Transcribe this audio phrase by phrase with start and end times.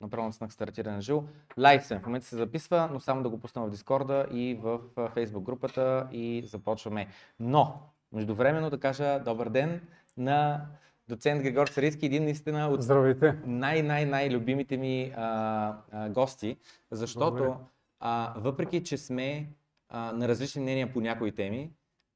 [0.00, 1.22] направо на стартира на живо.
[1.58, 4.80] Лайв съм, в момента се записва, но само да го пусна в Дискорда и в
[4.96, 7.06] Facebook групата и започваме.
[7.40, 7.80] Но,
[8.12, 9.80] междувременно да кажа добър ден
[10.16, 10.66] на
[11.08, 13.38] доцент Григор Сариски, един наистина от Здравейте.
[13.46, 16.56] най-най-най любимите ми а, а, гости,
[16.90, 17.56] защото
[18.00, 19.48] а, въпреки, че сме
[19.88, 21.70] а, на различни мнения по някои теми,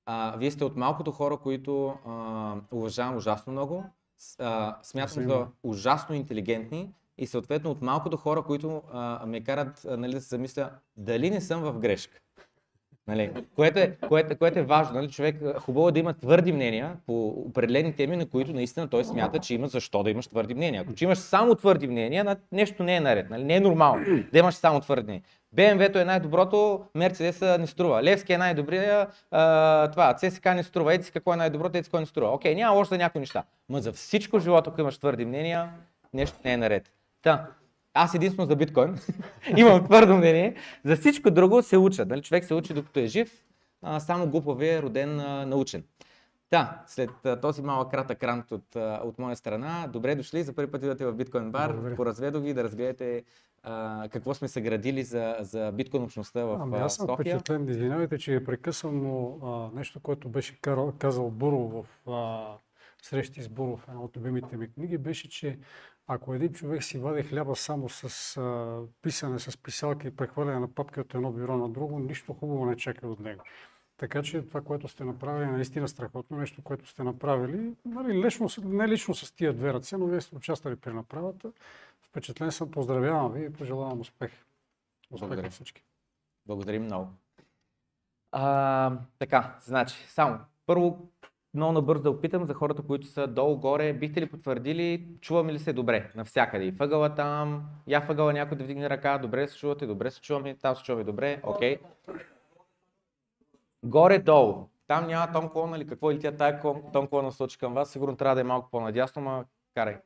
[0.06, 3.84] а, вие сте от малкото хора, които а, уважавам ужасно много,
[4.38, 9.96] а, смятам за ужасно интелигентни и съответно от малкото хора, които а, ме карат а,
[9.96, 12.18] нали, да се замисля дали не съм в грешка.
[13.08, 13.30] Нали?
[13.56, 14.94] Което, е, което, което е важно.
[14.94, 15.10] Нали?
[15.10, 19.38] Човек хубаво е да има твърди мнения по определени теми, на които наистина той смята,
[19.38, 20.82] че има защо да имаш твърди мнения.
[20.82, 23.30] Ако че имаш само твърди мнения, нещо не е наред.
[23.30, 23.44] Нали?
[23.44, 25.22] Не е нормално да имаш само твърди мнения.
[25.52, 28.02] БМВ-то е най-доброто, Мерцедеса не струва.
[28.02, 29.06] Левски е най-добрия,
[29.90, 31.02] това, ЦСК не струва.
[31.02, 32.30] Си какво е най-доброто, си какво не струва.
[32.30, 33.44] Окей, няма още за някои неща.
[33.68, 35.70] Но за всичко в живота, ако имаш твърди мнения,
[36.12, 36.90] нещо не е наред.
[37.24, 37.46] Та,
[37.94, 38.98] аз единствено за биткоин
[39.56, 40.54] имам твърдо мнение.
[40.84, 42.04] За всичко друго се уча.
[42.04, 43.32] Дали човек се учи докато е жив,
[43.82, 45.84] а, само глупави е роден а, научен.
[46.50, 50.42] Да, след а, този малък кратък рант от, а, от моя страна, добре дошли.
[50.42, 51.94] За първи път идвате в биткоин бар.
[51.96, 53.24] Поразведох ви да разгледате
[53.62, 57.38] а, какво сме съградили за, за биткоин общността в ами, аз съм София.
[57.38, 60.58] впечатлен, извинявайте, че е прекъсвам, но а, нещо, което беше
[60.98, 62.46] казал Буров в а,
[63.02, 65.58] срещи с Буров, една от любимите ми книги, беше, че
[66.06, 70.74] ако един човек си вади хляба само с а, писане, с писалки и прехвърляне на
[70.74, 73.42] папки от едно бюро на друго, нищо хубаво не чака от него.
[73.96, 77.74] Така че това, което сте направили, е наистина страхотно нещо, което сте направили.
[77.84, 81.52] Нали, лично, не лично с тия две ръце, но вие сте участвали при направата.
[82.02, 84.30] Впечатлен съм, поздравявам ви и пожелавам успех.
[85.10, 85.42] Успех Благодаря.
[85.42, 85.84] на всички.
[86.46, 87.08] Благодарим много.
[88.32, 90.38] А, така, значи, само.
[90.66, 91.08] Първо,
[91.54, 93.92] много набързо да опитам за хората, които са долу-горе.
[93.92, 96.64] Бихте ли потвърдили, чуваме ли се добре навсякъде?
[96.64, 100.54] И въгъла там, я въгъла някой да вдигне ръка, добре се чувате, добре се чуваме,
[100.54, 101.78] там се чуваме добре, окей.
[103.82, 104.68] Горе-долу.
[104.86, 106.60] Там няма тон колон или какво или тя тая
[106.92, 109.44] тон колона сочи към вас, сигурно трябва да е малко по-надясно, ма
[109.74, 109.96] карай.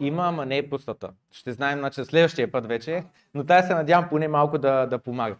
[0.00, 1.12] Има, ама не е пустата.
[1.30, 5.36] Ще знаем, значи следващия път вече, но тая се надявам поне малко да, да помага.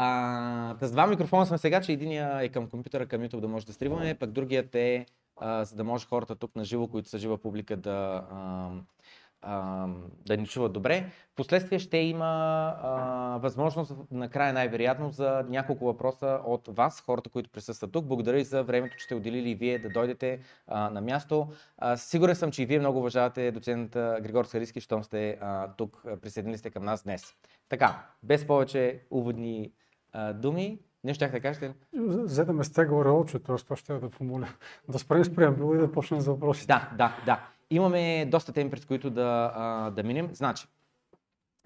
[0.00, 3.66] А, с два микрофона сме сега, че единия е към компютъра, към YouTube да може
[3.66, 7.18] да стримаме, пък другият е а, за да може хората тук на живо, които са
[7.18, 8.70] жива публика да, а,
[9.42, 9.86] а,
[10.26, 11.10] да ни чуват добре.
[11.32, 12.24] Впоследствие ще има
[12.82, 18.06] а, възможност накрая най-вероятно за няколко въпроса от вас, хората, които присъстват тук.
[18.06, 21.48] Благодаря ви за времето, че сте отделили и вие да дойдете а, на място.
[21.78, 26.04] А, сигурен съм, че и вие много уважавате доцент Григор Сариски, щом сте а, тук,
[26.22, 27.34] присъединили сте към нас днес.
[27.68, 29.72] Така, без повече уводни
[30.12, 31.74] а, думи, нещо щях да кажете?
[32.24, 33.56] За да ме сте горе очи, т.е.
[33.56, 34.48] това ще да помоля.
[34.88, 36.66] Да спрем с преамбюла и да почнем за въпросите.
[36.66, 37.40] Да, да, да.
[37.70, 40.30] Имаме доста теми, през които да, а, да минем.
[40.32, 40.66] Значи,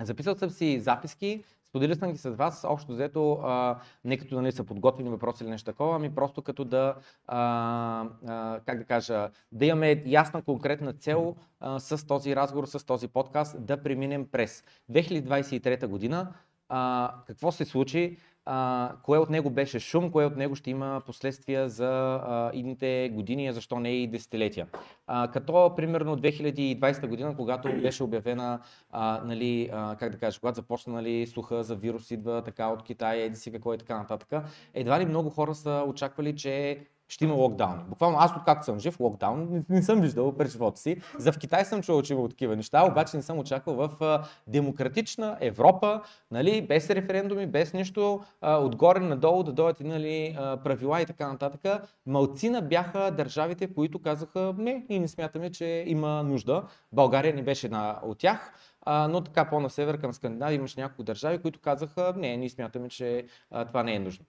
[0.01, 4.53] записал съм си записки, споделил съм ги с вас, общо взето, а, не като нали,
[4.53, 6.95] са подготвени въпроси или нещо такова, ами просто като да,
[7.27, 12.87] а, а, как да кажа, да имаме ясна конкретна цел а, с този разговор, с
[12.87, 16.33] този подкаст, да преминем през 2023 година.
[16.69, 18.19] А, какво се случи?
[18.45, 23.11] А, кое от него беше шум, кое от него ще има последствия за а, идните
[23.13, 24.67] години, защо не и десетилетия.
[25.07, 28.61] А, като примерно 2020 година, когато беше обявена,
[28.91, 32.83] а, нали, а, как да кажа, когато започна нали, слуха за вирус идва така от
[32.83, 34.45] Китай, еди си какво и така нататък,
[34.75, 37.83] едва ли много хора са очаквали, че ще има локдауни.
[37.89, 40.97] Буквално аз откакто съм жив, локдаун не, не съм виждал през живота си.
[41.19, 44.23] За в Китай съм чувал, че има такива неща, обаче не съм очаквал в а,
[44.47, 51.01] демократична Европа, нали, без референдуми, без нищо, а, отгоре надолу да дойдат нали, а, правила
[51.01, 51.83] и така нататък.
[52.07, 56.63] Малцина бяха държавите, които казаха, не, ние не смятаме, че има нужда.
[56.93, 58.53] България не беше една от тях.
[58.83, 62.89] А, но така по-на север към Скандинавия имаше няколко държави, които казаха, не, ние смятаме,
[62.89, 64.25] че а, това не е нужно.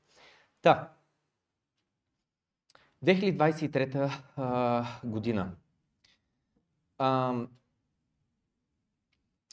[0.62, 0.90] Та,
[3.04, 5.52] 2023 а, година.
[6.98, 7.34] А,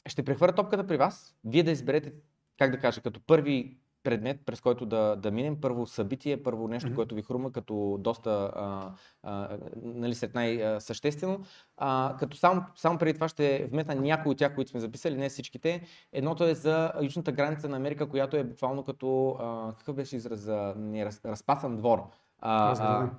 [0.07, 1.35] ще прехвърля топката при вас.
[1.43, 2.13] Вие да изберете,
[2.57, 5.61] как да кажа, като първи предмет, през който да, да минем.
[5.61, 6.95] Първо събитие, първо нещо, mm-hmm.
[6.95, 8.91] което ви хрума като доста, а,
[9.23, 11.39] а, нали, след най-съществено.
[11.77, 15.29] А, като само, само преди това ще вметна някои от тях, които сме записали, не
[15.29, 15.81] всичките.
[16.13, 20.39] Едното е за южната граница на Америка, която е буквално като, а, какъв беше израз
[20.39, 22.03] за не, раз, разпасан двор.
[22.39, 23.09] А, а,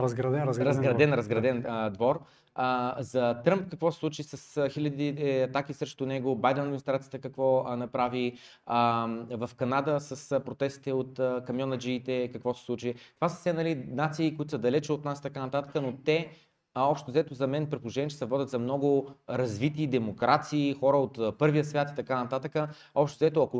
[0.00, 1.18] Разграден, разграден, разграден, двор.
[1.18, 2.20] разграден а, двор.
[2.54, 7.64] А, за Тръмп какво се случи с хиляди е, атаки срещу него, Байден администрацията какво
[7.66, 12.94] а, направи, а, в Канада с а, протестите от а, камионаджиите какво се случи.
[13.14, 16.30] Това са все нали, нации, които са далече от нас така нататък, но те
[16.74, 21.38] а общо взето за мен предположение, че се водят за много развити демокрации, хора от
[21.38, 22.70] първия свят и така нататък.
[22.94, 23.58] Общо взето, ако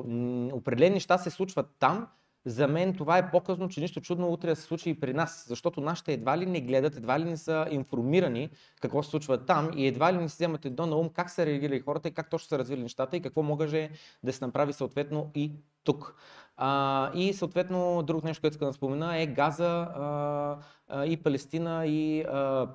[0.53, 2.07] определени неща се случват там,
[2.45, 5.81] за мен това е показно, че нищо чудно утре се случи и при нас, защото
[5.81, 8.51] нашите едва ли не гледат, едва ли не са информирани
[8.81, 11.47] какво се случва там и едва ли не си вземат едно на ум как са
[11.47, 13.91] реагирали хората и как точно са развили нещата и какво може
[14.23, 15.53] да се направи съответно и
[15.85, 16.15] тук.
[16.57, 20.59] А, и съответно другото нещо, което искам да спомена е Газа а,
[20.89, 22.69] а, и Палестина и а,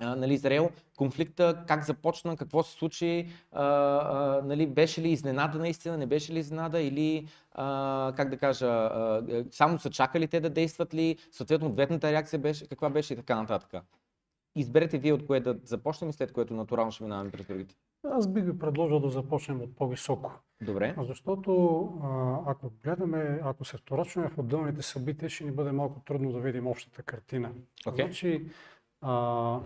[0.00, 5.98] нали, Израел, конфликта, как започна, какво се случи, а, а, нали, беше ли изненада наистина,
[5.98, 10.50] не беше ли изненада или, а, как да кажа, а, само са чакали те да
[10.50, 13.82] действат ли, съответно ответната реакция беше, каква беше и така нататък.
[14.56, 17.74] Изберете вие от кое да започнем и след което натурално ще минаваме през другите.
[18.04, 20.32] Аз бих ви предложил да започнем от по-високо.
[20.62, 20.94] Добре.
[20.98, 21.82] Защото
[22.46, 26.66] ако гледаме, ако се вторачваме в отделните събития, ще ни бъде малко трудно да видим
[26.66, 27.50] общата картина.
[27.86, 28.04] Okay.
[28.04, 28.46] Значи,
[29.00, 29.60] а,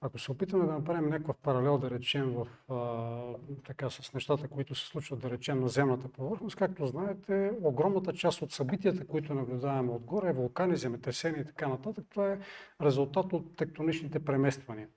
[0.00, 4.74] ако се опитаме да направим някакъв паралел, да речем, в, а, така, с нещата, които
[4.74, 9.92] се случват, да речем, на земната повърхност, както знаете, огромната част от събитията, които наблюдаваме
[9.92, 12.38] отгоре, вулкани, земетресения и така нататък, това е
[12.82, 14.88] резултат от тектоничните премествания.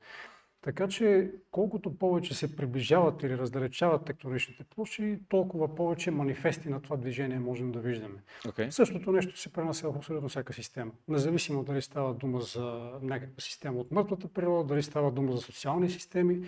[0.64, 6.98] Така че колкото повече се приближават или раздалечават тектоничните площи, толкова повече манифести на това
[6.98, 8.16] движение можем да виждаме.
[8.46, 8.70] Okay.
[8.70, 10.92] Същото нещо се пренася в абсолютно всяка система.
[11.08, 15.90] Независимо дали става дума за някаква система от мъртвата природа, дали става дума за социални
[15.90, 16.42] системи,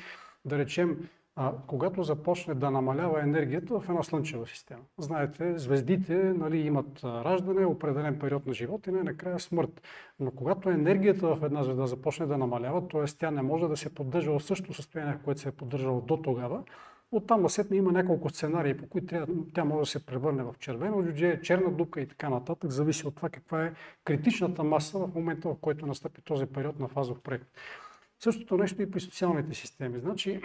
[0.45, 4.81] да речем а, когато започне да намалява енергията в една слънчева система.
[4.97, 9.81] Знаете, звездите нали, имат раждане, определен период на живот и най-накрая смърт.
[10.19, 13.05] Но когато енергията в една звезда започне да намалява, т.е.
[13.05, 16.17] тя не може да се поддържа в същото състояние, в което се е поддържала до
[16.17, 16.63] тогава,
[17.11, 21.41] Оттам насетне има няколко сценарии, по които тя може да се превърне в червено джудже,
[21.41, 22.71] черна дупка и така нататък.
[22.71, 23.73] Зависи от това каква е
[24.03, 27.47] критичната маса в момента, в който настъпи този период на фазов проект.
[28.19, 29.99] Същото нещо и при социалните системи.
[29.99, 30.41] Значи,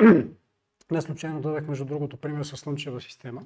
[0.90, 3.42] не случайно дадах, между другото, пример с Слънчева система,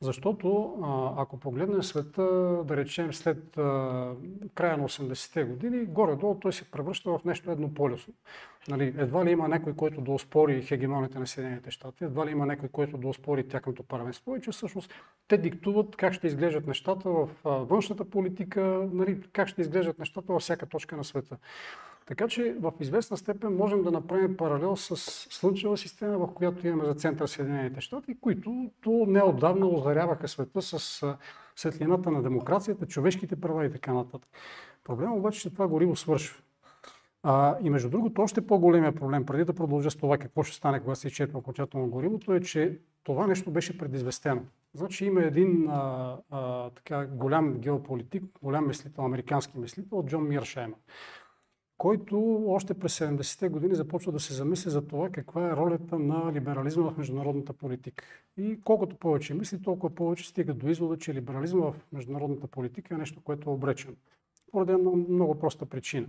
[0.00, 0.76] защото
[1.18, 2.22] ако погледнем света,
[2.64, 3.50] да речем след
[4.54, 8.14] края на 80-те години, горе-долу той се превръща в нещо еднополюсно.
[8.68, 12.46] Нали, едва ли има някой, който да оспори хегемоните на Съединените щати, едва ли има
[12.46, 14.94] някой, който да оспори тяхното първенство и че всъщност
[15.28, 20.42] те диктуват как ще изглеждат нещата в външната политика, нали, как ще изглеждат нещата във
[20.42, 21.36] всяка точка на света.
[22.08, 24.96] Така че в известна степен можем да направим паралел с
[25.30, 31.02] Слънчева система, в която имаме за център Съединените щати, които то неотдавна озаряваха света с
[31.56, 34.30] светлината на демокрацията, човешките права и така нататък.
[34.84, 36.42] Проблемът обаче, че това гориво свършва.
[37.22, 40.80] А, и между другото, още по-големия проблем, преди да продължа с това какво ще стане,
[40.80, 44.40] когато се изчерпа окончателно горивото, е, че това нещо беше предизвестено.
[44.74, 50.78] Значи има един а, а, така голям геополитик, голям мислител, американски мислител, Джон Миршаймер
[51.78, 56.32] който още през 70-те години започва да се замисли за това каква е ролята на
[56.32, 58.04] либерализма в международната политика.
[58.36, 62.98] И колкото повече мисли, толкова повече стига до извода, че либерализма в международната политика е
[62.98, 63.94] нещо, което е обречено.
[64.52, 66.06] Поради една много, проста причина.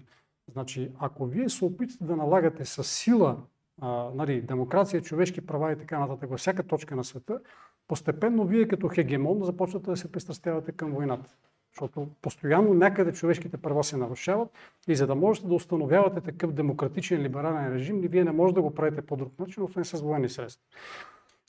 [0.52, 3.38] Значи, ако вие се опитате да налагате с сила
[3.82, 7.40] а, нали, демокрация, човешки права и така нататък във всяка точка на света,
[7.88, 11.36] постепенно вие като хегемон започвате да се пристрастявате към войната.
[11.74, 14.50] Защото постоянно някъде човешките права се нарушават
[14.88, 18.76] и за да можете да установявате такъв демократичен либерален режим, вие не можете да го
[18.76, 20.64] правите по друг начин, освен с военни средства.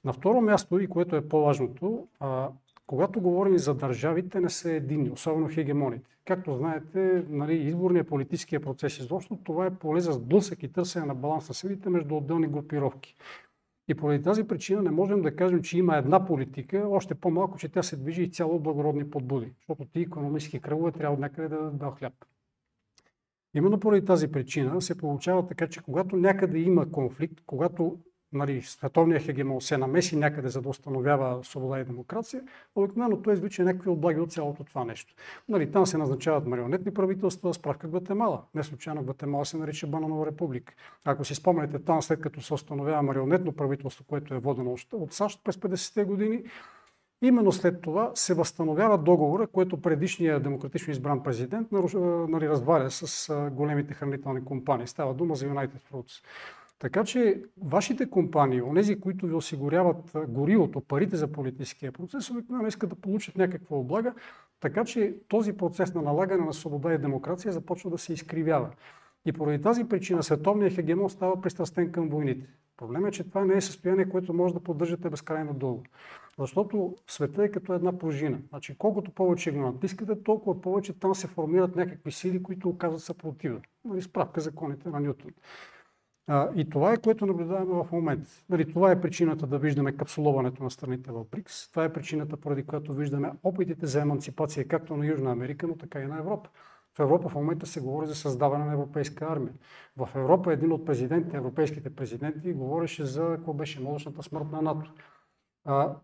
[0.05, 2.49] На второ място, и което е по-важното, а,
[2.87, 6.11] когато говорим за държавите, не са единни, особено хегемоните.
[6.25, 11.14] Както знаете, нали, изборният политическия процес изобщо, това е поле за сблъсък и търсене на
[11.14, 13.16] баланс на силите между отделни групировки.
[13.90, 17.68] И поради тази причина не можем да кажем, че има една политика, още по-малко, че
[17.68, 21.56] тя се движи и цяло благородни подбуди, защото ти економически кръгове трябва от някъде да
[21.56, 22.12] дадат хляб.
[23.54, 27.99] Именно поради тази причина се получава така, че когато някъде има конфликт, когато
[28.32, 32.42] нали, световният хегемон се намеси някъде, за да установява свобода и демокрация,
[32.75, 35.14] обикновено той извлича някакви облаги от цялото това нещо.
[35.49, 38.42] Нали, там се назначават марионетни правителства, справка Гватемала.
[38.54, 40.75] Не случайно Гватемала се нарича Бананова република.
[41.04, 45.40] Ако си спомняте, там след като се установява марионетно правителство, което е водено от САЩ
[45.44, 46.42] през 50-те години,
[47.22, 53.94] Именно след това се възстановява договора, което предишният демократично избран президент нали, разваля с големите
[53.94, 54.87] хранителни компании.
[54.87, 56.25] Става дума за United Fruits.
[56.80, 62.90] Така че вашите компании, онези, които ви осигуряват горивото, парите за политическия процес, обикновено искат
[62.90, 64.14] да получат някаква облага,
[64.60, 68.70] така че този процес на налагане на свобода и демокрация започва да се изкривява.
[69.25, 72.46] И поради тази причина световният хегемон става пристрастен към войните.
[72.76, 75.82] Проблемът е, че това не е състояние, което може да поддържате безкрайно дълго.
[76.38, 78.38] Защото света е като една пружина.
[78.49, 83.60] Значи, колкото повече го натискате, толкова повече там се формират някакви сили, които оказват съпротива.
[83.84, 85.30] Нали, справка законите на Ньютон.
[86.26, 88.30] А, и това е което наблюдаваме в момента.
[88.48, 91.70] Нали, това е причината да виждаме капсуловането на страните в БРИКС.
[91.70, 96.00] Това е причината, поради която виждаме опитите за емансипация както на Южна Америка, но така
[96.00, 96.50] и на Европа.
[96.96, 99.54] В Европа в момента се говори за създаване на европейска армия.
[99.96, 104.92] В Европа един от президентите, европейските президенти, говореше за какво беше мозъчната смърт на НАТО.
[105.64, 105.96] А,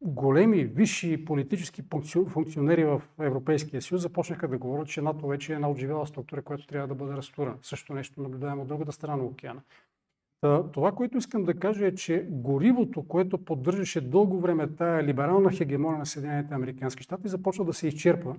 [0.00, 1.82] големи, висши политически
[2.28, 6.66] функционери в Европейския съюз започнаха да говорят, че НАТО вече е една отживела структура, която
[6.66, 7.56] трябва да бъде разтурена.
[7.62, 9.60] Също нещо наблюдаем от другата страна на океана.
[10.72, 15.98] Това, което искам да кажа е, че горивото, което поддържаше дълго време тая либерална хегемония
[15.98, 18.36] на Съединените Американски щати, започва да се изчерпва.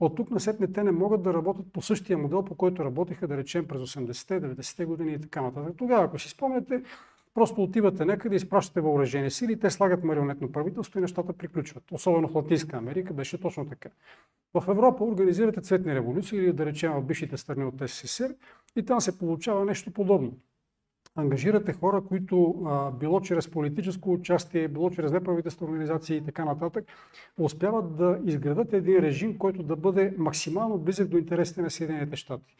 [0.00, 3.36] От тук насетне те не могат да работят по същия модел, по който работиха, да
[3.36, 5.74] речем, през 80-те, 90-те години и така нататък.
[5.76, 6.82] Тогава, ако си спомняте,
[7.34, 11.84] Просто отивате някъде, изпращате въоръжени сили, те слагат марионетно правителство и нещата приключват.
[11.92, 13.88] Особено в Латинска Америка беше точно така.
[14.54, 18.34] В Европа организирате цветни революции или да речем в бившите страни от СССР
[18.76, 20.32] и там се получава нещо подобно.
[21.16, 26.84] Ангажирате хора, които а, било чрез политическо участие, било чрез неправителствени организации и така нататък,
[27.38, 32.56] успяват да изградат един режим, който да бъде максимално близък до интересите на Съединените щати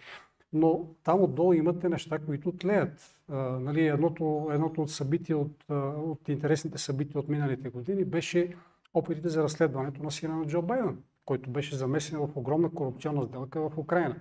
[0.55, 3.17] но там отдолу имате неща, които тлеят.
[3.29, 5.65] А, нали, едното, едното от, събития, от,
[5.97, 8.55] от интересните събития от миналите години беше
[8.95, 13.69] опитите за разследването на сина на Джо Байден, който беше замесен в огромна корупционна сделка
[13.69, 14.17] в Украина.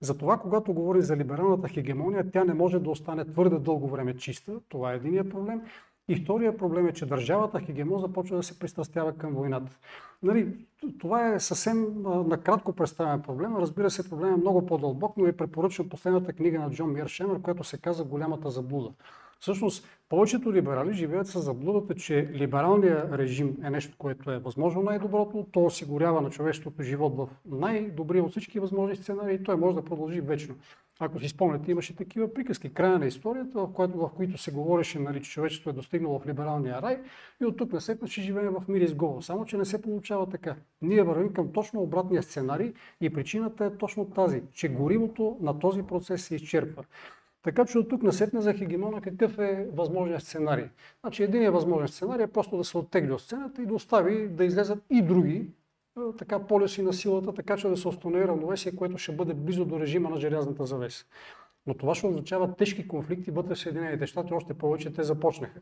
[0.00, 4.60] Затова, когато говорим за либералната хегемония, тя не може да остане твърде дълго време чиста.
[4.68, 5.62] Това е единия проблем.
[6.08, 9.78] И втория проблем е, че държавата хегемон започва да се пристрастява към войната.
[10.22, 10.66] Нали,
[10.98, 13.56] това е съвсем накратко представен проблем.
[13.56, 17.42] Разбира се, проблем е много по-дълбок, но ви препоръчвам последната книга на Джон Мир Шемер,
[17.42, 18.92] която се казва Голямата заблуда.
[19.40, 25.46] Всъщност, повечето либерали живеят с заблудата, че либералният режим е нещо, което е възможно най-доброто.
[25.52, 29.84] То осигурява на човечеството живот в най-добрия от всички възможни сценарии и той може да
[29.84, 30.54] продължи вечно.
[31.00, 32.74] Ако си спомняте, имаше такива приказки.
[32.74, 36.26] Края на историята, в, което, в които се говореше, нали, че човечеството е достигнало в
[36.26, 37.00] либералния рай
[37.40, 39.22] и от тук насетне ще живеем в мир и сговор.
[39.22, 40.56] Само, че не се получава така.
[40.82, 45.82] Ние вървим към точно обратния сценарий и причината е точно тази, че горивото на този
[45.82, 46.84] процес се изчерпва.
[47.42, 50.68] Така че от тук насетне за хегемона какъв е възможният сценарий?
[51.00, 54.44] Значи един възможен сценарий е просто да се оттегли от сцената и да остави да
[54.44, 55.46] излезат и други
[56.18, 59.80] така полюси на силата, така че да се установи равновесие, което ще бъде близо до
[59.80, 61.04] режима на желязната завеса.
[61.66, 65.60] Но това ще означава тежки конфликти вътре в Съединените щати, още повече те започнаха.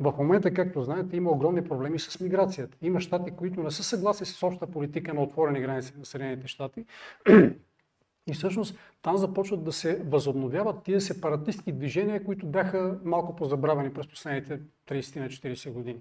[0.00, 2.76] В момента, както знаете, има огромни проблеми с миграцията.
[2.82, 6.84] Има щати, които не са съгласни с общата политика на отворени граници на Съединените щати.
[8.26, 14.06] И всъщност там започват да се възобновяват тия сепаратистски движения, които бяха малко позабравени през
[14.06, 16.00] последните 30 на 40 години.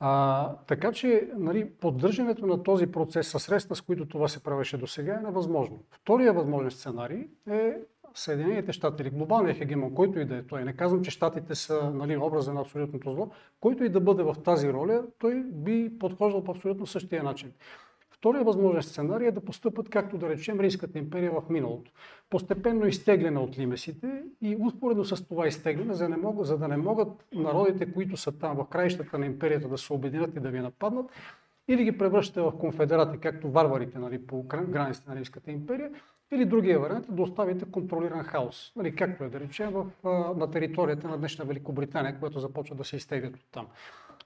[0.00, 4.78] А, така че нали, поддържането на този процес със средства, с които това се правеше
[4.78, 5.84] до сега, е невъзможно.
[5.90, 7.76] Втория възможен сценарий е
[8.14, 10.64] Съединените щати или глобалния хегемон, който и да е той.
[10.64, 13.30] Не казвам, че щатите са нали, образа на абсолютното зло.
[13.60, 17.52] Който и да бъде в тази роля, той би подхождал по абсолютно същия начин.
[18.18, 21.92] Втория възможен сценарий е да постъпат, както да речем, Римската империя в миналото.
[22.30, 26.76] Постепенно изтегляне от лимесите и успоредно с това изтегляне, за, не могат, за да не
[26.76, 30.60] могат народите, които са там в краищата на империята да се обединят и да ви
[30.60, 31.06] нападнат,
[31.68, 35.90] или ги превръщате в конфедерати, както варварите нали, по границите на Римската империя,
[36.32, 39.86] или другия вариант е да оставите контролиран хаос, нали, както е да речем в,
[40.36, 43.66] на територията на днешна Великобритания, което започва да се изтеглят от там.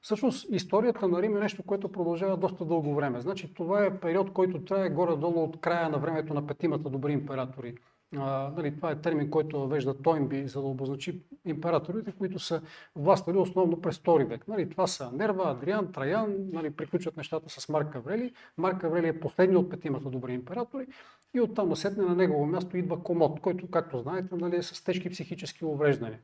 [0.02, 3.20] Всъщност историята на Рим е нещо, което продължава доста дълго време.
[3.20, 7.74] Значи това е период, който трае горе-долу от края на времето на петимата добри императори.
[8.16, 12.62] А, нали, това е термин, който въвежда Тойнби, за да обозначи императорите, които са
[12.96, 14.48] властвали основно през втори век.
[14.48, 18.32] Нали, това са Нерва, Адриан, Траян, нали, приключват нещата с Марк Аврели.
[18.58, 20.86] Марк Аврели е последният от петимата добри императори
[21.34, 25.10] и оттам насетне на негово място идва Комод, който, както знаете, нали, е с тежки
[25.10, 26.18] психически увреждания.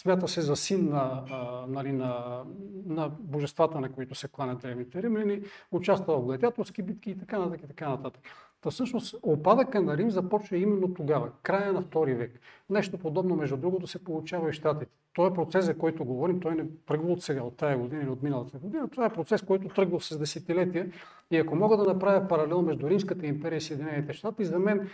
[0.00, 1.24] Смята се за син на,
[1.68, 2.42] нали, на,
[2.86, 5.42] на божествата, на които се кланят древните римляни,
[5.72, 7.62] участва в гладиаторски битки и така нататък.
[7.64, 8.22] И така нататък.
[8.60, 12.40] Та всъщност опадъка на Рим започва именно тогава, края на втори век.
[12.70, 14.99] Нещо подобно, между другото, се получава и в Штатите.
[15.14, 18.10] Той е процес, за който говорим, той не тръгва от сега, от тая година или
[18.10, 18.88] от миналата година.
[18.88, 20.92] Това е процес, който тръгва с десетилетия.
[21.30, 24.88] И ако мога да направя паралел между Римската империя и Съединените щати, за мен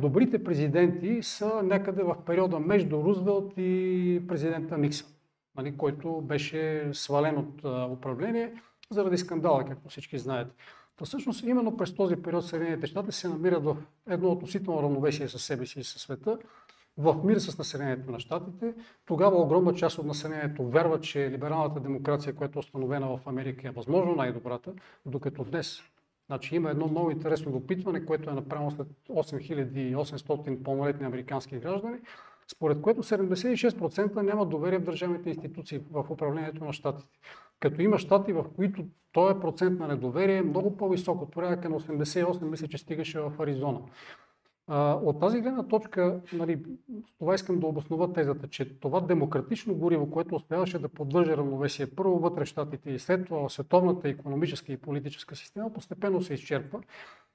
[0.00, 5.08] добрите президенти са някъде в периода между Рузвелт и президента Никсън,
[5.56, 8.52] нали, който беше свален от управление
[8.90, 10.50] заради скандала, както всички знаете.
[10.98, 13.76] Та всъщност именно през този период Съединените щати се намират в
[14.08, 16.38] едно относително равновесие с себе си и със света,
[16.98, 18.74] в мир с населението на щатите.
[19.06, 23.70] Тогава огромна част от населението вярва, че либералната демокрация, която е установена в Америка, е
[23.70, 24.72] възможно най-добрата,
[25.06, 25.82] докато днес
[26.26, 31.98] Значи има едно много интересно допитване, което е направено след 8800 пълнолетни американски граждани,
[32.52, 37.18] според което 76% няма доверие в държавните институции в управлението на щатите.
[37.60, 41.80] Като има щати, в които този процент на недоверие е много по-висок, от порядъка на
[41.80, 43.80] 88, мисля, че стигаше в Аризона.
[45.02, 46.62] От тази гледна точка, нали,
[47.18, 52.18] това искам да обоснова тезата, че това демократично гориво, което успяваше да поддържа равновесие първо
[52.18, 56.80] вътре в щатите и след това световната економическа и политическа система, постепенно се изчерпва.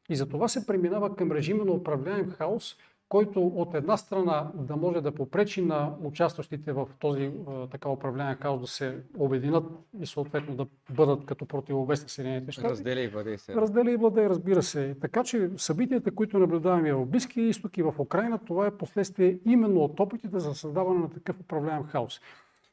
[0.10, 2.76] И за това се преминава към режима на управляем хаос,
[3.10, 7.32] който от една страна да може да попречи на участващите в този
[7.72, 9.64] така управление хаос да се обединят
[10.02, 12.68] и съответно да бъдат като противовес на Съединените щати.
[12.68, 13.56] Разделя и владей се.
[13.56, 14.96] Разделя и владей, разбира се.
[15.02, 19.80] Така че събитията, които наблюдаваме в Близкия изток и в Украина, това е последствие именно
[19.84, 22.22] от опитите за създаване на такъв управляем хаос.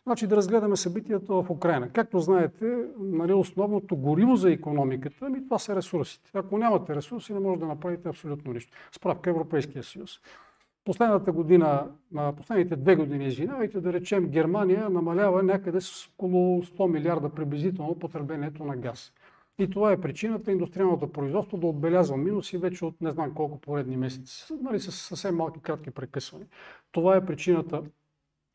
[0.06, 1.90] Значи да разгледаме събитията в Украина.
[1.92, 6.30] Както знаете, нали, основното гориво за економиката, ми това са ресурсите.
[6.34, 8.76] Ако нямате ресурси, не може да направите абсолютно нищо.
[8.92, 10.10] Справка Европейския съюз.
[10.84, 11.86] Последната година,
[12.36, 18.64] последните две години, извинявайте, да речем, Германия намалява някъде с около 100 милиарда приблизително потреблението
[18.64, 19.12] на газ.
[19.58, 23.96] И това е причината индустриалното производство да отбелязва минуси вече от не знам колко поредни
[23.96, 26.48] месеци, нали, с съвсем малки кратки прекъсвания.
[26.92, 27.82] Това е причината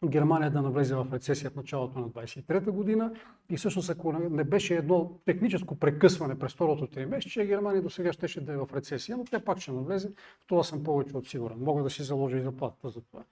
[0.06, 3.14] Германия да навлезе в рецесия в началото на 23-та година
[3.50, 8.14] и всъщност ако не беше едно техническо прекъсване през второто три месеца, Германия до сега
[8.14, 10.10] щеше да е в рецесия, но тя пак ще навлезе.
[10.44, 11.58] В това съм повече от сигурен.
[11.60, 13.24] Мога да си заложа и заплатата за това.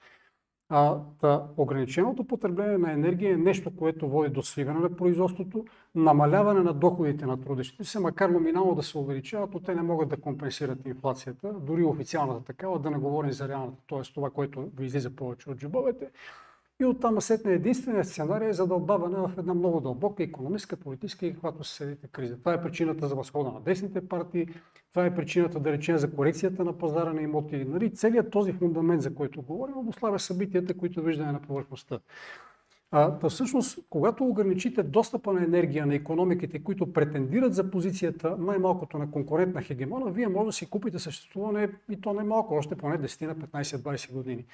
[0.70, 6.60] А, та, ограниченото потребление на енергия е нещо, което води до свиване на производството, намаляване
[6.60, 10.18] на доходите на трудещите се, макар номинално да се увеличават, но те не могат да
[10.18, 14.02] компенсират инфлацията, дори официалната такава, да не говорим за реалната, т.е.
[14.14, 16.10] това, което ви излиза повече от джобовете.
[16.82, 21.64] И оттам сетне единствения сценарий е задълбаване в една много дълбока економическа, политическа и когато
[21.64, 22.38] се седите криза.
[22.40, 24.48] Това е причината за възхода на десните партии,
[24.94, 27.66] това е причината да речем за корекцията на пазара на имоти.
[27.66, 32.00] Нали, целият този фундамент, за който говорим, обославя събитията, които виждаме на повърхността.
[32.92, 38.98] А, да всъщност, когато ограничите достъпа на енергия на економиките, които претендират за позицията най-малкото
[38.98, 43.28] на конкурентна хегемона, вие може да си купите съществуване и то най-малко, още поне 10
[43.28, 44.46] на 15-20 години.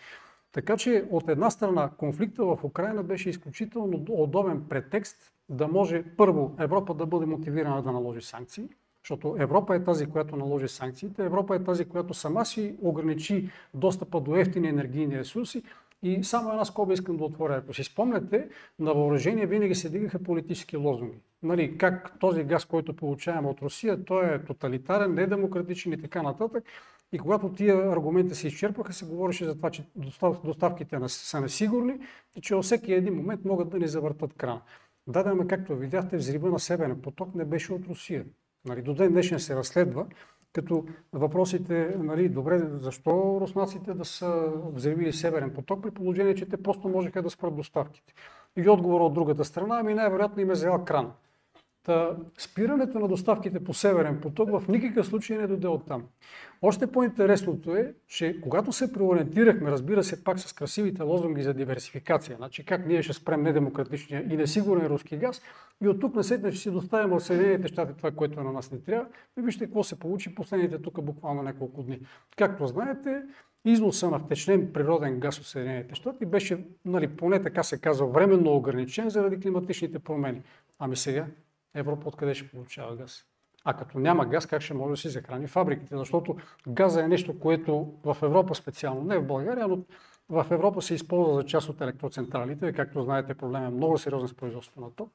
[0.54, 6.56] Така че от една страна конфликта в Украина беше изключително удобен претекст да може първо
[6.60, 8.70] Европа да бъде мотивирана да наложи санкции,
[9.04, 14.22] защото Европа е тази, която наложи санкциите, Европа е тази, която сама си ограничи достъпа
[14.22, 15.64] до ефтини енергийни ресурси
[16.04, 17.56] и само една скоба искам да отворя.
[17.56, 21.18] Ако си спомняте, на въоръжение винаги се дигаха политически лозунги.
[21.44, 26.64] Нали, как този газ, който получаваме от Русия, той е тоталитарен, недемократичен и така нататък.
[27.14, 29.86] И когато тия аргументи се изчерпаха, се говореше за това, че
[30.44, 32.00] доставките са несигурни
[32.36, 34.62] и че във всеки един момент могат да ни завъртат крана.
[35.08, 38.26] Да, да, както видяхте, взрива на Северен поток не беше от Русия.
[38.66, 40.06] Нали, до ден днешен се разследва,
[40.54, 46.64] като въпросите, нали, добре, защо руснаците да са взривили Северен поток, при положение, че те
[46.64, 48.14] просто можеха да спрат доставките.
[48.56, 51.12] И отговор от другата страна, ами най-вероятно им е взела крана.
[51.84, 56.04] Та, спирането на доставките по Северен поток в никакъв случай не доде от там.
[56.62, 62.38] Още по-интересното е, че когато се преориентирахме, разбира се, пак с красивите лозунги за диверсификация,
[62.38, 65.42] значи как ние ще спрем недемократичния и несигурен руски газ,
[65.84, 68.80] и от тук насетне ще си доставим в Съединените щати това, което на нас не
[68.80, 69.06] трябва,
[69.40, 72.00] и вижте какво се получи последните тук буквално няколко дни.
[72.38, 73.22] Както знаете,
[73.66, 78.56] износа на втечнен природен газ от Съединените щати беше, нали, поне така се казва, временно
[78.56, 80.42] ограничен заради климатичните промени.
[80.80, 81.26] Ами сега
[81.76, 83.26] Европа откъде ще получава газ?
[83.66, 85.98] А като няма газ, как ще може да си захрани фабриките?
[85.98, 86.36] Защото
[86.68, 89.80] газа е нещо, което в Европа специално, не в България, но
[90.30, 92.74] в Европа се използва за част от електроцентралите.
[92.74, 95.10] Както знаете, проблем е много сериозен с производството на ток.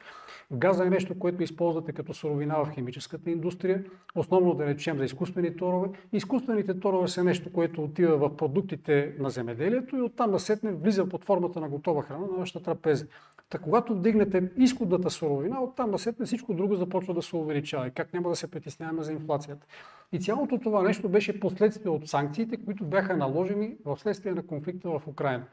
[0.53, 5.57] Газа е нещо, което използвате като суровина в химическата индустрия, основно да речем за изкуствени
[5.57, 5.89] торове.
[6.13, 11.25] Изкуствените торове са нещо, което отива в продуктите на земеделието и оттам насетне влиза под
[11.25, 13.07] формата на готова храна на вашата трапеза.
[13.51, 17.87] Та когато вдигнете изходната суровина, оттам насетне всичко друго започва да се увеличава.
[17.87, 19.67] И как няма да се притесняваме за инфлацията.
[20.13, 24.91] И цялото това нещо беше последствие от санкциите, които бяха наложени в следствие на конфликта
[24.91, 25.45] в Украина.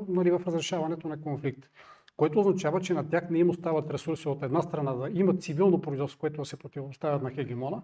[0.07, 1.69] нали, в разрешаването на конфликт.
[2.17, 5.81] Което означава, че на тях не им остават ресурси от една страна да имат цивилно
[5.81, 7.81] производство, което да се противоставят на хегемона,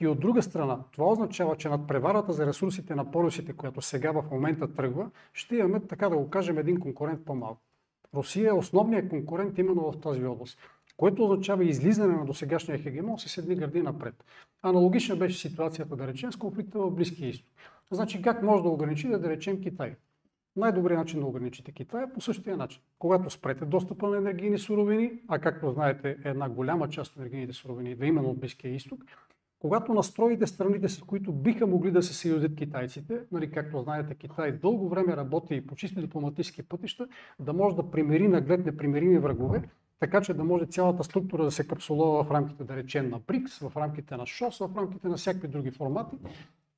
[0.00, 4.12] и от друга страна, това означава, че над преварата за ресурсите на полюсите, която сега
[4.12, 7.60] в момента тръгва, ще имаме, така да го кажем, един конкурент по-малко.
[8.14, 10.58] Русия е основният конкурент именно в тази област
[11.00, 14.24] което означава излизане на досегашния хегемон с едни гърди напред.
[14.62, 17.48] Аналогична беше ситуацията, да речем, с конфликта в Близкия изток.
[17.90, 19.94] Значи как може да ограничите, да речем, Китай?
[20.56, 22.82] Най-добрият начин да ограничите Китай е по същия начин.
[22.98, 27.94] Когато спрете достъпа на енергийни суровини, а както знаете, една голяма част от енергийните суровини
[27.94, 29.04] да именно от Близкия изток,
[29.58, 34.52] когато настроите страните, с които биха могли да се съюзят китайците, нали, както знаете, Китай
[34.52, 37.08] дълго време работи и по чисти дипломатически пътища,
[37.38, 39.62] да може да примери наглед непримирими врагове,
[40.00, 43.58] така че да може цялата структура да се капсулова в рамките, да речем, на БРИКС,
[43.58, 46.16] в рамките на ШОС, в рамките на всякакви други формати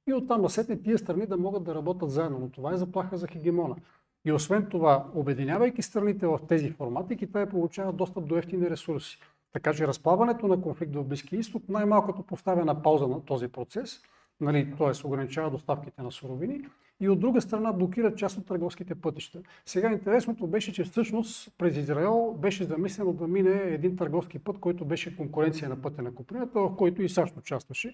[0.06, 2.38] и оттам насетне тия страни да могат да работят заедно.
[2.38, 3.76] Но това е заплаха за хегемона.
[4.24, 9.18] И освен това, обединявайки страните в тези формати, Китай получава достъп до ефтини ресурси.
[9.52, 14.02] Така че разплаването на конфликт в Близкия изток най-малкото поставя на пауза на този процес,
[14.40, 15.06] нали, т.е.
[15.06, 16.64] ограничава доставките на суровини
[17.02, 19.42] и от друга страна блокират част от търговските пътища.
[19.66, 24.84] Сега интересното беше, че всъщност през Израел беше замислено да мине един търговски път, който
[24.84, 27.92] беше конкуренция на пътя на Куприната, в който и САЩ участваше.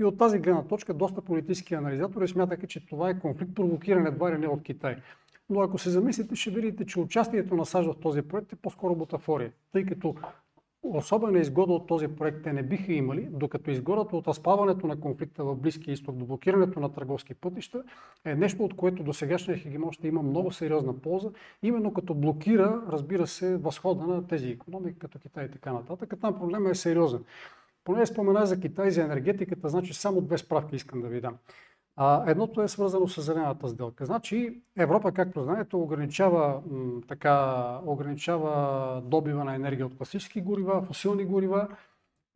[0.00, 4.32] И от тази гледна точка доста политически анализатори смятаха, че това е конфликт провокиран едва
[4.32, 4.96] ли не от Китай.
[5.50, 8.96] Но ако се замислите, ще видите, че участието на САЩ в този проект е по-скоро
[8.96, 10.14] бутафория, тъй като
[10.82, 15.44] особена изгода от този проект те не биха имали, докато изгодата от разпаването на конфликта
[15.44, 17.82] в Близкия изток до блокирането на търговски пътища
[18.24, 21.30] е нещо, от което до сегашния хегемон ще има много сериозна полза,
[21.62, 26.14] именно като блокира, разбира се, възхода на тези економики, като Китай и така нататък.
[26.20, 27.24] Там проблема е сериозен.
[27.84, 31.36] Поне спомена за Китай, за енергетиката, значи само две справки искам да ви дам.
[32.26, 34.06] Едното е свързано с зелената сделка.
[34.06, 36.62] Значи Европа, както знаете, ограничава,
[37.08, 41.68] така, ограничава добива на енергия от класически горива, фосилни горива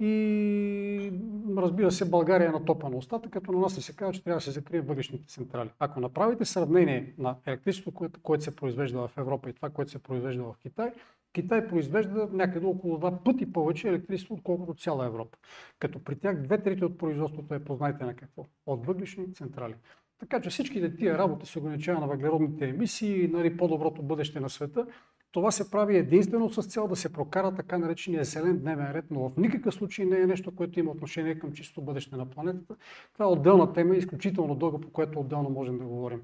[0.01, 1.12] и
[1.57, 4.37] разбира се, България е на топа на устата, като на нас се казва, че трябва
[4.37, 5.70] да се закрие въглишните централи.
[5.79, 10.03] Ако направите сравнение на електричеството, което, което се произвежда в Европа и това, което се
[10.03, 10.92] произвежда в Китай,
[11.33, 15.38] Китай произвежда някъде около два пъти повече електричество, отколкото цяла Европа.
[15.79, 18.47] Като при тях две трети от производството е познайте на какво?
[18.66, 19.75] От въглишни централи.
[20.18, 24.51] Така че всичките тия работи се ограничава на въглеродните емисии и нали, по-доброто бъдеще на
[24.51, 24.87] света.
[25.33, 29.29] Това се прави единствено с цел да се прокара така наречения зелен дневен ред, но
[29.29, 32.77] в никакъв случай не е нещо, което има отношение към чисто бъдеще на планетата.
[33.12, 36.23] Това е отделна тема, изключително дълга, по която отделно можем да говорим.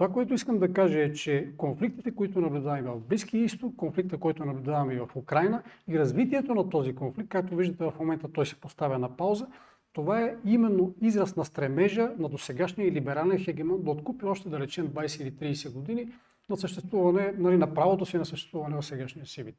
[0.00, 4.44] Това, което искам да кажа е, че конфликтите, които наблюдаваме в Близкия изток, конфликта, който
[4.44, 8.60] наблюдаваме и в Украина и развитието на този конфликт, както виждате в момента той се
[8.60, 9.46] поставя на пауза,
[9.92, 14.88] това е именно израз на стремежа на досегашния либерален хегемон да откупи още да речем
[14.88, 16.08] 20 или 30 години
[16.50, 19.56] на съществуване, нали, на правото си на съществуване в сегашния си вид.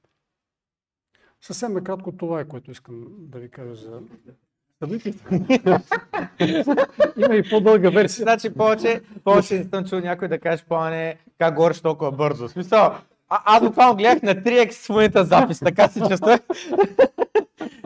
[1.42, 4.02] Съвсем накратко това е, което искам да ви кажа за
[7.17, 8.24] Има и по-дълга версия.
[8.24, 12.48] Значи повече, повече съм чул някой да каже плане как гориш толкова бързо.
[12.48, 12.96] В смисъл,
[13.30, 16.39] а, аз буквално гледах на 3x с моята запис, така си чувствах.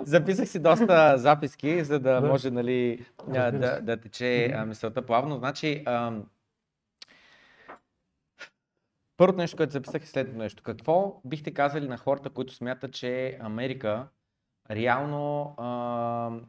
[0.04, 5.38] Записах си доста записки, за да може нали, да, да, да тече а, мисълта плавно.
[5.38, 6.24] Значи, ам,
[9.18, 10.64] първото нещо, което записах е следното нещо.
[10.64, 14.08] Какво бихте казали на хората, които смятат, че Америка
[14.72, 16.42] реално ам,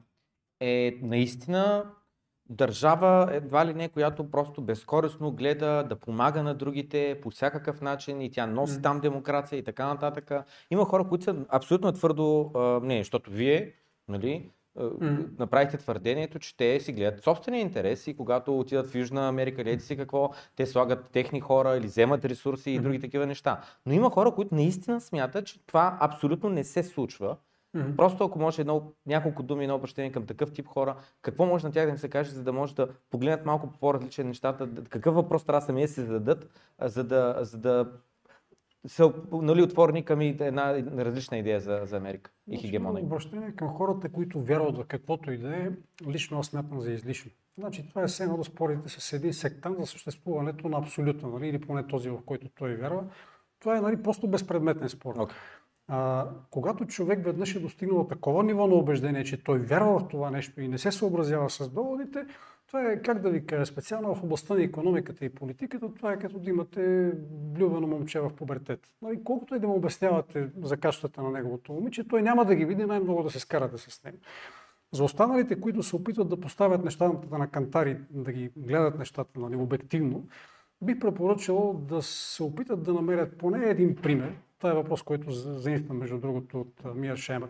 [0.60, 1.84] е наистина
[2.48, 8.20] държава едва ли не, която просто безкорисно гледа да помага на другите по всякакъв начин
[8.20, 10.30] и тя носи там демокрация и така нататък.
[10.70, 12.50] Има хора, които са абсолютно твърдо
[12.82, 13.74] мнение, защото вие,
[14.08, 14.50] нали,
[15.38, 19.80] направихте твърдението, че те си гледат собствения интерес и когато отидат в Южна Америка, или
[19.80, 23.60] си какво, те слагат техни хора или вземат ресурси и други такива неща.
[23.86, 27.36] Но има хора, които наистина смятат, че това абсолютно не се случва.
[27.76, 27.96] Mm-hmm.
[27.96, 31.72] Просто ако може едно, няколко думи, едно обращение към такъв тип хора, какво може на
[31.72, 35.44] тях да им се каже, за да може да погледнат малко по-различен нещата, какъв въпрос
[35.44, 37.92] трябва да самия се зададат, за да, за да
[38.86, 43.04] са нали, отворени към една различна идея за, за Америка и значи, хегемония.
[43.04, 45.70] Обращение към хората, които вярват в каквото и да е,
[46.06, 47.30] лично аз смятам за излишно.
[47.58, 51.48] Значи това е все едно да спорите с един сектант за съществуването на абсолютно, нали,
[51.48, 53.04] или поне този, в който той вярва.
[53.60, 55.14] Това е нали, просто безпредметен спор.
[55.14, 55.32] Okay.
[55.88, 60.30] А, когато човек веднъж е достигнал такова ниво на убеждение, че той вярва в това
[60.30, 62.26] нещо и не се съобразява с доводите,
[62.66, 66.18] това е, как да ви кажа, специално в областта на економиката и политиката, това е
[66.18, 67.12] като да имате
[67.54, 68.80] влюбено момче в пубертет.
[69.02, 72.64] Нали, колкото и да му обяснявате за качествата на неговото момиче, той няма да ги
[72.64, 74.18] види, най-много да се скарате с него.
[74.92, 79.56] За останалите, които се опитват да поставят нещата на кантари, да ги гледат нещата нали,
[79.56, 80.28] обективно,
[80.82, 84.32] бих препоръчал да се опитат да намерят поне един пример.
[84.66, 87.48] Това е въпрос, който заимствам, между другото, от Мия Шемер.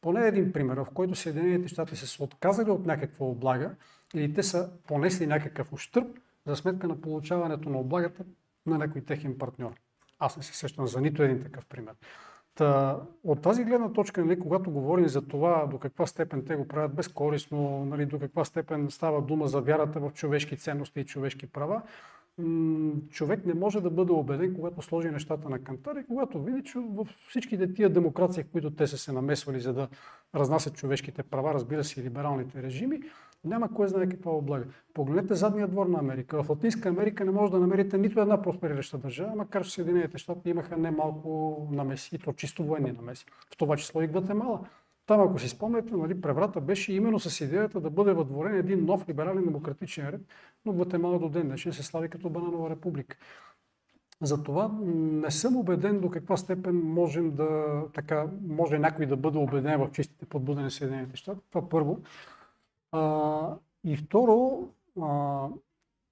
[0.00, 3.74] Поне един пример, в който Съединените щати са се отказали от някаква облага,
[4.14, 8.24] или те са понесли някакъв ущърп за сметка на получаването на облагата
[8.66, 9.72] на някой техен партньор.
[10.18, 11.94] Аз не се сещам за нито един такъв пример.
[12.54, 16.68] Та, от тази гледна точка, нали, когато говорим за това до каква степен те го
[16.68, 21.46] правят безкорисно, нали, до каква степен става дума за вярата в човешки ценности и човешки
[21.46, 21.82] права,
[23.10, 26.78] човек не може да бъде убеден, когато сложи нещата на кантар и когато види, че
[26.78, 29.88] във всичките тия демокрации, в които те са се намесвали за да
[30.34, 33.00] разнасят човешките права, разбира се и либералните режими,
[33.44, 34.64] няма кой знае каква облага.
[34.94, 36.42] Погледнете задния двор на Америка.
[36.42, 40.50] В Латинска Америка не може да намерите нито една просперираща държава, макар че Съединените щати
[40.50, 43.26] имаха немалко намеси, и то чисто военни намеси.
[43.52, 44.60] В това число и Гватемала.
[45.10, 49.08] Там, ако си спомняте, нали, преврата беше именно с идеята да бъде въдворен един нов
[49.08, 50.20] либерален демократичен ред,
[50.64, 53.16] но Гватемала до ден днешен се слави като бананова република.
[54.20, 59.80] Затова не съм убеден до каква степен можем да, така, може някой да бъде убеден
[59.80, 61.40] в чистите подбудени Съединените щати.
[61.50, 61.98] Това първо.
[62.92, 64.68] А, и второ,
[65.02, 65.46] а,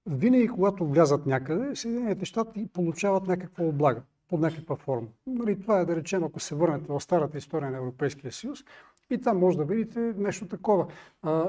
[0.05, 5.07] винаги когато влязат някъде, Съединените щати получават някаква облага под някаква форма.
[5.27, 8.63] Нали, това е да речем, ако се върнете в старата история на Европейския съюз,
[9.09, 10.87] и там може да видите нещо такова.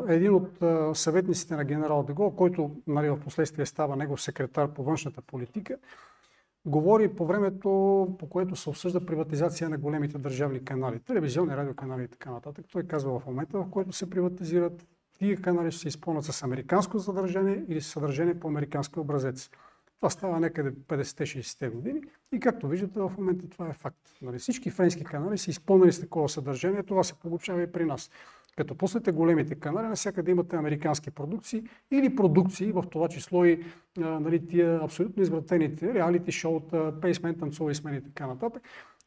[0.08, 0.48] Един от
[0.96, 5.76] съветниците на генерал Дегол, който нали, в последствие става негов секретар по външната политика,
[6.66, 7.68] говори по времето,
[8.18, 12.66] по което се обсъжда приватизация на големите държавни канали, телевизионни, радиоканали и така нататък.
[12.72, 14.86] Той казва в момента, в който се приватизират
[15.18, 19.50] Тия канали ще се изпълнят с американско съдържание или с съдържание по американски образец.
[20.00, 22.00] Това става някъде 50-60-те години
[22.32, 23.98] и както виждате в момента това е факт.
[24.22, 28.10] Нали, всички френски канали са изпълнени с такова съдържание, това се получава и при нас.
[28.56, 33.64] Като пуснете големите канали, навсякъде имате американски продукции или продукции, в това число и
[33.96, 38.62] нали, тия абсолютно извратените реалити шоута, пейсмен, танцови смени и така нататък,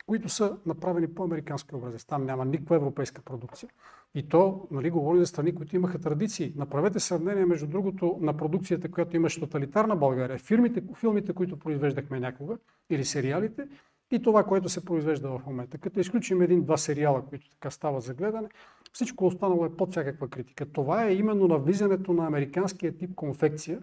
[0.08, 2.06] които са направени по американски образец.
[2.06, 3.70] Там няма никаква европейска продукция.
[4.16, 6.54] И то, нали, говори за страни, които имаха традиции.
[6.56, 12.58] Направете сравнение, между другото, на продукцията, която имаше тоталитарна България, фирмите, филмите, които произвеждахме някога,
[12.90, 13.68] или сериалите,
[14.12, 15.78] и това, което се произвежда в момента.
[15.78, 18.48] Като изключим един-два сериала, които така стават за гледане,
[18.94, 20.66] всичко останало е под всякаква критика.
[20.66, 23.80] Това е именно навлизането на американския тип конфекция.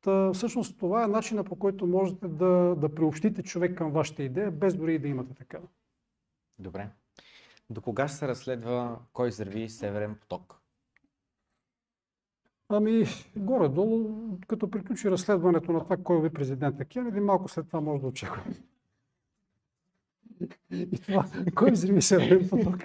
[0.00, 4.50] Та, всъщност това е начина по който можете да, да приобщите човек към вашата идея,
[4.50, 5.66] без дори и да имате такава.
[6.58, 6.88] Добре.
[7.70, 10.54] До кога ще се разследва кой взриви Северен поток?
[12.68, 13.04] Ами,
[13.36, 18.06] горе-долу, като приключи разследването на това, кой е президента Кенеди, малко след това може да
[18.06, 18.56] очакваме.
[20.70, 22.76] И това, кой взриви Северен поток?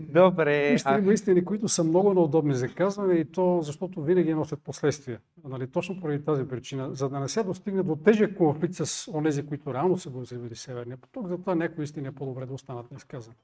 [0.00, 0.78] Добре.
[0.78, 5.20] Ще има истини, които са много неудобни за казване и то защото винаги носят последствия.
[5.44, 9.46] Нали, точно поради тази причина, за да не се достигне до тежък конфликт с онези,
[9.46, 13.36] които реално са го заявили Северния поток, затова някои истини е по-добре да останат неизказани.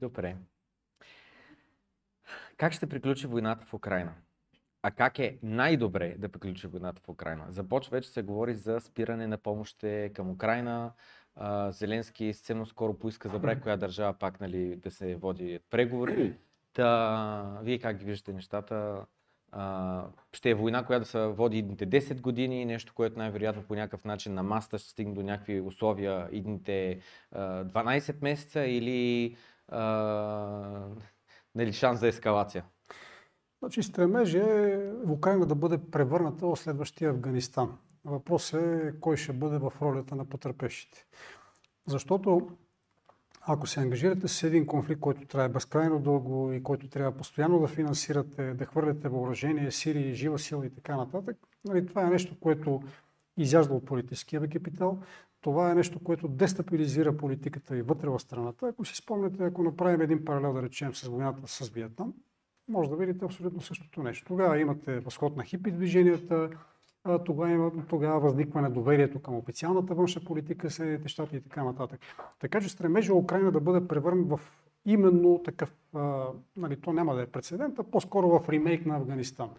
[0.00, 0.36] Добре.
[2.56, 4.12] Как ще приключи войната в Украина?
[4.82, 7.46] А как е най-добре да приключи войната в Украина?
[7.48, 10.92] Започва вече се говори за спиране на помощите към Украина,
[11.70, 16.34] Зеленски съвсем скоро поиска, забрави коя държава пак нали, да се води преговори.
[16.72, 19.04] Та, вие как ги виждате нещата?
[19.52, 23.74] А, ще е война, която да се води идните 10 години, нещо, което най-вероятно по
[23.74, 27.00] някакъв начин на маста ще стигне до някакви условия идните
[27.32, 29.36] а, 12 месеца или
[29.68, 29.80] а,
[31.54, 32.64] нали, шанс за ескалация?
[33.58, 37.78] Значи стремеж е Украина да бъде превърната в следващия Афганистан.
[38.04, 41.06] Въпрос е кой ще бъде в ролята на потърпевшите.
[41.86, 42.50] Защото
[43.40, 47.68] ако се ангажирате с един конфликт, който трябва безкрайно дълго и който трябва постоянно да
[47.68, 52.82] финансирате, да хвърляте въоръжение, сили, жива сила и така нататък, нали, това е нещо, което
[53.36, 54.98] изяжда от политическия капитал.
[55.40, 58.68] Това е нещо, което дестабилизира политиката и вътре в страната.
[58.68, 62.14] Ако си спомняте, ако направим един паралел, да речем, с войната с Виетнам,
[62.68, 64.24] може да видите абсолютно същото нещо.
[64.26, 66.50] Тогава имате възход на хипи движенията,
[67.26, 72.00] тогава, тогава възниква недоверието към официалната външна политика, Съединените щати и така нататък.
[72.40, 74.40] Така че стремежа Украина да бъде превърнат в
[74.86, 79.50] именно такъв, а, нали, то няма да е прецедент, а по-скоро в ремейк на Афганистан.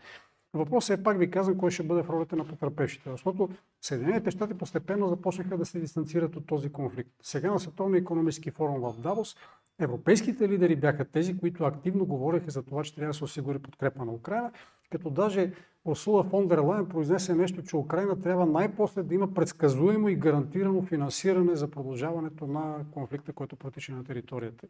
[0.54, 3.12] Въпросът е, пак ви казвам, кой ще бъде в ролята на потърпевшите.
[3.12, 3.50] Защото
[3.82, 7.12] Съединените щати постепенно започнаха да се дистанцират от този конфликт.
[7.22, 9.36] Сега на Световния економически форум в Давос
[9.82, 14.06] европейските лидери бяха тези, които активно говореха за това, че трябва да се осигури подкрепа
[14.06, 14.52] на Украина,
[14.92, 15.52] като даже
[15.86, 20.82] Урсула фон дер Лайен произнесе нещо, че Украина трябва най-после да има предсказуемо и гарантирано
[20.82, 24.68] финансиране за продължаването на конфликта, който протича на територията.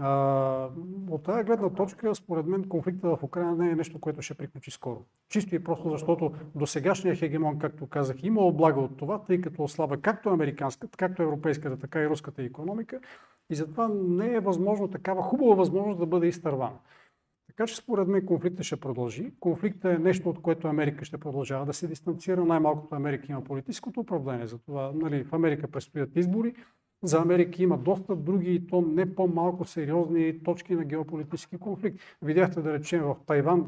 [0.00, 0.68] А,
[1.10, 4.70] от тази гледна точка, според мен, конфликта в Украина не е нещо, което ще приключи
[4.70, 5.04] скоро.
[5.28, 9.62] Чисто и просто защото до сегашния хегемон, както казах, има облага от това, тъй като
[9.62, 13.00] ослабя както американската, както европейската, така и руската економика
[13.50, 16.78] и затова не е възможно такава хубава възможност да бъде изтървана.
[17.46, 19.32] Така че според мен конфликтът ще продължи.
[19.40, 22.44] Конфликтът е нещо, от което Америка ще продължава да се дистанцира.
[22.44, 24.46] Най-малкото Америка има политическото управление.
[24.46, 26.54] Затова нали, в Америка предстоят избори.
[27.02, 32.00] За Америка има доста други и то не по-малко сериозни точки на геополитически конфликт.
[32.22, 33.66] Видяхте да речем в Тайван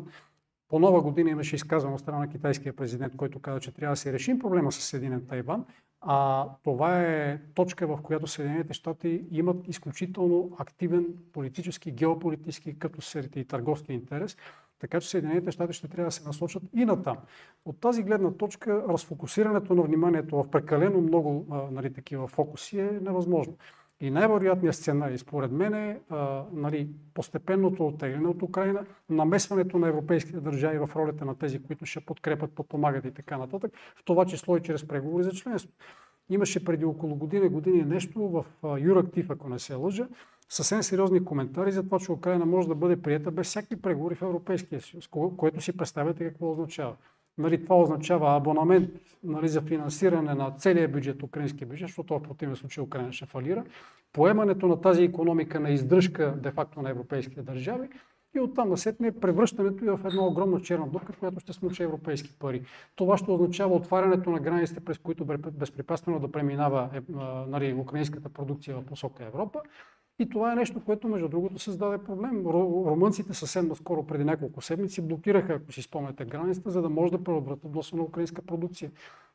[0.69, 3.97] по нова година имаше изказване от страна на китайския президент, който каза, че трябва да
[3.97, 5.65] се решим проблема с Съединен Тайван.
[6.01, 13.41] А това е точка, в която Съединените щати имат изключително активен политически, геополитически, като серите
[13.41, 14.37] и търговски интерес.
[14.79, 17.17] Така че Съединените щати ще трябва да се насочат и на там.
[17.65, 23.57] От тази гледна точка, разфокусирането на вниманието в прекалено много нали, такива фокуси е невъзможно.
[24.01, 30.41] И най-вероятният сценарий, според мен, е а, нали, постепенното оттегляне от Украина, намесването на европейските
[30.41, 34.57] държави в ролята на тези, които ще подкрепят, подпомагат и така нататък, в това число
[34.57, 35.71] и чрез преговори за членство.
[36.29, 38.45] Имаше преди около година, години нещо в
[38.81, 40.09] Юрактив, ако не се лъжа,
[40.49, 44.23] съвсем сериозни коментари за това, че Украина може да бъде прията без всякакви преговори в
[44.23, 46.97] Европейския съюз, което си представяте какво означава.
[47.39, 48.91] Нали, това означава абонамент
[49.25, 53.65] нали, за финансиране на целия бюджет, украински бюджет, защото в противен случай Украина ще фалира.
[54.13, 57.89] Поемането на тази економика на издръжка де-факто на европейските държави
[58.37, 62.63] и оттам насетне превръщането и в една огромна черна дупка, която ще смуча европейски пари.
[62.97, 67.01] Това ще означава отварянето на границите, през които безпрепятствено да преминава е,
[67.49, 69.61] нали, украинската продукция в посока Европа.
[70.19, 72.47] И това е нещо, което между другото създаде проблем.
[72.47, 77.25] Румънците съвсем наскоро, преди няколко седмици, блокираха, ако си спомняте, границата, за да може да
[77.25, 78.91] преобратят вноса на украинска продукция.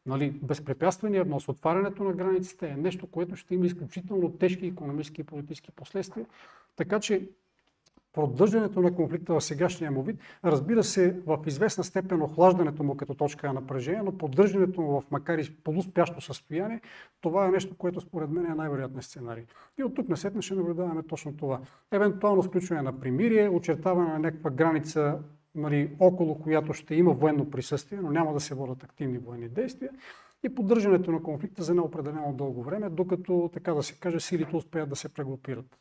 [0.05, 5.23] Нали, безпрепятствения внос, отварянето на границите е нещо, което ще има изключително тежки економически и
[5.23, 6.25] политически последствия.
[6.75, 7.29] Така че
[8.15, 13.13] продължането на конфликта в сегашния му вид, разбира се, в известна степен охлаждането му като
[13.13, 16.81] точка на напрежение, но поддържането му в макар и полуспящо състояние,
[17.21, 19.43] това е нещо, което според мен е най-вероятният сценарий.
[19.77, 21.59] И от тук насетне ще наблюдаваме точно това.
[21.91, 25.19] Евентуално включване на примирие, очертаване на някаква граница
[25.55, 29.91] нали, около която ще има военно присъствие, но няма да се водят активни военни действия
[30.43, 34.89] и поддържането на конфликта за неопределено дълго време, докато, така да се каже, силите успеят
[34.89, 35.79] да се преглупират.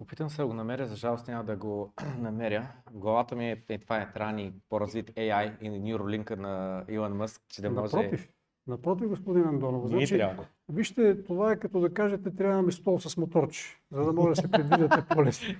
[0.00, 2.66] Опитам се да го намеря, за жалост няма да го намеря.
[2.90, 7.16] В главата ми е, е това е, трябва ни по-развит AI и Neuralink на Илон
[7.16, 7.96] Мъск, че да може...
[7.96, 8.28] Напротив,
[8.66, 9.86] напротив, господин Андонов.
[9.86, 10.44] Значи, трябва.
[10.68, 14.28] Вижте, това е като да кажете, трябва да ми стол с моторче, за да може
[14.28, 15.54] да се предвидите по-лесно.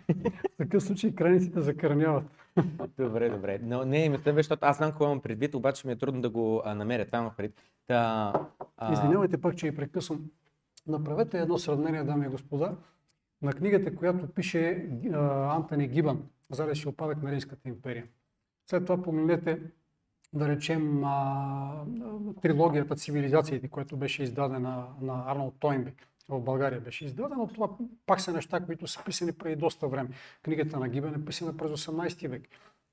[0.54, 2.24] В такъв случай крайниците закърняват.
[2.98, 3.60] добре, добре.
[3.62, 6.62] Но не, мисля, защото аз знам какво имам предвид, обаче ми е трудно да го
[6.64, 7.06] а, намеря.
[7.06, 7.60] Това имам предвид.
[7.86, 8.32] Та,
[8.76, 8.92] а...
[8.92, 10.30] Извинявайте пак, че и прекъсвам.
[10.86, 12.76] Направете едно сравнение, дами и господа
[13.42, 14.88] на книгата, която пише
[15.50, 18.06] Антони Гибън, Залез и опадък на Римската империя.
[18.66, 19.60] След това поминете,
[20.32, 21.84] да речем, а,
[22.42, 25.92] трилогията Цивилизациите, която беше издадена на Арнолд Тойнби
[26.30, 27.48] в България беше издадена.
[27.48, 27.68] Това
[28.06, 30.08] пак са неща, които са писани преди доста време.
[30.42, 32.48] Книгата на Гибен е писана през 18 век.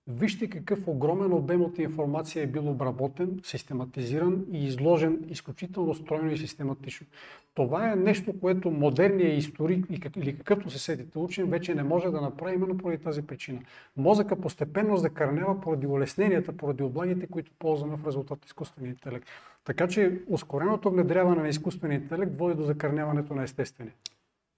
[0.07, 6.37] Вижте какъв огромен обем от информация е бил обработен, систематизиран и изложен изключително стройно и
[6.37, 7.07] систематично.
[7.53, 12.21] Това е нещо, което модерният историк или какъвто се седите учен вече не може да
[12.21, 13.59] направи именно поради тази причина.
[13.97, 19.27] Мозъка постепенно закърнява поради улесненията, поради облагите, които ползваме в резултат на изкуствения интелект.
[19.65, 23.93] Така че ускореното внедряване на изкуствения интелект води до закърняването на естествения.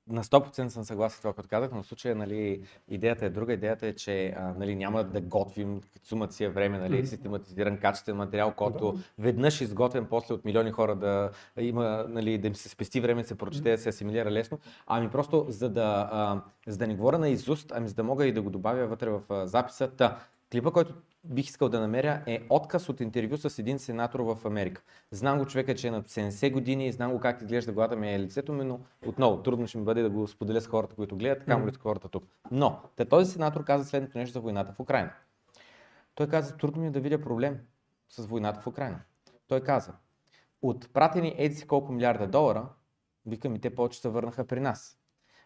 [0.09, 3.53] На 100% съм съгласен с това, което казах, но в случая нали, идеята е друга.
[3.53, 8.15] Идеята е, че а, нали, няма да готвим сумата си е време, нали, систематизиран качествен
[8.15, 11.29] материал, който веднъж изготвен после от милиони хора да
[11.59, 14.59] има, нали, да им се спести време, да се прочете, да се асимилира лесно.
[14.87, 18.25] Ами просто за да, а, за да не говоря на изуст, ами за да мога
[18.25, 19.91] и да го добавя вътре в а, записа.
[19.91, 20.19] Та,
[20.51, 20.93] клипа, който
[21.23, 24.81] бих искал да намеря е отказ от интервю с един сенатор в Америка.
[25.11, 28.19] Знам го човека, че е на 70 години, знам го как изглежда главата ми е
[28.19, 31.39] лицето ми, но отново трудно ще ми бъде да го споделя с хората, които гледат,
[31.39, 32.23] така му с хората тук.
[32.51, 35.11] Но те, този сенатор каза следното нещо за войната в Украина.
[36.15, 37.59] Той каза, трудно ми е да видя проблем
[38.09, 38.99] с войната в Украина.
[39.47, 39.93] Той каза,
[40.61, 42.69] от пратени еди си колко милиарда долара,
[43.25, 44.97] викам и те повече се върнаха при нас.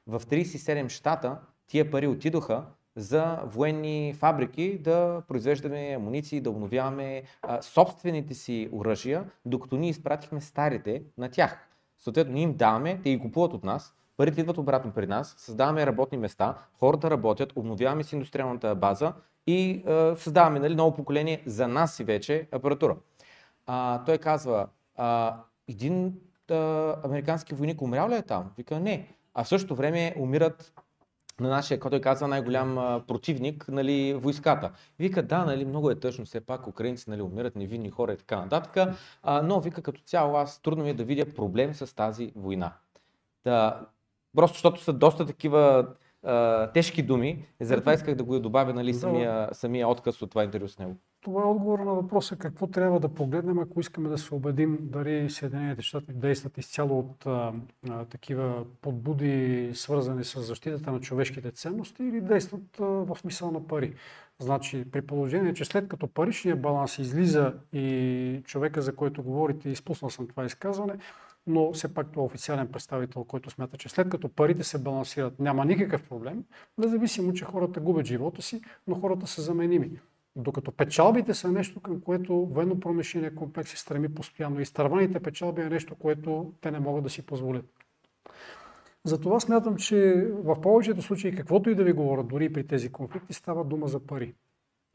[0.07, 2.65] В 37 щата тия пари отидоха
[2.95, 10.41] за военни фабрики да произвеждаме амуниции, да обновяваме а, собствените си оръжия, докато ние изпратихме
[10.41, 11.67] старите на тях.
[11.97, 15.85] Съответно, ние им даваме, те ги купуват от нас, парите идват обратно при нас, създаваме
[15.85, 19.13] работни места, хората работят, обновяваме си индустриалната база
[19.47, 22.95] и а, създаваме нали, ново поколение за нас и вече апаратура.
[23.65, 24.67] А, той казва,
[24.97, 25.37] а,
[25.67, 26.13] един
[26.51, 28.51] а, американски войник умрял ли е там?
[28.57, 29.07] Вика, не.
[29.33, 30.73] А в същото време умират
[31.39, 34.71] на нашия, който казва най-голям а, противник, нали, войската.
[34.99, 38.39] Вика, да, нали, много е тъжно, все пак украинци нали, умират невинни хора и така
[38.39, 42.31] нататък, а, но вика като цяло аз трудно ми е да видя проблем с тази
[42.35, 42.73] война.
[43.43, 43.87] Да,
[44.35, 45.87] просто защото са доста такива
[46.23, 50.43] а, тежки думи, заради това исках да го добавя нали, самия, самия отказ от това
[50.43, 50.97] интервю с него.
[51.23, 55.29] Това е отговор на въпроса какво трябва да погледнем, ако искаме да се убедим дали
[55.29, 57.53] Съединените щати действат изцяло от а,
[57.89, 63.67] а, такива подбуди, свързани с защитата на човешките ценности или действат а, в смисъл на
[63.67, 63.93] пари.
[64.39, 70.09] Значи, при положение, че след като паричният баланс излиза и човека, за който говорите, изпуснал
[70.09, 70.93] съм това изказване,
[71.47, 75.39] но все пак това е официален представител, който смята, че след като парите се балансират,
[75.39, 76.43] няма никакъв проблем,
[76.77, 79.89] независимо, че хората губят живота си, но хората са заменими.
[80.35, 84.59] Докато печалбите са нещо, към което военно-промишления комплекс се стреми постоянно.
[84.59, 87.65] Изтърваните печалби е нещо, което те не могат да си позволят.
[89.05, 93.33] Затова смятам, че в повечето случаи, каквото и да ви говорят, дори при тези конфликти,
[93.33, 94.35] става дума за пари.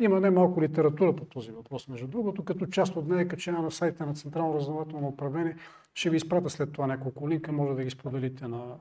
[0.01, 3.71] Има немалко литература по този въпрос, между другото, като част от нея е качена на
[3.71, 5.57] сайта на Централно разнователно управление.
[5.95, 8.77] Ще ви изпратя след това няколко линка, може да ги споделите на,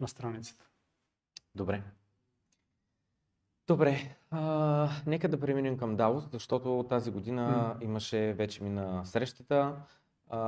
[0.00, 0.64] на страницата.
[1.54, 1.82] Добре.
[3.68, 7.84] Добре, а, нека да преминем към Давос, защото тази година mm.
[7.84, 9.74] имаше вече мина срещата.
[10.30, 10.38] А,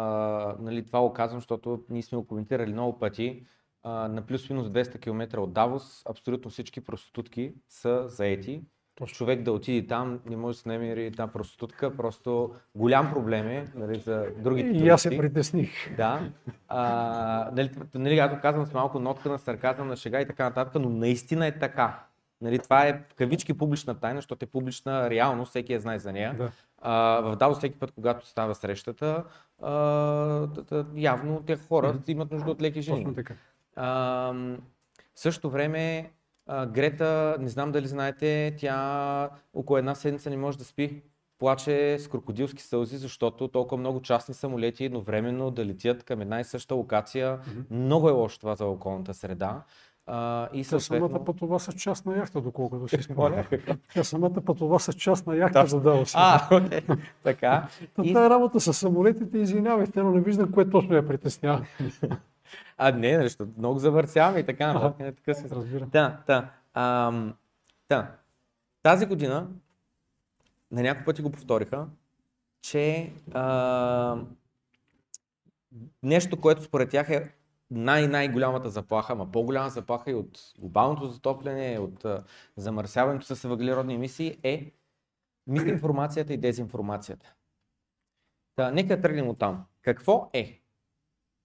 [0.60, 3.46] нали, това го казвам, защото ние сме го коментирали много пъти.
[3.82, 8.62] А, на плюс-минус 200 км от Давос абсолютно всички проститутки са заети.
[8.94, 9.16] Точно.
[9.16, 13.66] Човек да отиде там, не може да се намери една проститутка, просто голям проблем е
[13.74, 15.96] нали, за другите И аз се притесних.
[15.96, 16.30] Да.
[16.68, 20.44] А, нали, нали, аз го казвам с малко нотка на сарказъм, на шега и така
[20.44, 22.09] нататък, но наистина е така.
[22.40, 26.34] Нали, това е кавички публична тайна, защото е публична реално, всеки е знае за нея.
[26.38, 26.50] Да.
[26.78, 29.24] А, в Давос всеки път, когато става срещата,
[29.62, 30.48] а,
[30.94, 32.10] явно те хора mm-hmm.
[32.10, 33.04] имат нужда от леки жени.
[33.04, 33.34] Точно така.
[33.76, 33.86] А,
[35.14, 36.10] в същото време
[36.46, 41.02] а, Грета, не знам дали знаете, тя около една седмица не може да спи.
[41.38, 46.44] Плаче с крокодилски сълзи, защото толкова много частни самолети едновременно да летят към една и
[46.44, 47.38] съща локация.
[47.38, 47.64] Mm-hmm.
[47.70, 49.62] Много е лошо това за околната среда.
[50.12, 51.08] А, и съответно...
[51.08, 53.44] самата пътова с частна яхта, доколкото си спомня.
[53.94, 56.14] Тя самата пътова с частна яхта задава си.
[56.16, 56.98] А, okay.
[57.22, 57.68] така.
[58.02, 58.12] и...
[58.12, 61.66] Тая работа с самолетите, извинявайте, но не виждам кое точно я притеснява.
[62.78, 64.64] а, не, нещо, много завърсяваме и така.
[64.76, 65.48] Ага, не, така се...
[65.50, 65.86] Разбира.
[65.86, 66.48] Да, да.
[66.74, 67.34] Ам,
[67.88, 68.10] да.
[68.82, 69.48] Тази година,
[70.70, 71.86] на няколко пъти го повториха,
[72.62, 74.16] че а,
[76.02, 77.32] нещо, което според тях е
[77.70, 82.24] най-най-голямата заплаха, ама по-голяма заплаха и от глобалното затопляне, от а,
[82.56, 84.72] замърсяването с въглеродни емисии е
[85.46, 87.34] мисинформацията и дезинформацията.
[88.56, 89.64] Та, нека тръгнем от там.
[89.82, 90.60] Какво е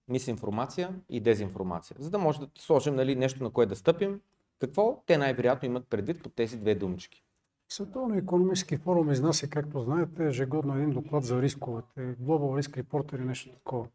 [0.08, 1.96] мисинформация и дезинформация?
[2.00, 4.20] За да може да сложим нали, нещо на кое да стъпим,
[4.58, 7.22] какво те най-вероятно имат предвид под тези две думички?
[7.68, 12.16] Световно економически форум изнася, както знаете, ежегодно един доклад за рисковете.
[12.16, 13.86] Global Risk Report или нещо такова.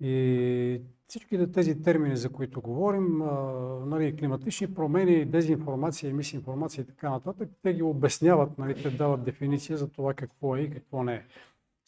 [0.00, 3.18] И всичките тези термини, за които говорим,
[3.86, 9.78] нали, климатични промени, дезинформация, мисинформация и така нататък, те ги обясняват, нали, те дават дефиниция
[9.78, 11.22] за това какво е и какво не е.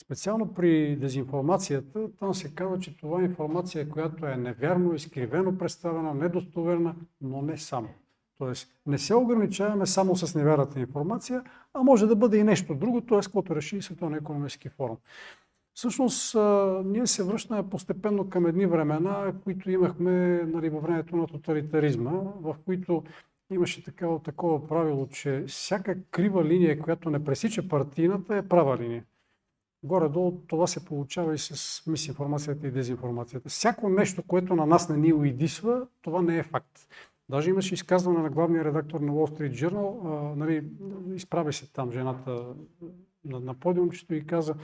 [0.02, 6.14] Специално при дезинформацията, там се казва, че това е информация, която е невярно, изкривено представена,
[6.14, 7.88] недостоверна, но не само.
[8.38, 11.42] Тоест, не се ограничаваме само с невярната информация,
[11.74, 13.20] а може да бъде и нещо друго, т.е.
[13.20, 14.96] каквото реши Световния економически форум.
[15.76, 16.36] Всъщност,
[16.84, 22.10] ние се връщаме постепенно към едни времена, които имахме нали, във времето на тоталитаризма,
[22.40, 23.02] в които
[23.50, 29.04] имаше такова, такова правило, че всяка крива линия, която не пресича партийната, е права линия.
[29.82, 33.48] Горе-долу това се получава и с мисинформацията и дезинформацията.
[33.48, 36.88] Всяко нещо, което на нас не ни уидисва, това не е факт.
[37.28, 40.64] Даже имаше изказване на главния редактор на Wall Street Journal, нали,
[41.14, 42.46] изправи се там жената
[43.24, 44.54] на, на подиумчето и каза,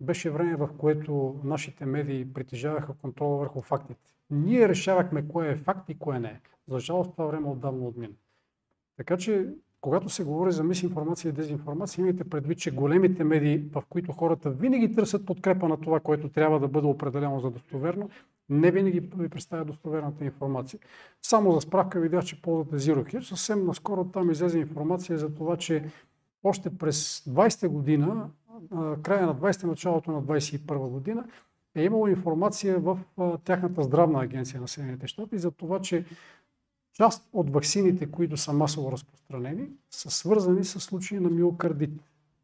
[0.00, 4.14] беше време, в което нашите медии притежаваха контрола върху фактите.
[4.30, 6.40] Ние решавахме кое е факт и кое не е.
[6.68, 8.14] За жалост това време отдавна отмина.
[8.96, 9.48] Така че,
[9.80, 14.50] когато се говори за мисинформация и дезинформация, имайте предвид, че големите медии, в които хората
[14.50, 18.10] винаги търсят подкрепа на това, което трябва да бъде определено за достоверно,
[18.48, 20.80] не винаги ви представя достоверната информация.
[21.22, 23.20] Само за справка видях, че ползвате ZeroHear.
[23.20, 25.84] Съвсем наскоро там излезе информация за това, че
[26.44, 28.30] още през 20-та година,
[29.02, 31.24] края на 20-та, началото на 21 година,
[31.74, 32.98] е имало информация в
[33.44, 36.04] тяхната здравна агенция на Съединените щати за това, че
[36.92, 42.02] част от ваксините, които са масово разпространени, са свързани с случаи на миокардит.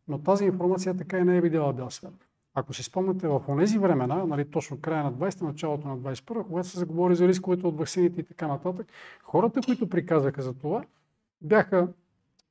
[0.09, 2.15] Но тази информация така и не е видяла бял свят.
[2.55, 6.69] Ако си спомняте в тези времена, нали, точно края на 20-та, началото на 21-та, когато
[6.69, 8.87] се заговори за рисковете от ваксините и така нататък,
[9.23, 10.85] хората, които приказаха за това,
[11.41, 11.89] бяха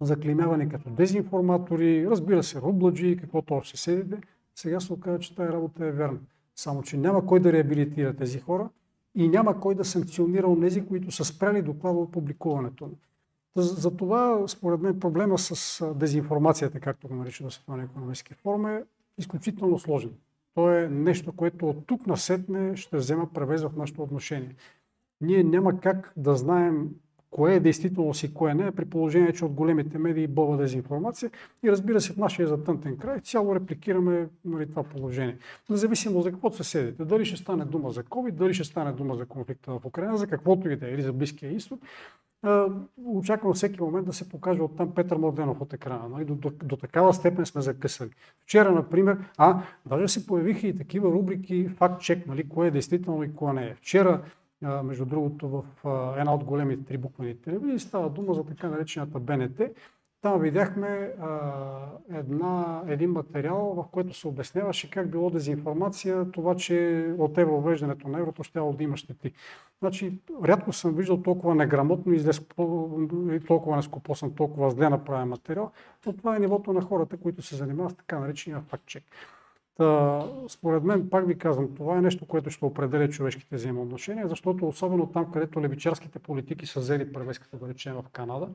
[0.02, 4.18] заклеймявани като дезинформатори, разбира се, рубладжи и каквото още седите.
[4.56, 6.20] Сега се оказва, че тази работа е верна.
[6.56, 8.70] Само, че няма кой да реабилитира тези хора
[9.16, 12.90] и няма кой да санкционира онези, които са спряли доклада от публикуването
[13.56, 18.84] Затова, според мен, проблема с дезинформацията, както го нарича на Световния економически форум, е
[19.18, 20.12] изключително сложен.
[20.56, 24.56] То е нещо, което от тук насетне ще взема превез в нашето отношение.
[25.22, 26.90] Ние няма как да знаем
[27.32, 31.32] кое е действително си, кое не, при положение, че от големите медии бълва дезинформация
[31.64, 35.38] и разбира се в нашия затънтен край цяло репликираме нали, това положение.
[35.70, 39.16] Независимо за каквото се седите, дали ще стане дума за COVID, дали ще стане дума
[39.16, 41.80] за конфликта в Украина, за каквото и да е, или за Близкия изток,
[43.06, 46.10] очаквам всеки момент да се покаже оттам Петър Младенов от екрана.
[46.10, 46.26] Нали?
[46.26, 48.10] До, до, до такава степен сме закъсали.
[48.44, 53.36] Вчера, например, а, даже се появиха и такива рубрики факт-чек, нали, кое е действително и
[53.36, 53.76] кое не е.
[53.76, 54.22] Вчера,
[54.62, 55.64] между другото, в
[56.18, 59.62] една от големите три буквени телевизии става дума за така наречената БНТ,
[60.22, 61.12] там видяхме
[62.14, 68.20] една, един материал, в който се обясняваше как било дезинформация това, че от евровеждането на
[68.20, 69.34] еврото ще да има щети.
[69.80, 75.72] Значи, рядко съм виждал толкова неграмотно и толкова нескопосан, толкова зле направен материал,
[76.06, 79.04] но това е нивото на хората, които се занимават с така наречения факт-чек.
[79.80, 84.68] Та, според мен, пак ви казвам, това е нещо, което ще определя човешките взаимоотношения, защото
[84.68, 88.50] особено там, където левичарските политики са взели превеската, да речем в Канада,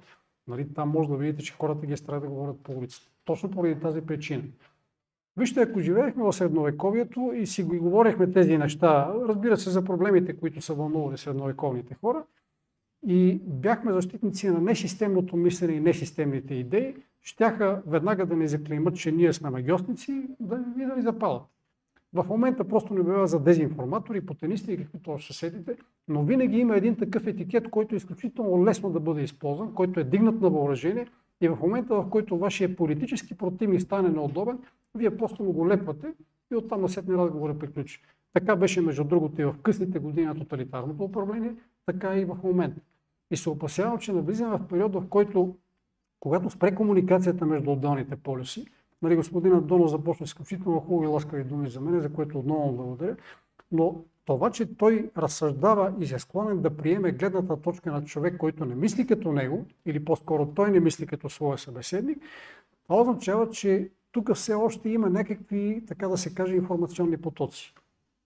[0.48, 3.10] Нали, там може да видите, че хората ги страх да говорят по улицата.
[3.24, 4.42] Точно поради тази причина.
[5.36, 10.36] Вижте, ако живеехме в средновековието и си ги говорихме тези неща, разбира се, за проблемите,
[10.36, 12.24] които са вълнували средновековните хора,
[13.06, 16.94] и бяхме защитници на несистемното мислене и несистемните идеи,
[17.24, 21.42] щяха веднага да ни заклеймат, че ние сме магиосници да, и да ни запалят.
[22.12, 25.76] В момента просто не бива за дезинформатори, потенисти и каквито още съседите,
[26.08, 30.04] но винаги има един такъв етикет, който е изключително лесно да бъде използван, който е
[30.04, 31.06] дигнат на въоръжение
[31.40, 34.58] и в момента, в който вашия политически противник стане неудобен,
[34.94, 36.06] вие просто му го лепвате
[36.52, 38.02] и оттам на сетни разговор приключи.
[38.32, 41.54] Така беше, между другото, и в късните години на тоталитарното управление,
[41.86, 42.80] така и в момента.
[43.30, 45.56] И се опасявам, че навлизаме в период, в който,
[46.24, 48.66] когато спре комуникацията между отделните полюси,
[49.02, 53.16] Нали, господинът Доно започна изключително хубави ласкави думи за мен, за което отново благодаря.
[53.72, 58.64] Но това, че той разсъждава и се склонен да приеме гледната точка на човек, който
[58.64, 62.18] не мисли като него, или по-скоро той не мисли като своя събеседник,
[62.84, 67.74] това означава, че тук все още има някакви, така да се каже, информационни потоци.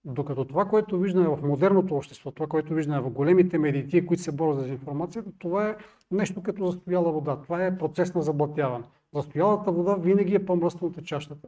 [0.05, 4.31] Докато това, което виждаме в модерното общество, това, което виждаме в големите медии, които се
[4.31, 5.75] борят за информацията, това е
[6.11, 7.37] нещо като застояла вода.
[7.43, 8.85] Това е процес на заблатяване.
[9.13, 11.47] Застоялата вода винаги е по-мръсна от течащата.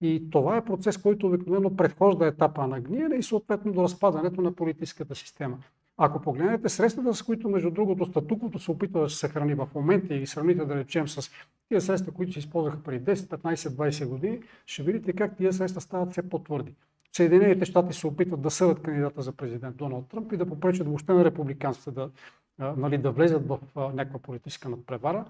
[0.00, 4.52] И това е процес, който обикновено предхожда етапа на гниене и съответно до разпадането на
[4.52, 5.58] политическата система.
[5.96, 10.14] Ако погледнете средствата, с които между другото статуквото се опитва да се съхрани в момента
[10.14, 11.30] и ги сравните да речем с
[11.68, 15.80] тия средства, които се използваха преди 10, 15, 20 години, ще видите как тия средства
[15.80, 16.74] стават все по-твърди.
[17.16, 21.12] Съединените щати се опитват да съдат кандидата за президент Доналд Тръмп и да попречат въобще
[21.12, 22.10] на републиканците да,
[22.58, 25.24] нали, да влезат в някаква политическа надпревара.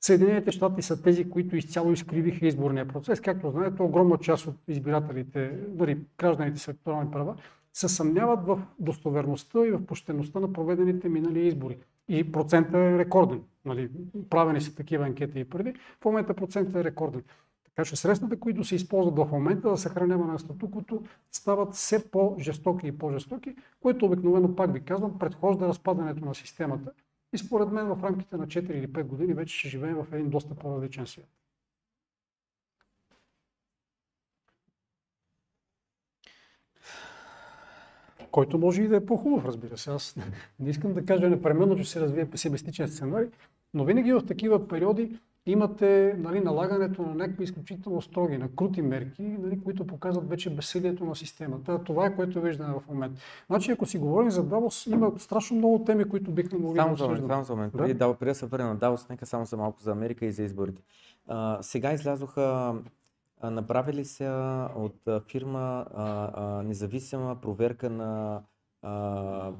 [0.00, 3.20] Съединените щати са тези, които изцяло изкривиха изборния процес.
[3.20, 7.36] Както знаете, огромна част от избирателите, дори гражданите с електорални права,
[7.72, 11.78] се съмняват в достоверността и в почтеността на проведените минали избори.
[12.08, 13.42] И процентът е рекорден.
[13.64, 13.90] Нали,
[14.30, 15.74] правени са такива анкети и преди.
[16.00, 17.22] В момента процентът е рекорден.
[17.78, 21.02] Така че средствата, които се използват в момента за съхраняване на статуквото,
[21.32, 26.92] стават все по-жестоки и по-жестоки, което обикновено, пак ви казвам, предхожда разпадането на системата.
[27.32, 30.30] И според мен в рамките на 4 или 5 години вече ще живеем в един
[30.30, 31.28] доста по-различен свят.
[38.30, 39.90] Който може и да е по-хубав, разбира се.
[39.90, 40.16] Аз
[40.60, 43.28] не искам да кажа непременно, че се развие песимистичен сценарий,
[43.74, 49.22] но винаги в такива периоди имате нали, налагането на някакви изключително строги, на крути мерки,
[49.22, 51.84] нали, които показват вече безсилието на системата.
[51.84, 53.20] Това е което виждаме в момента.
[53.46, 57.04] Значи, ако си говорим за Давос, има страшно много теми, които бихме могли само да
[57.04, 57.28] обсъждаме.
[57.28, 57.72] Само за момент.
[57.72, 60.82] Преди да се върна на Давос, нека само за малко за Америка и за изборите.
[61.26, 62.74] А, сега излязоха
[63.42, 64.28] направили се
[64.76, 68.42] от фирма а, а, независима проверка на
[68.82, 69.52] а,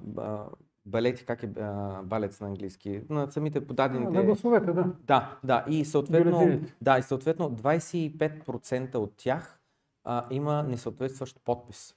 [0.87, 4.11] балети, как е а, балец на английски, на самите подадените...
[4.13, 4.93] На гласовете, да.
[5.07, 5.65] Да, да.
[5.69, 9.61] И съответно, да, и съответно 25% от тях
[10.05, 11.95] а, има несъответстващ подпис.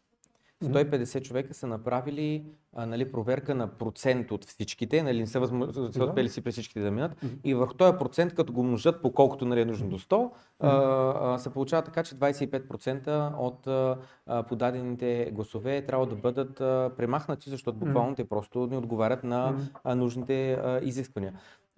[0.64, 2.46] 150 човека са направили
[2.76, 6.54] а, нали, проверка на процент от всичките, нали, не са, възможно, са успели си през
[6.54, 7.12] всичките да минат.
[7.12, 7.38] Mm-hmm.
[7.44, 10.32] И върху този процент, като го множат по колкото нали, е нужно до 100, mm-hmm.
[10.60, 16.92] а, а, се получава така, че 25% от а, подадените гласове трябва да бъдат а,
[16.98, 18.16] премахнати, защото буквално mm-hmm.
[18.16, 21.34] те просто не отговарят на а, нужните а, изисквания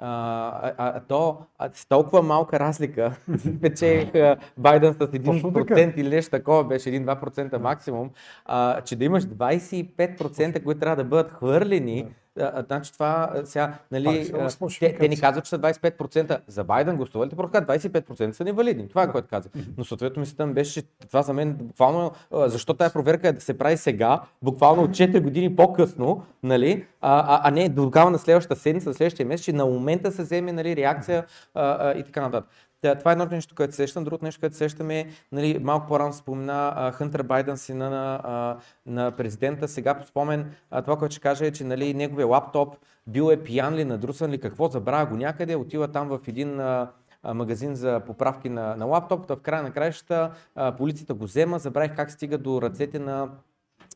[0.05, 3.15] а, а, то а, с толкова малка разлика
[3.61, 4.11] печех
[4.57, 8.09] Байден с 1% или нещо такова, беше 1-2% максимум,
[8.45, 12.07] а, че да имаш 25%, които трябва да бъдат хвърлени,
[12.39, 16.39] а, значи това сега, нали, а, те, те ни казват, че са 25%.
[16.47, 18.89] За Байден гласувалите просто 25% са невалидни.
[18.89, 19.49] Това е което каза.
[19.77, 23.41] Но съответно мислята ми беше, че това за мен буквално, защо тази проверка е да
[23.41, 28.19] се прави сега, буквално от 4 години по-късно, нали, а, а, а не до на
[28.19, 32.03] следващата седмица, на следващия месец, че на момента се вземе нали, реакция а, а, и
[32.03, 32.49] така нататък.
[32.83, 34.03] Да, това е едно нещо, което сещам.
[34.03, 39.67] Другото нещо, което сещаме, е, нали, малко по-рано спомена Хънтер Байден, сина на, на, президента.
[39.67, 42.75] Сега по спомен, а, това, което ще кажа е, че нали, неговия лаптоп
[43.07, 46.91] бил е пиян ли, надрусан ли, какво, забравя го някъде, отива там в един а,
[47.33, 49.27] магазин за поправки на, на лаптоп.
[49.27, 50.31] В края на краищата
[50.77, 53.29] полицията го взема, забравих как стига до ръцете на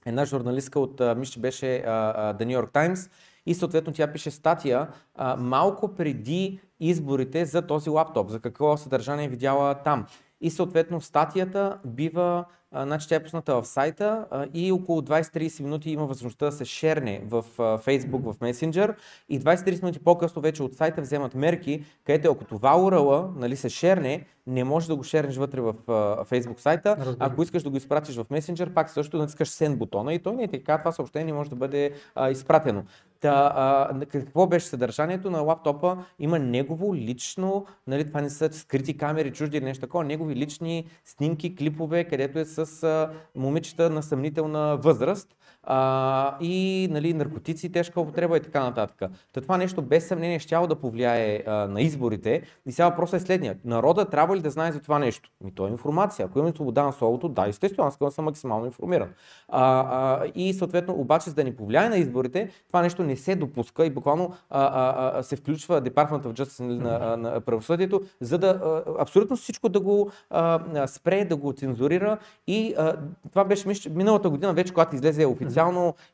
[0.06, 3.12] една журналистка от, мисля, беше The New York Times
[3.48, 9.26] и съответно тя пише статия а, малко преди изборите за този лаптоп, за какво съдържание
[9.26, 10.06] е видяла там.
[10.42, 15.64] И съответно статията бива а, значи тя е пусната в сайта а, и около 20-30
[15.64, 18.96] минути има възможността да се шерне в а, Facebook, в Messenger
[19.30, 23.70] и 20-30 минути по-късно вече от сайта вземат мерки, където ако това URL нали, се
[23.70, 25.92] шерне, не можеш да го шернеш вътре в а,
[26.26, 26.96] Facebook сайта.
[27.00, 27.16] Разбира.
[27.20, 30.44] Ако искаш да го изпратиш в Messenger, пак също натискаш Send бутона и той не
[30.44, 32.84] е така, това съобщение може да бъде а, изпратено.
[33.20, 36.06] Та, а, какво беше съдържанието на лаптопа?
[36.20, 41.56] Има негово лично, нали, това не са скрити камери, чужди нещо такова, негови лични снимки,
[41.56, 45.36] клипове, където е с а, момичета на съмнителна възраст
[45.70, 49.12] а, и нали, наркотици, тежка употреба и така нататък.
[49.34, 52.42] Та това нещо без съмнение ще да повлияе а, на изборите.
[52.66, 53.58] И сега въпросът е следния.
[53.66, 55.30] Народа трябва ли да знае за това нещо?
[55.44, 56.26] Ми то е информация.
[56.26, 59.10] Ако имаме свобода на словото, да, естествено, аз искам да съм максимално информиран.
[59.48, 63.36] А, а, и съответно, обаче, за да ни повлияе на изборите, това нещо не се
[63.36, 68.38] допуска и буквално а, а, а, се включва Department of Justice на, на правосъдието, за
[68.38, 72.18] да а, абсолютно всичко да го а, спре, да го цензурира.
[72.48, 72.96] И а,
[73.30, 75.57] това беше миналата година, вече когато излезе официално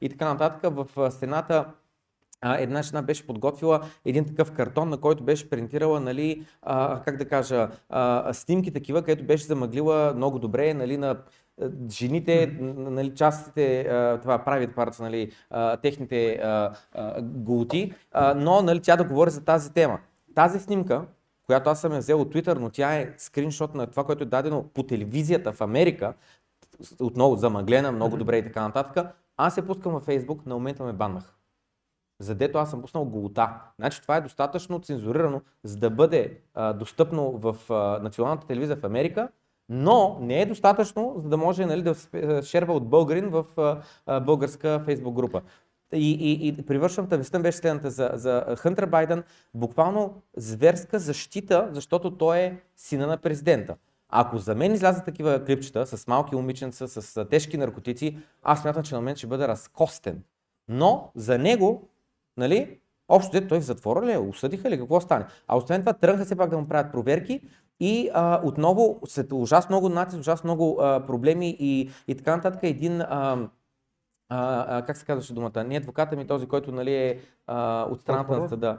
[0.02, 0.74] и така нататък.
[0.74, 1.66] В стената
[2.46, 7.26] една жена беше подготвила един такъв картон, на който беше принтирала, нали, а, как да
[7.26, 11.18] кажа, а, снимки такива, където беше замъглила много добре нали, на
[11.92, 13.84] жените, нали, частите,
[14.22, 15.32] това правят парца, нали,
[15.82, 16.42] техните
[17.22, 17.94] гулти,
[18.36, 20.00] но нали, тя да говори за тази тема.
[20.36, 21.06] Тази снимка,
[21.46, 24.28] която аз съм я взел от Twitter, но тя е скриншот на това, което е
[24.28, 26.14] дадено по телевизията в Америка,
[27.00, 30.94] отново замъглена, много добре и така нататък, аз се пускам във Facebook, на момента ме
[30.94, 31.36] баннах.
[32.20, 33.50] Задето аз съм пуснал голота.
[33.80, 38.84] Значи това е достатъчно цензурирано, за да бъде а, достъпно в а, националната телевизия в
[38.84, 39.30] Америка,
[39.70, 41.96] но не е достатъчно, за да може нали, да
[42.44, 43.46] шерва от българин в
[44.06, 45.42] а, българска фейсбук група.
[45.94, 49.24] И, и, и привършвам тъвестта беше следната за, за Хънтер Байден,
[49.54, 53.76] буквално зверска защита, защото той е сина на президента.
[54.16, 58.96] Ако за мен излязат такива клипчета с малки момиченца, с тежки наркотици, аз смятам, че
[58.96, 60.24] на мен ще бъде разкостен.
[60.68, 61.90] Но за него,
[62.38, 65.26] нали, общо дето той в затвора ли е, осъдиха ли, какво стане?
[65.48, 67.42] А освен това тръгнаха се пак да му правят проверки
[67.80, 72.60] и а, отново след ужасно много натиск, ужасно много а, проблеми и, и така нататък
[72.64, 73.50] един а,
[74.30, 75.64] а, как се казваше думата?
[75.64, 78.42] Не адвоката ми, този, който нали, е а, от страната Прокурор?
[78.42, 78.78] на съда.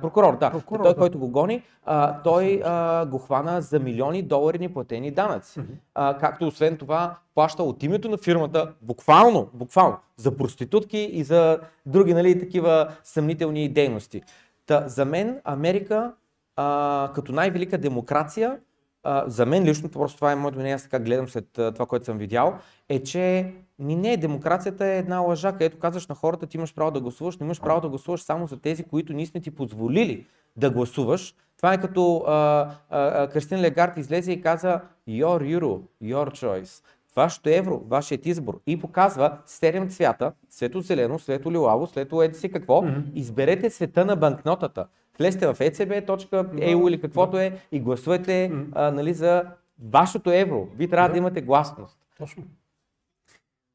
[0.00, 0.50] Прокурор, да.
[0.50, 0.98] Прокурор, той, да.
[0.98, 5.60] който го гони, а, той а, го хвана за милиони долари неплатени данъци.
[5.94, 11.58] А, както освен това плаща от името на фирмата, буквално, буквално, за проститутки и за
[11.86, 14.22] други нали, такива съмнителни дейности.
[14.66, 16.12] Та, за мен Америка
[16.56, 18.58] а, като най-велика демокрация,
[19.02, 21.86] а, за мен лично, просто това е моето мнение, аз така гледам след а, това,
[21.86, 26.46] което съм видял, е, че ми не, демокрацията е една лъжа, където казваш на хората,
[26.46, 29.26] ти имаш право да гласуваш, но имаш право да гласуваш само за тези, които ние
[29.26, 30.26] сме ти позволили
[30.56, 31.34] да гласуваш.
[31.56, 36.84] Това е като а, а, Кристин Легард излезе и каза Your Euro, your choice.
[37.16, 38.60] Вашето евро, вашият избор.
[38.66, 42.84] И показва 7 цвята, светло зелено, светло лилаво, светло еди си какво.
[43.14, 44.86] Изберете света на банкнотата.
[45.18, 49.44] Влезте в ecb.eu или каквото е и гласувайте а, нали, за
[49.78, 50.68] вашето евро.
[50.76, 51.18] Вие трябва да, Да.
[51.18, 51.98] имате гласност.
[52.18, 52.44] Точно.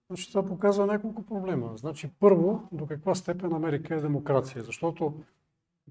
[0.07, 1.71] Значи това показва няколко проблема.
[1.75, 4.63] Значи първо, до каква степен Америка е демокрация.
[4.63, 5.13] Защото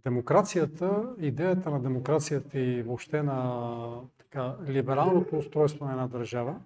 [0.05, 6.57] демокрацията, идеята на демокрацията и въобще на така, либералното устройство на една държава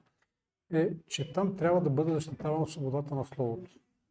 [0.72, 3.70] е, че там трябва да бъде защитавана свободата на словото.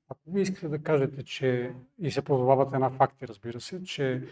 [0.09, 4.23] Ако вие искате да кажете, че и се позовавате на факти, разбира се, че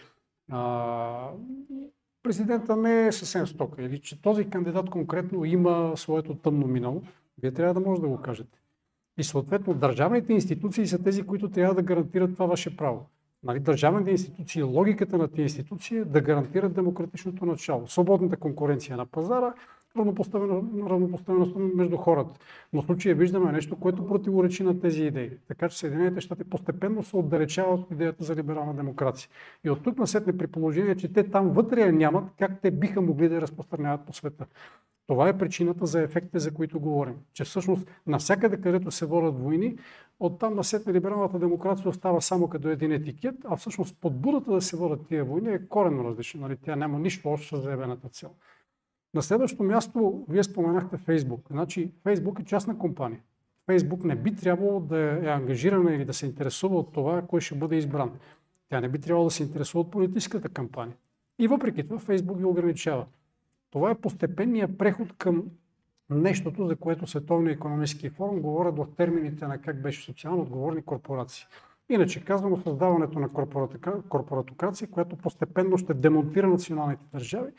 [0.52, 1.30] а,
[2.24, 7.02] президента не е съвсем стока или че този кандидат конкретно има своето тъмно минало,
[7.42, 8.60] вие трябва да може да го кажете.
[9.18, 13.06] И съответно държавните институции са тези, които трябва да гарантират това ваше право.
[13.44, 19.06] Нали, държавните институции, логиката на тези институции е да гарантират демократичното начало, свободната конкуренция на
[19.06, 19.54] пазара,
[19.98, 22.34] равнопоставено- равнопоставеността между хората.
[22.74, 25.32] Но в случая виждаме нещо, което противоречи на тези идеи.
[25.48, 29.30] Така че Съединените щати постепенно се отдалечават от идеята за либерална демокрация.
[29.64, 33.02] И от тук насетне при положение, че те там вътре я нямат, как те биха
[33.02, 34.46] могли да я разпространяват по света.
[35.08, 37.16] Това е причината за ефектите, за които говорим.
[37.34, 39.78] Че всъщност навсякъде, където се водят войни,
[40.20, 45.08] оттам насетне либералната демокрация остава само като един етикет, а всъщност подбудата да се водят
[45.08, 46.42] тия войни е коренно различна.
[46.42, 46.58] Нали?
[46.58, 48.30] Тя няма нищо общо с заявената цел.
[49.16, 51.42] На следващото място, вие споменахте Фейсбук.
[51.52, 53.20] Значи, Фейсбук е частна компания.
[53.66, 57.56] Фейсбук не би трябвало да е ангажирана или да се интересува от това, кой ще
[57.56, 58.12] бъде избран.
[58.70, 60.96] Тя не би трябвало да се интересува от политическата кампания.
[61.40, 63.06] И въпреки това Фейсбук ги ограничава.
[63.72, 65.44] Това е постепенният преход към
[66.10, 71.46] нещото, за което Световния економически форум говорят в термините на как беше социално отговорни корпорации.
[71.90, 73.30] Иначе казвamo създаването на
[74.10, 77.52] корпоратокрация, която постепенно ще демонтира националните държави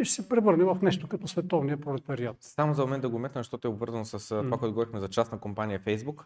[0.00, 2.36] и ще се превърне в нещо като световния пролетариат.
[2.40, 5.38] Само за момент да го метна, защото е обвързано с това, което говорихме за частна
[5.38, 6.24] компания Facebook.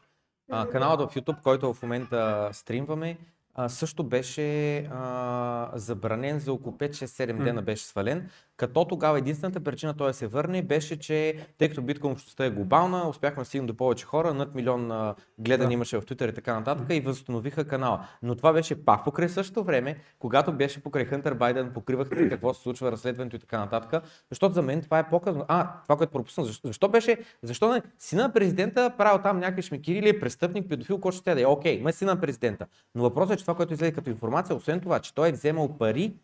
[0.51, 3.19] А, каналът в YouTube, който в момента стримваме,
[3.55, 9.95] а, също беше а, забранен за около 5-6-7 дена беше свален, като тогава единствената причина
[9.95, 13.67] той да се върне беше, че тъй като биткоин общността е глобална, успяхме да стигнем
[13.67, 15.75] до повече хора, над милион гледани Да.
[15.75, 18.07] имаше в Twitter и така нататък и възстановиха канала.
[18.23, 22.63] Но това беше пак покрай същото време, когато беше покрай Хънтер Байден, покривахте какво се
[22.63, 25.45] случва, разследването и така нататък, защото за мен това е показано.
[25.49, 29.63] А, това, което пропусна, защо, защо беше, защо не, сина на президента правил там някакви
[29.63, 32.67] шмекири или е престъпник, педофил, който ще да е, окей, ма е сина на президента.
[32.95, 35.79] Но въпросът е, че това, което излезе като информация, освен това, че той е вземал
[35.79, 36.15] пари,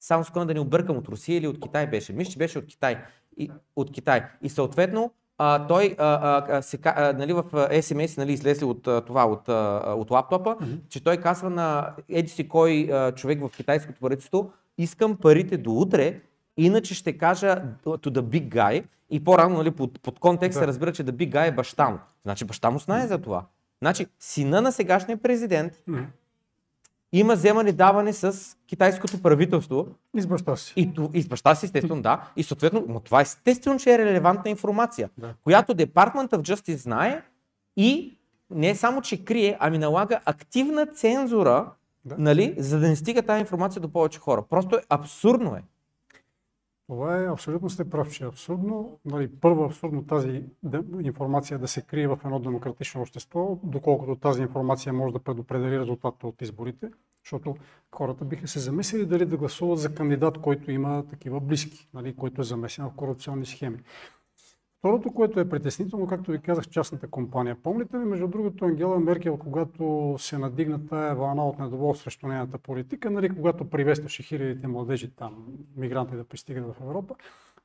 [0.00, 2.12] само секунда да не объркам от Русия или от Китай беше.
[2.12, 2.98] Мисля, че беше от Китай.
[3.36, 4.24] И, от Китай.
[4.42, 9.00] И съответно, а, той а, а, се, а, нали, в SMS нали, излезе от а,
[9.00, 10.56] това, от, а, от лаптопа,
[10.88, 15.72] че той казва на еди си кой а, човек в китайското правителство, искам парите до
[15.72, 16.20] утре,
[16.56, 20.66] иначе ще кажа to the big guy и по-рано нали, под, под контекст се Да.
[20.66, 21.98] разбира, че the big guy е баща му.
[22.22, 23.44] Значи баща му знае за това.
[23.82, 26.02] Значи сина на сегашния президент Мгм.
[27.12, 28.36] Има вземане даване с
[28.66, 29.86] китайското правителство
[30.16, 30.72] И с баща си.
[30.76, 32.30] и, ту- и с баща си, естествено, да.
[32.36, 35.34] И съответно, но това естествено, че е релевантна информация, Да.
[35.44, 37.22] която Department of Justice знае
[37.76, 38.18] и
[38.50, 41.70] не само, че крие, ами налага активна цензура,
[42.04, 42.14] Да.
[42.18, 44.42] нали, за да не стига тази информация до повече хора.
[44.42, 45.62] Просто е абсурдно е.
[46.90, 48.98] Това е абсолютно сте прав, че е абсурдно.
[49.04, 50.44] Нали, първо абсурдно тази
[51.02, 56.26] информация да се крие в едно демократично общество, доколкото тази информация може да предопредели резултата
[56.26, 56.90] от изборите,
[57.24, 57.56] защото
[57.94, 62.40] хората биха се замислили дали да гласуват за кандидат, който има такива близки, нали, който
[62.40, 63.78] е замесен в корупционни схеми.
[64.80, 67.56] Второто, което е притеснително, както ви казах, частната компания.
[67.62, 72.58] Помните ли, между другото, Ангела Меркел, когато се надигна тая вълна от недоволство срещу нейната
[72.58, 77.14] политика, нали, когато приветстваше хилядите младежи там, мигранти да пристигат в Европа,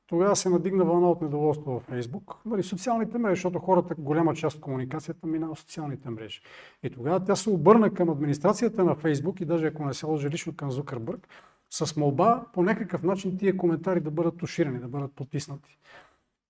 [0.06, 2.34] тогава се надигна вълна от недоволство във Фейсбук.
[2.46, 6.40] Нали, социалните мрежи, защото хората, голяма част от комуникацията минава в социалните мрежи.
[6.82, 10.30] И тогава тя се обърна към администрацията на Фейсбук и даже ако не се лъжи
[10.30, 11.28] лично към Зукърбърг,
[11.70, 15.78] с молба по някакъв начин тия коментари да бъдат туширани, да бъдат потиснати.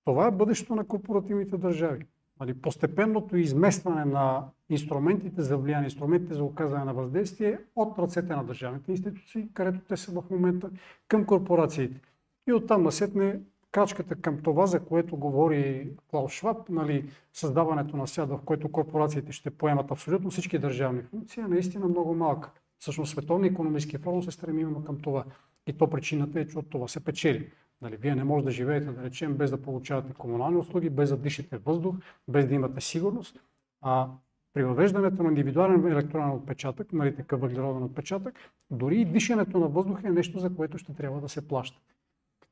[0.07, 2.07] Това е бъдещето на корпоративните държави.
[2.41, 8.45] Нали, постепенното изместване на инструментите за влияние, инструментите за оказване на въздействие от ръцете на
[8.45, 10.71] държавните институции, където те са в момента,
[11.09, 12.01] към корпорациите.
[12.49, 13.41] И оттам насетне
[13.73, 19.33] крачката към това, за което говори Клаус Шваб, нали, създаването на свят, в който корпорациите
[19.33, 22.51] ще поемат абсолютно всички държавни функции, е наистина много малка.
[22.79, 25.25] Всъщност Световния економически форум се стреми именно към това.
[25.67, 27.51] И то причината е, че от това се печели.
[27.83, 31.17] Нали, вие не можете да живеете, да речем, без да получавате комунални услуги, без да
[31.17, 31.97] дишате въздух,
[32.29, 33.41] без да имате сигурност.
[33.83, 34.09] А
[34.55, 38.35] при въвеждането на индивидуален електронен отпечатък, нали, такъв въглероден отпечатък,
[38.71, 41.81] дори и дишането на въздух е нещо, за което ще трябва да се плаща.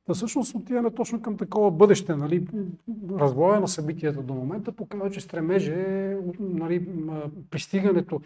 [0.05, 2.15] Та всъщност отиваме точно към такова бъдеще.
[2.15, 2.47] Нали?
[3.11, 6.89] Развоя на събитията до момента показва, че стремеже нали,
[7.49, 8.21] пристигането,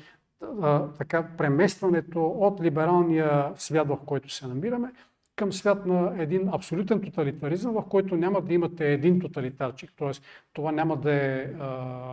[0.98, 4.92] така, преместването от либералния свят, в който се намираме,
[5.40, 10.12] към свят на един абсолютен тоталитаризъм, в който няма да имате един тоталитарчик, т.е.
[10.54, 11.48] това няма да е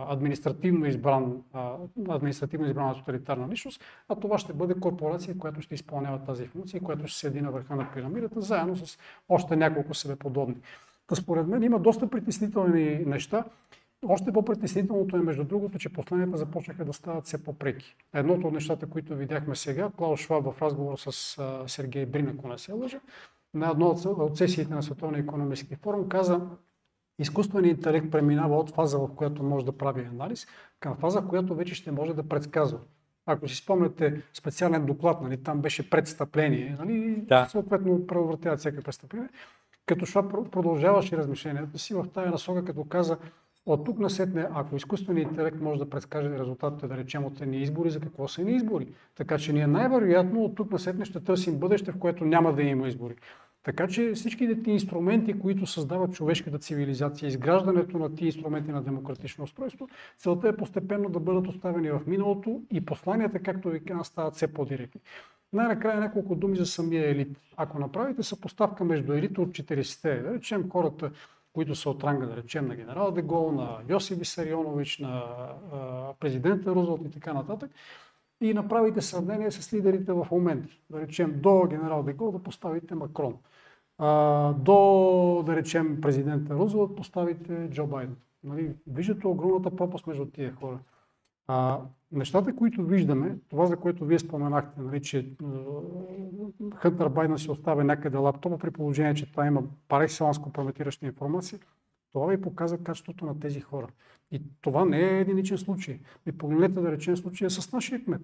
[0.09, 1.41] административно, избран,
[2.09, 7.07] административно избрана тоталитарна личност, а това ще бъде корпорация, която ще изпълнява тази функция, която
[7.07, 8.97] ще седи на върха на пирамидата, заедно с
[9.29, 10.55] още няколко себе подобни.
[11.07, 13.43] Та според мен има доста притеснителни неща.
[14.05, 17.95] Още по-притеснителното е, между другото, че посланията започнаха да стават все по-преки.
[18.13, 21.37] Едното от нещата, които видяхме сега, Клаус Шваб в разговор с
[21.67, 22.99] Сергей Брин, ако не се лъжа,
[23.53, 26.41] на едно от сесиите на Световния економически форум, каза,
[27.19, 30.47] изкуственият интелект преминава от фаза, в която може да прави анализ,
[30.79, 32.79] към фаза, в която вече ще може да предсказва.
[33.25, 37.45] Ако си спомняте специален доклад, нали, там беше представление, нали, да.
[37.45, 39.29] съответно предотвратява всяка престъпление.
[39.85, 43.17] Като Шваб продължаваше размишлението си в тази насока, като каза,
[43.67, 47.89] от тук насетне, ако изкуственият интелект може да предскаже резултатите, да речем, от едни избори,
[47.89, 48.87] за какво са ни избори.
[49.15, 52.87] Така че ние най-вероятно от тук насетне ще търсим бъдеще, в което няма да има
[52.87, 53.15] избори.
[53.63, 59.43] Така че всички тези инструменти, които създават човешката цивилизация, изграждането на тези инструменти на демократично
[59.43, 59.87] устройство,
[60.17, 64.53] целта е постепенно да бъдат оставени в миналото и посланията, както ви казвам, стават все
[64.53, 65.01] по-директни.
[65.53, 67.39] Най-накрая няколко думи за самия елит.
[67.57, 71.11] Ако направите съпоставка между елита от 40-те, да речем хората,
[71.57, 75.23] които са от ранга, да речем, на генерал Дегол, на Йосиф Висарионович, на
[76.19, 77.71] президента Рузвелт и така нататък,
[78.41, 80.69] и направите сравнение с лидерите в момента.
[80.89, 83.37] Да речем, до генерал Дегол да поставите Макрон.
[84.63, 88.15] до, да речем, президента Рузвелт поставите Джо Байден.
[88.43, 90.79] Нали, виждате огромната пропаст между тия хора.
[91.47, 91.79] А,
[92.11, 95.31] нещата, които виждаме, това за което вие споменахте, нали, че
[96.75, 101.59] Хънтър Байден си оставя някъде лаптопа при положение, че това има excellence компрометираща информация,
[102.11, 103.87] това ви показва качеството на тези хора.
[104.31, 105.99] И това не е единичен случай.
[106.25, 108.21] И погледнете да речем случая с нашия кмет.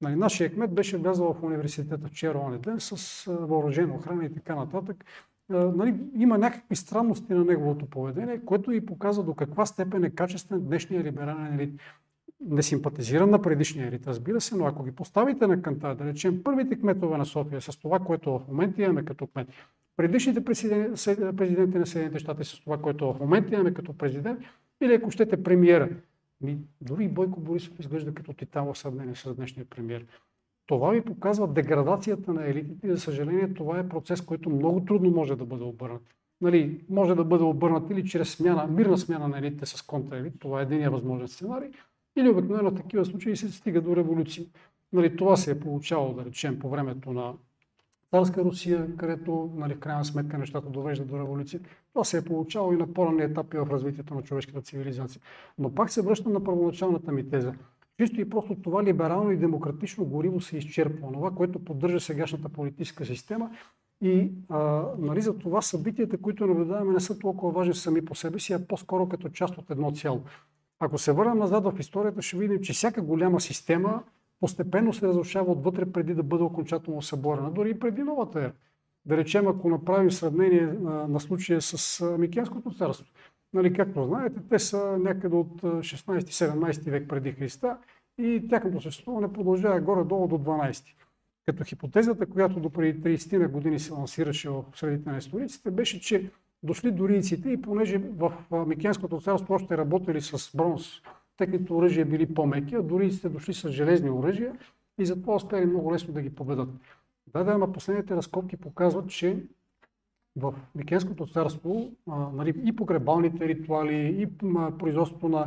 [0.00, 4.54] Нали, нашия кмет беше влязъл в университета вчера он ден с въоръжена охрана и така
[4.54, 5.04] нататък.
[5.48, 10.60] Нали, има някакви странности на неговото поведение, което и показва до каква степен е качествен
[10.60, 11.80] днешния либерален елит
[12.40, 16.42] не симпатизирам на предишния елит, разбира се, но ако ги поставите на канта, да речем
[16.42, 19.48] първите кметове на София с това, което в момента имаме като кмет,
[19.96, 24.40] предишните президенти на Съединените щати с това, което в момента имаме като президент,
[24.80, 25.88] или ако щете премиера,
[26.40, 30.06] ми, дори Бойко Борисов изглежда като титан в сравнение с днешния премиер.
[30.66, 35.10] Това ви показва деградацията на елитите и за съжаление това е процес, който много трудно
[35.10, 36.02] може да бъде обърнат.
[36.40, 40.60] Нали, може да бъде обърнат или чрез смяна, мирна смяна на елитите с контраелит, това
[40.60, 41.70] е един възможен сценарий,
[42.16, 44.46] или обикновено в такива случаи се стига до революция.
[44.92, 47.34] Нали, това се е получавало, да речем, по времето на
[48.10, 51.60] царска Русия, където нали, в крайна сметка нещата довеждат до революция.
[51.92, 55.22] Това се е получавало и на по-ранни етапи в развитието на човешката цивилизация.
[55.58, 57.54] Но пак се връщам на първоначалната ми теза.
[58.00, 61.12] Чисто и просто това либерално и демократично гориво се изчерпва.
[61.12, 63.50] Това, което поддържа сегашната политическа система.
[64.00, 68.38] И а, нали, за това събитията, които наблюдаваме, не са толкова важни сами по себе
[68.38, 70.22] си, а по-скоро като част от едно цяло.
[70.80, 74.02] Ако се върнем назад в историята, ще видим, че всяка голяма система
[74.40, 78.52] постепенно се разрушава отвътре преди да бъде окончателно съборена, дори и преди новата ера.
[79.04, 83.06] Да речем, ако направим сравнение на, на случая с Микенското царство.
[83.52, 87.76] Нали, както знаете, те са някъде от 16-17 век преди Христа
[88.18, 90.84] и тяхното съществуване продължава горе-долу до 12.
[91.46, 96.00] Като хипотезата, която до преди 30 на години се лансираше в средите на историците, беше,
[96.00, 96.30] че
[96.62, 98.32] дошли дорийците и понеже в
[98.66, 100.86] Микенското царство още работили с бронз,
[101.36, 104.58] техните оръжия били по-меки, а дорийците дошли с железни оръжия
[104.98, 106.68] и затова успели много лесно да ги победат.
[107.32, 109.42] Да, да, ама последните разкопки показват, че
[110.36, 114.38] в Микенското царство а, нали, и погребалните ритуали, и
[114.78, 115.46] производството на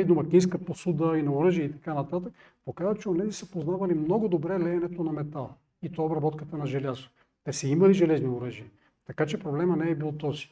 [0.00, 2.32] и домакинска посуда, и на оръжие и така нататък,
[2.64, 7.08] показват, че онези са познавали много добре леенето на метал и то обработката на желязо.
[7.44, 8.66] Те са имали железни оръжия.
[9.06, 10.48] Така че проблема не е бил този.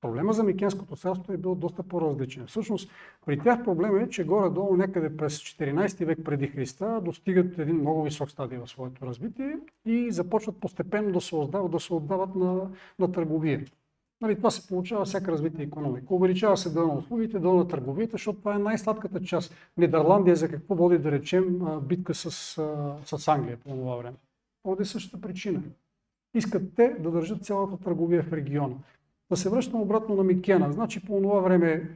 [0.00, 2.46] Проблема за Микенското царство е бил доста по-различен.
[2.46, 2.90] Всъщност,
[3.26, 8.02] при тях проблема е, че горе-долу някъде през 14 век преди Христа достигат един много
[8.02, 12.70] висок стадий в своето развитие и започват постепенно да се отдават, да се отдават на,
[12.98, 13.64] на търговия.
[14.20, 16.14] Нали, това се получава всяка развитие економика.
[16.14, 19.54] Увеличава се дъл на услугите, дъл на търговията, защото това е най-сладката част.
[19.76, 22.30] Нидерландия за какво води, да речем, битка с,
[23.04, 24.16] с Англия по това време?
[24.64, 25.62] Води същата причина.
[26.34, 28.74] Искат те да държат цялата търговия в региона.
[29.30, 30.72] Да се връщам обратно на Микена.
[30.72, 31.90] Значи по това време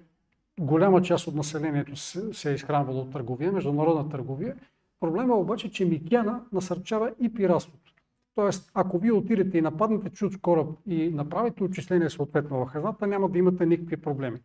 [0.61, 4.57] голяма част от населението се, е изхранвало от търговия, международна търговия.
[5.01, 7.93] Проблема е обаче, че Микена насърчава и пиратството.
[8.35, 13.29] Тоест, ако вие отидете и нападнете чуд кораб и направите отчисление съответно в хазната, няма
[13.29, 14.39] да имате никакви проблеми.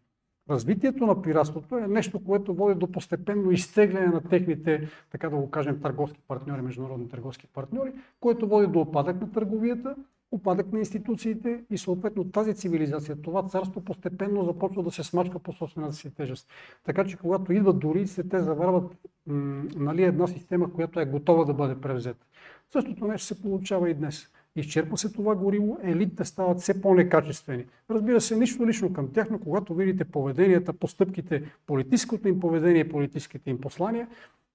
[0.50, 5.52] Развитието на пиратството е нещо, което води до постепенно изтегляне на техните, така да го
[5.52, 9.96] кажем, търговски партньори, международни търговски партньори, което води до опадък на търговията,
[10.32, 15.54] опадък на институциите и съответно тази цивилизация, това царство постепенно започва да се смачка по
[15.54, 16.50] собствената си тежест.
[16.84, 21.46] Така че когато идват дори се, те заварват м- нали, една система, която е готова
[21.46, 22.26] да бъде превзета.
[22.72, 24.28] Същото нещо се получава и днес.
[24.56, 27.66] Изчерпва се това гориво, елитите стават все по-некачествени.
[27.90, 33.50] Разбира се, нищо лично към тях, но когато видите поведенията, постъпките, политическото им поведение, политическите
[33.50, 34.08] им послания,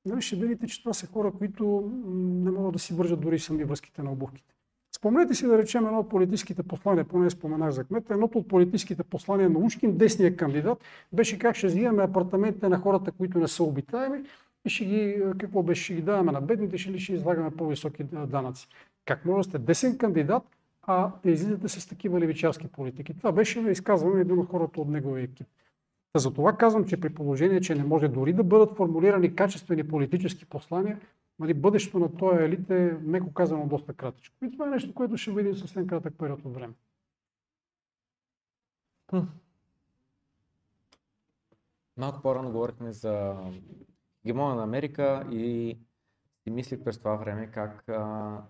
[0.06, 1.92] нали ще видите, че това са хора, които
[2.44, 4.54] не могат да си вържат дори сами връзките на обувките.
[4.96, 9.02] Спомнете си да речем едно от политическите послания, поне споменах за кмета, едното от политическите
[9.02, 10.78] послания на Ушкин, десния кандидат,
[11.12, 14.22] беше как ще взимаме апартаментите на хората, които не са обитаеми
[14.64, 18.04] и ще ги, какво беше, ще ги даваме на бедните, ще ли ще излагаме по-високи
[18.04, 18.68] данъци.
[19.06, 20.42] Как може да сте десен кандидат,
[20.82, 23.18] а да излизате с такива левичарски политики?
[23.18, 25.46] Това беше изказване на един от хората от неговия екип.
[26.16, 30.44] За това казвам, че при положение, че не може дори да бъдат формулирани качествени политически
[30.44, 31.00] послания,
[31.38, 34.44] нали, бъдещето на този елит е, меко казано, доста кратичко.
[34.44, 36.74] И това е нещо, което ще видим съвсем кратък период от време.
[41.96, 43.36] Малко по-рано говорихме за
[44.26, 45.78] гемона на Америка и
[46.42, 48.42] си мислих през това време как а,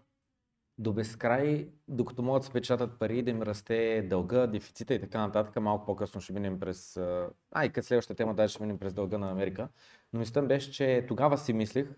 [0.79, 5.21] до безкрай, докато могат да се печатат пари, да им расте дълга, дефицита и така
[5.21, 6.97] нататък, малко по-късно ще минем през...
[6.97, 9.69] А, и като следващата тема, даже ще минем през дълга на Америка.
[10.13, 11.89] Но мислята беше, че тогава си мислих,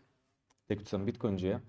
[0.68, 1.60] тъй като съм биткоинджия,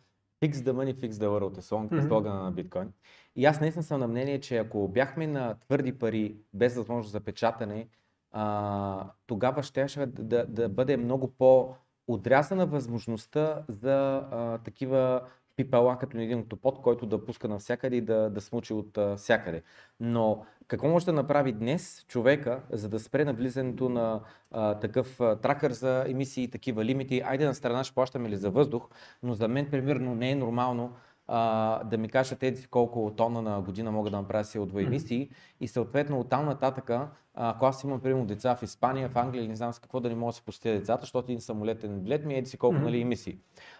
[0.43, 2.43] fix the money, fix the world е слогана mm-hmm.
[2.43, 2.93] на биткоин.
[3.35, 7.19] И аз наистина съм на мнение, че ако бяхме на твърди пари, без възможност за
[7.19, 7.87] печатане,
[8.31, 11.75] а, тогава ще да, да, да бъде много по-
[12.07, 15.21] отрязана възможността за а, такива
[15.63, 19.61] пипала като един октопод, който да пуска навсякъде и да, да смучи от а, всякъде.
[19.99, 25.35] Но какво може да направи днес човека, за да спре навлизането на а, такъв а,
[25.35, 27.21] тракър за емисии, такива лимити?
[27.25, 28.89] Айде на страна ще плащаме ли за въздух,
[29.23, 30.93] но за мен примерно не е нормално
[31.27, 35.29] а, да ми кажат еди колко тона на година мога да направя CO2 емисии
[35.61, 39.55] и съответно от там нататъка, ако аз имам примерно деца в Испания, в Англия не
[39.55, 42.33] знам с какво да не мога да се посетя децата, защото един самолетен билет ми
[42.33, 43.37] е еди си колко нали, емисии.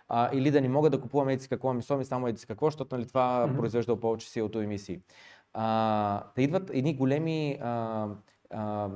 [0.10, 2.96] А, или да не мога да купувам еди какво, ами ми само еди какво, защото
[2.96, 3.56] нали, това mm-hmm.
[3.56, 5.00] произвежда повече CO2 емисии.
[5.54, 8.08] А, да идват едни големи а,
[8.50, 8.90] а,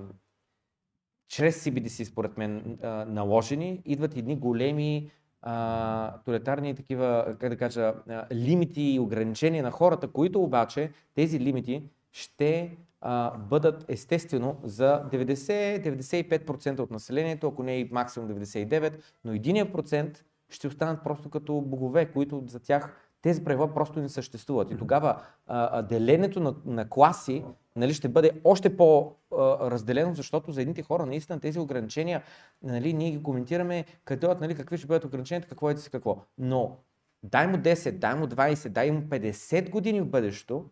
[1.27, 5.11] чрез CBDC, според мен, а, наложени, идват едни големи
[5.41, 11.39] а, тоталитарни такива, как да кажа, а, лимити и ограничения на хората, които обаче тези
[11.39, 18.93] лимити ще а, бъдат естествено за 90-95% от населението, ако не и максимум 99%,
[19.25, 20.19] но 1%
[20.53, 24.71] ще останат просто като богове, които за тях тези правила просто не съществуват.
[24.71, 27.45] И тогава а, деленето на, на класи
[27.75, 32.23] нали, ще бъде още по-разделено, защото за едните хора наистина тези ограничения,
[32.63, 36.17] нали, ние ги коментираме, къде нали, какви ще бъдат ограниченията, какво е си какво.
[36.37, 36.77] Но
[37.23, 40.65] дай му 10, дай му 20, дай му 50 години в бъдещето,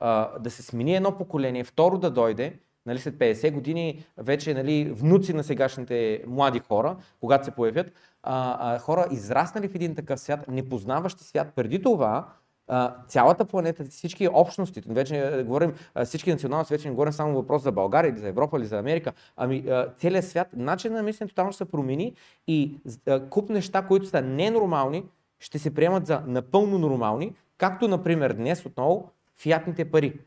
[0.00, 4.92] а, да се смени едно поколение, второ да дойде, нали, след 50 години вече нали,
[4.92, 10.20] внуци на сегашните млади хора, когато се появят, а, а, хора израснали в един такъв
[10.20, 12.28] свят, непознаващи свят преди това,
[12.68, 17.72] а, цялата планета, всички общности, вече говорим, всички националности, вече не говорим само въпрос за
[17.72, 19.64] България или за Европа или за Америка, ами
[19.96, 22.14] целият свят, начин на мисленето тотално ще се промени
[22.46, 25.04] и а, куп неща, които са ненормални,
[25.38, 30.20] ще се приемат за напълно нормални, както например днес отново фиатните пари.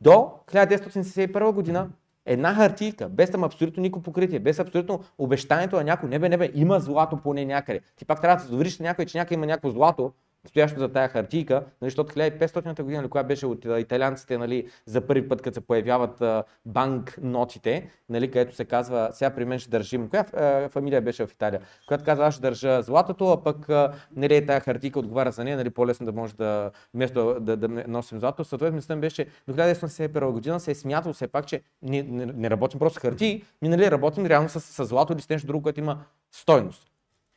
[0.00, 1.88] До 1971 година
[2.26, 6.50] една хартийка, без там абсолютно никакво покритие, без абсолютно обещанието на някой, не бе, не
[6.54, 7.80] има злато поне някъде.
[7.96, 10.12] Ти пак трябва да се довериш на някой, че някъде има някакво злато,
[10.46, 15.28] стоящо за тая хартийка, нали, защото 1500-та година, кога беше от италианците, нали, за първи
[15.28, 16.22] път, като се появяват
[16.66, 20.24] банк нотите, нали, където се казва, сега при мен ще държим, коя
[20.68, 23.68] фамилия беше в Италия, която казва, аз ще държа златото, а пък
[24.16, 27.84] нали, тая хартийка отговаря за нея, нали, по-лесно да може да, вместо да, да, да
[27.88, 28.44] носим злато.
[28.44, 32.50] Съответно, мислям беше, до 1971 година се е смятало все пак, че не, не, не
[32.50, 35.62] работим просто с хартии, ми нали, работим реално с, с злато или с нещо друго,
[35.62, 35.98] което има
[36.32, 36.91] стойност.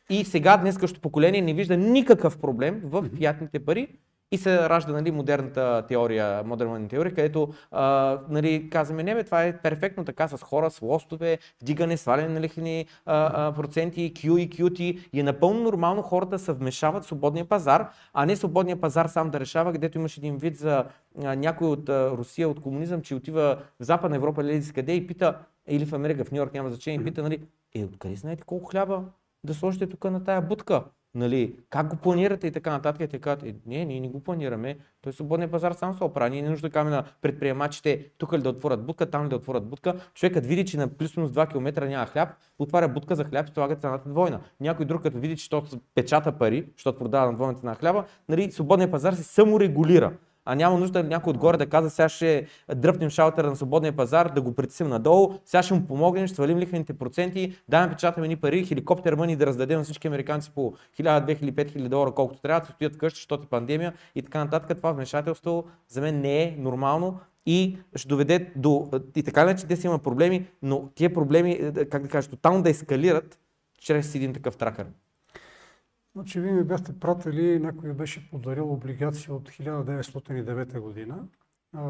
[0.09, 3.87] И сега днескащото поколение не вижда никакъв проблем в фиатните пари.
[4.31, 9.43] И се ражда нали, модерната теория, модерна теория, където а, нали, казваме, не бе, това
[9.43, 12.85] е перфектно така с хора, с лостове, вдигане, сваляне на лихвени
[13.55, 14.79] проценти, Q и QT
[15.13, 19.39] и е напълно нормално хората се вмешават свободния пазар, а не свободния пазар сам да
[19.39, 20.85] решава, където имаш един вид за
[21.23, 25.07] а, някой от а, Русия, от комунизъм, че отива в Западна Европа или къде и
[25.07, 25.37] пита,
[25.67, 27.41] или в Америка, в Нью Йорк, няма значение, и пита, нали,
[27.75, 29.03] е, откъде знаете колко хляба
[29.45, 30.83] да сложите тук на тая будка?
[31.15, 33.01] Нали, как го планирате и така нататък.
[33.01, 34.77] И те казват, е, не, ние не го планираме.
[35.01, 36.31] Той свободния пазар сам се оправи.
[36.31, 39.69] Ние не нужда да на предприемачите тук ли да отворят будка, там ли да отворят
[39.69, 39.93] будка.
[40.13, 42.29] Човекът види, че на плюс-минус 2 км няма хляб,
[42.59, 44.39] отваря будка за хляб и слага цената двойна.
[44.59, 45.49] Някой друг, като види, че
[45.95, 50.13] печата пари, защото продава на двойната на хляба, нали, свободния пазар се саморегулира
[50.45, 54.41] а няма нужда някой отгоре да казва, сега ще дръпнем шалтера на свободния пазар, да
[54.41, 58.65] го притисим надолу, сега ще му помогнем, ще свалим лихвените проценти, да печатаме ни пари,
[58.65, 62.73] хеликоптер мъни да раздадем на всички американци по 1000, 2000, 5000 долара, колкото трябва, да
[62.73, 64.77] стоят вкъщи, защото е пандемия и така нататък.
[64.77, 68.89] Това вмешателство за мен не е нормално и ще доведе до...
[69.15, 71.59] И така не, че те си има проблеми, но тия проблеми,
[71.91, 73.39] как да кажа, тотално да ескалират
[73.79, 74.85] чрез един такъв тракър.
[76.15, 81.27] Значи вие ми бяхте пратили, някой беше подарил облигация от 1909 година.
[81.73, 81.81] А,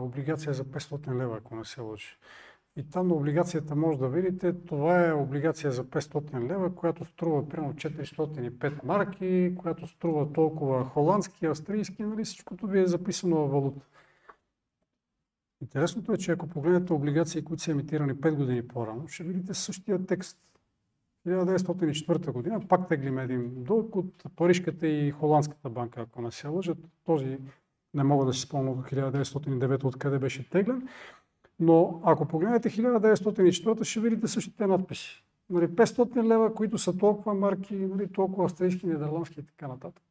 [0.00, 2.16] облигация за 500 лева, ако не се лъжи.
[2.76, 7.48] И там на облигацията може да видите, това е облигация за 500 лева, която струва
[7.48, 13.86] примерно 405 марки, която струва толкова холандски, австрийски, нали всичкото ви е записано в валута.
[15.62, 20.06] Интересното е, че ако погледнете облигации, които са емитирани 5 години по-рано, ще видите същия
[20.06, 20.38] текст.
[21.26, 26.78] 1904 година пак теглим един дълг от Парижката и Холандската банка, ако не се лъжат.
[27.04, 27.38] Този
[27.94, 30.88] не мога да си спомня от 1909 откъде беше теглен.
[31.60, 35.24] Но ако погледнете 1904 ще видите същите надписи.
[35.50, 40.04] Нали, 500 лева, които са толкова марки, нали, толкова австрийски, нидерландски и така нататък.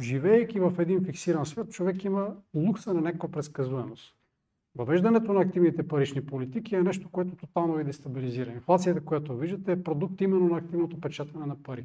[0.00, 4.16] Живеейки в един фиксиран свят, човек има лукса на някаква предсказуемост.
[4.78, 8.50] Въвеждането на активните парични политики е нещо, което тотално ви дестабилизира.
[8.50, 11.84] Инфлацията, която виждате, е продукт именно на активното печатане на пари.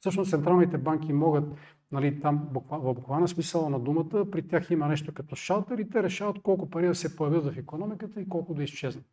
[0.00, 1.44] Всъщност централните банки могат,
[1.92, 6.02] нали, там в буквална смисъл на думата, при тях има нещо като шалтер и те
[6.02, 9.04] решават колко пари да се появят в економиката и колко да изчезнат.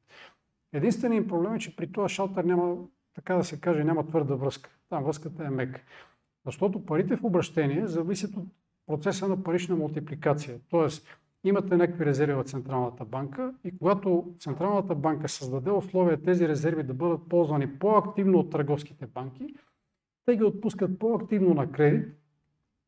[0.73, 2.77] Единственият проблем е, че при това шалтер няма,
[3.15, 4.69] така да се каже, няма твърда връзка.
[4.89, 5.81] Там връзката е мека.
[6.45, 8.45] Защото парите в обращение зависят от
[8.87, 10.59] процеса на парична мултипликация.
[10.69, 11.07] Тоест,
[11.49, 16.93] имате някакви резерви в Централната банка и когато Централната банка създаде условия тези резерви да
[16.93, 19.55] бъдат ползвани по-активно от търговските банки,
[20.25, 22.07] те ги отпускат по-активно на кредит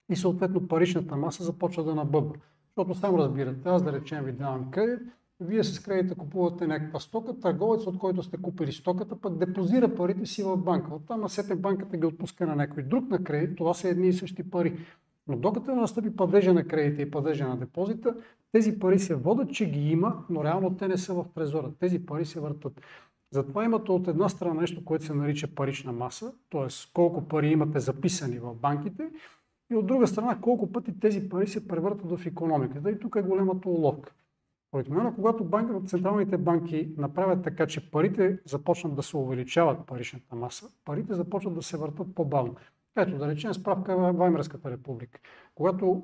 [0.10, 2.36] и съответно паричната маса започва да набъбва.
[2.66, 5.00] Защото сам разбирате, аз да речем ви давам кредит,
[5.40, 10.26] вие с кредита купувате някаква стока, търговец, от който сте купили стоката, пък депозира парите
[10.26, 10.96] си в банка.
[10.96, 14.14] Оттам на сетне банката ги отпуска на някой друг на кредит, това са едни и
[14.14, 14.78] същи пари.
[15.28, 18.16] Но докато настъпи падежа на кредита и падежа на депозита,
[18.52, 21.72] тези пари се водят, че ги има, но реално те не са в трезора.
[21.80, 22.82] Тези пари се въртат.
[23.32, 26.68] Затова имате от една страна нещо, което се нарича парична маса, т.е.
[26.94, 29.10] колко пари имате записани в банките,
[29.72, 32.92] и от друга страна колко пъти тези пари се превъртат в економиката.
[32.92, 34.14] И тук е голямата уловка.
[34.74, 40.70] Обикновено, когато банки, централните банки направят така, че парите започнат да се увеличават паричната маса,
[40.86, 42.56] парите започват да се въртат по-бавно.
[42.98, 45.20] Ето да речем справка в Ваймерската република.
[45.56, 46.04] Когато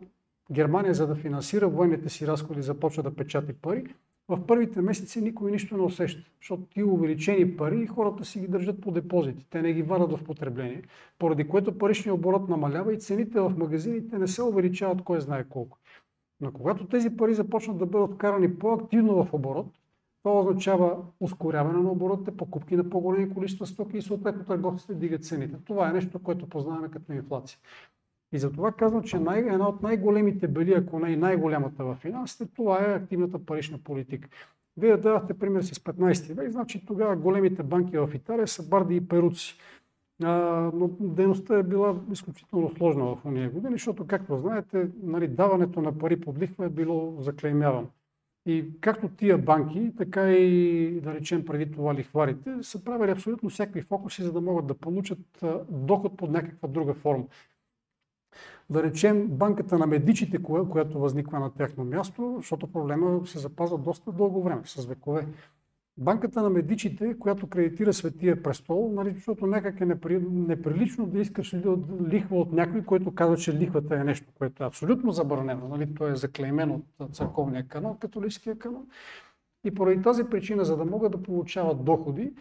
[0.51, 3.83] Германия, за да финансира военните си разходи, започва да печати пари,
[4.29, 8.81] в първите месеци никой нищо не усеща, защото ти увеличени пари хората си ги държат
[8.81, 10.83] по депозити, те не ги варят в потребление,
[11.19, 15.77] поради което паричният оборот намалява и цените в магазините не се увеличават кой знае колко.
[16.41, 19.67] Но когато тези пари започнат да бъдат вкарани по-активно в оборот,
[20.23, 25.57] това означава ускоряване на оборотите, покупки на по-големи количества стоки и съответно търговците дигат цените.
[25.65, 27.59] Това е нещо, което познаваме като инфлация.
[28.33, 32.45] И затова казвам, че най- една от най-големите бели, ако не и най-голямата в финансите,
[32.55, 34.29] това е активната парична политика.
[34.77, 39.07] Вие давахте пример с 15 век, значи тогава големите банки в Италия са барди и
[39.07, 39.57] перуци.
[40.23, 40.31] А,
[40.73, 45.97] но дейността е била изключително сложна в уния години, защото, както знаете, нали, даването на
[45.97, 47.87] пари под лихва е било заклеймявано.
[48.45, 53.81] И както тия банки, така и, да речем, преди това лихварите, са правили абсолютно всякакви
[53.81, 57.25] фокуси, за да могат да получат доход под някаква друга форма.
[58.69, 64.11] Да речем банката на медичите, която възниква на тяхно място, защото проблема се запазва доста
[64.11, 65.27] дълго време, с векове.
[65.97, 71.55] Банката на медичите, която кредитира Светия престол, нали, защото някак е непри, неприлично да искаш
[72.07, 75.67] лихва от някой, който казва, че лихвата е нещо, което е абсолютно забранено.
[75.67, 78.87] Нали, то е заклеймено от църковния канон, католическия канон.
[79.63, 82.33] И поради тази причина, за да могат да получават доходи,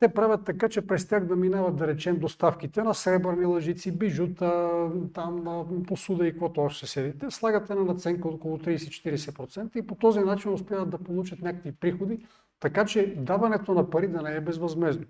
[0.00, 4.70] те правят така, че през тях да минават, да речем, доставките на сребърни лъжици, бижута,
[5.14, 7.30] там, посуда и каквото още се седите.
[7.30, 12.26] Слагат една наценка от около 30-40% и по този начин успяват да получат някакви приходи,
[12.62, 15.04] така че даването на пари да не е безвъзмезно.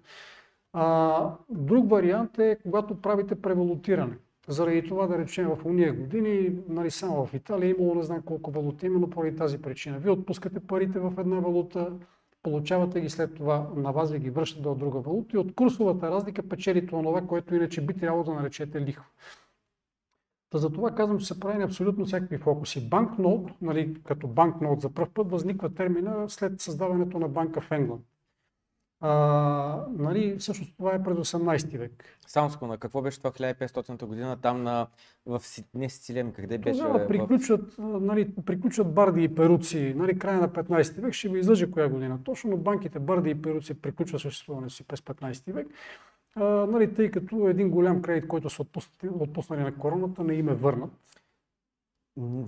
[0.73, 4.17] А, друг вариант е, когато правите превалутиране.
[4.49, 8.23] Заради това, да речем, в уния години, нали, само в Италия е имало не знам
[8.23, 9.99] колко валути, именно поради тази причина.
[9.99, 11.93] Вие отпускате парите в една валута,
[12.43, 16.11] получавате ги след това, на вас ви ги връщате от друга валута и от курсовата
[16.11, 19.05] разлика печелите това, което иначе би трябвало да наречете лихва.
[20.53, 22.89] Та за това казвам, че са правени абсолютно всякакви фокуси.
[22.89, 28.03] Банкнот, нали, като банкнот за първ път възниква термина след създаването на банка в Енгланд.
[29.01, 32.05] А, нали, всъщност това е през 18 век.
[32.27, 34.87] Само секунда, какво беше това 1500 година там на,
[35.27, 35.43] в
[35.75, 36.81] не Сицилия, къде беше?
[36.81, 38.01] Тогава приключват, в...
[38.01, 42.19] нали, приключват барди и перуци, нали, края на 15 век, ще ви излъжа коя година.
[42.25, 45.67] Точно, но банките барди и перуци приключват съществуването си през 15 век.
[46.35, 50.49] А, нали, тъй като един голям кредит, който са отпуснали, отпуснали на короната, не им
[50.49, 50.91] е върнат.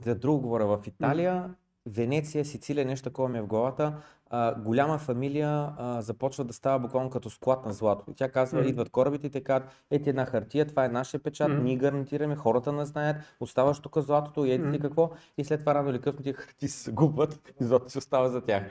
[0.04, 1.54] За друго говоря, в Италия
[1.86, 3.96] Венеция, Сицилия, нещо такова ми е в главата,
[4.30, 8.04] а, голяма фамилия а, започва да става буквално като склад на злато.
[8.10, 8.68] И тя казва, mm-hmm.
[8.68, 11.62] идват корабите и те казват, ето една хартия, това е нашия печат, mm-hmm.
[11.62, 14.80] ние гарантираме, хората не знаят, оставаш тук златото и ети mm-hmm.
[14.80, 15.10] какво.
[15.38, 18.40] И след това рано или късно тия хартии се губват и златото се остава за
[18.40, 18.62] тях.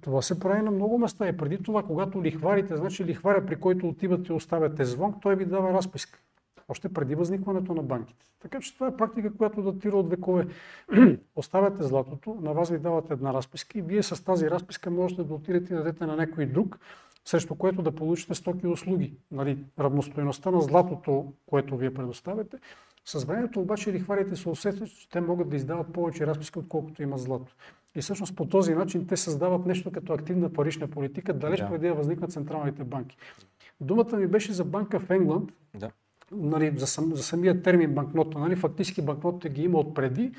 [0.00, 3.88] Това се прави на много места и преди това, когато лихварите, значи лихваря, при който
[3.88, 6.20] отивате и оставяте звон, той ви дава разписка
[6.70, 8.26] още преди възникването на банките.
[8.40, 10.46] Така че това е практика, която датира от векове.
[11.36, 15.34] Оставяте златото, на вас ви дават една разписка и вие с тази разписка можете да
[15.34, 16.78] отидете и дадете на някой друг,
[17.24, 19.16] срещу което да получите стоки и услуги.
[19.30, 22.58] Нали, равностоеността на златото, което вие предоставяте.
[23.04, 27.18] С времето обаче лихварите се усещат, че те могат да издават повече разписки, отколкото има
[27.18, 27.54] злато.
[27.94, 31.68] И всъщност по този начин те създават нещо като активна парична политика, далеч да.
[31.68, 33.16] преди да възникнат централните банки.
[33.80, 35.90] Думата ми беше за банка в Енгланд, да
[36.32, 38.38] нали, за, сам, за самия термин банкнота.
[38.38, 40.32] Нали, фактически банкнотите ги има отпреди,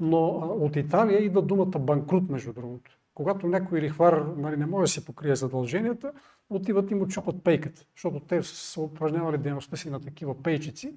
[0.00, 0.26] но
[0.60, 2.90] от Италия идва думата банкрут, между другото.
[3.14, 6.12] Когато някой лихвар нали, не може да си покрие задълженията,
[6.50, 10.94] отиват и му чупат пейката, защото те са упражнявали дейността си на такива пейчици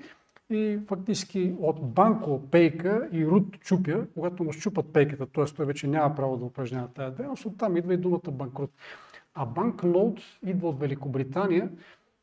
[0.51, 5.45] и фактически от банко пейка и рут чупя, когато му щупат пейката, т.е.
[5.45, 8.71] той вече няма право да упражнява тази дейност, оттам идва и думата банкрут.
[9.33, 11.69] А банкноут идва от Великобритания,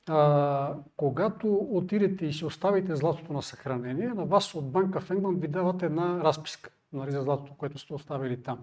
[0.08, 5.40] а, когато отидете и си оставите златото на съхранение, на вас от банка в Енгланд
[5.40, 8.58] ви дават една разписка нали, за златото, което сте оставили там.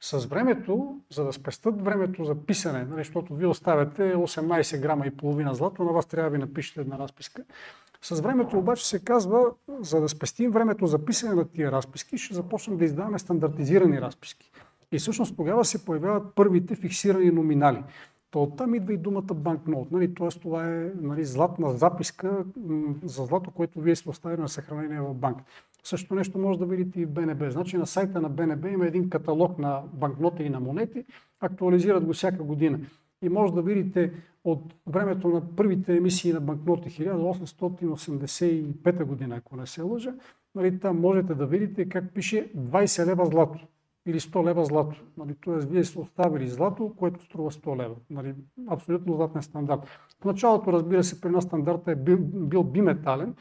[0.00, 5.16] С времето, за да спестат времето за писане, нали, защото вие оставяте 18 грама и
[5.16, 7.44] половина злато, на вас трябва да ви напишете една разписка.
[8.02, 9.50] С времето обаче се казва,
[9.80, 14.50] за да спестим времето за писане на тия разписки, ще започнем да издаваме стандартизирани разписки.
[14.92, 17.84] И всъщност тогава се появяват първите фиксирани номинали.
[18.30, 19.90] То оттам идва и думата банкнот.
[19.90, 20.14] Нали?
[20.14, 22.44] Тоест това е нали, златна записка
[23.04, 25.38] за злато, което вие сте оставили на съхранение в банк.
[25.86, 27.50] Също нещо може да видите и в БНБ.
[27.50, 31.04] Значи на сайта на БНБ има един каталог на банкноти и на монети,
[31.40, 32.78] актуализират го всяка година.
[33.22, 34.12] И може да видите
[34.44, 40.14] от времето на първите емисии на банкноти 1885 година, ако не се лъжа,
[40.54, 43.58] нали, там можете да видите как пише 20 лева злато
[44.06, 45.02] или 100 лева злато.
[45.18, 47.94] Нали, Тоест, вие сте оставили злато, което струва 100 лева.
[48.10, 48.34] Нали,
[48.68, 49.80] абсолютно златен стандарт.
[50.22, 53.34] В началото, разбира се, при нас стандарта е бил, бил биметален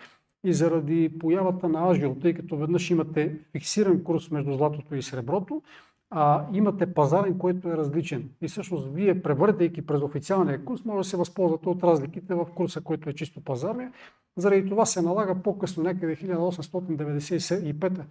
[0.45, 5.61] и заради появата на ажио, тъй като веднъж имате фиксиран курс между златото и среброто,
[6.09, 8.29] а, имате пазарен, който е различен.
[8.41, 12.81] И всъщност вие, превъртайки през официалния курс, може да се възползвате от разликите в курса,
[12.81, 13.91] който е чисто пазарния.
[14.37, 18.01] Заради това се налага по-късно, някъде 1895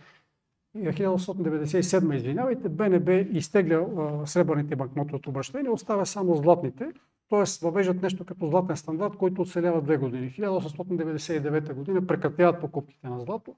[0.76, 3.86] 1897, извинявайте, БНБ изтегля
[4.26, 6.92] сребърните банкноти от обращение, оставя само златните,
[7.30, 7.44] т.е.
[7.62, 10.30] въвеждат нещо като златен стандарт, който оцелява две години.
[10.30, 13.54] 1899 година прекратяват покупките на злато,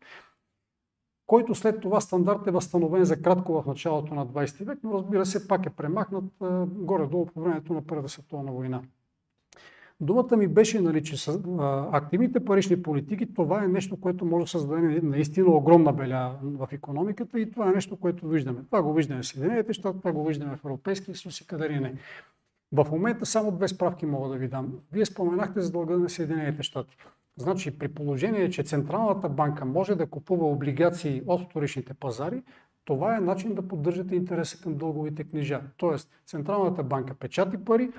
[1.27, 5.27] който след това стандарт е възстановен за кратко в началото на 20 век, но разбира
[5.27, 6.25] се пак е премахнат
[6.67, 8.83] горе-долу по времето на Първата световна война.
[10.01, 11.41] Думата ми беше, нали, че с,
[11.93, 17.41] активните парични политики, това е нещо, което може да създаде наистина огромна беля в економиката
[17.41, 18.65] и това е нещо, което виждаме.
[18.67, 21.81] Това го виждаме в Съединените щати, това го виждаме в Европейския съюз и къде ли
[21.81, 21.95] не.
[22.73, 24.73] В момента само две справки мога да ви дам.
[24.93, 26.97] Вие споменахте за дълга на Съединените щати.
[27.37, 32.43] Значи при положение, че Централната банка може да купува облигации от вторичните пазари,
[32.85, 35.61] това е начин да поддържате интереса към дълговите книжа.
[35.77, 37.91] Тоест, Централната банка печати пари,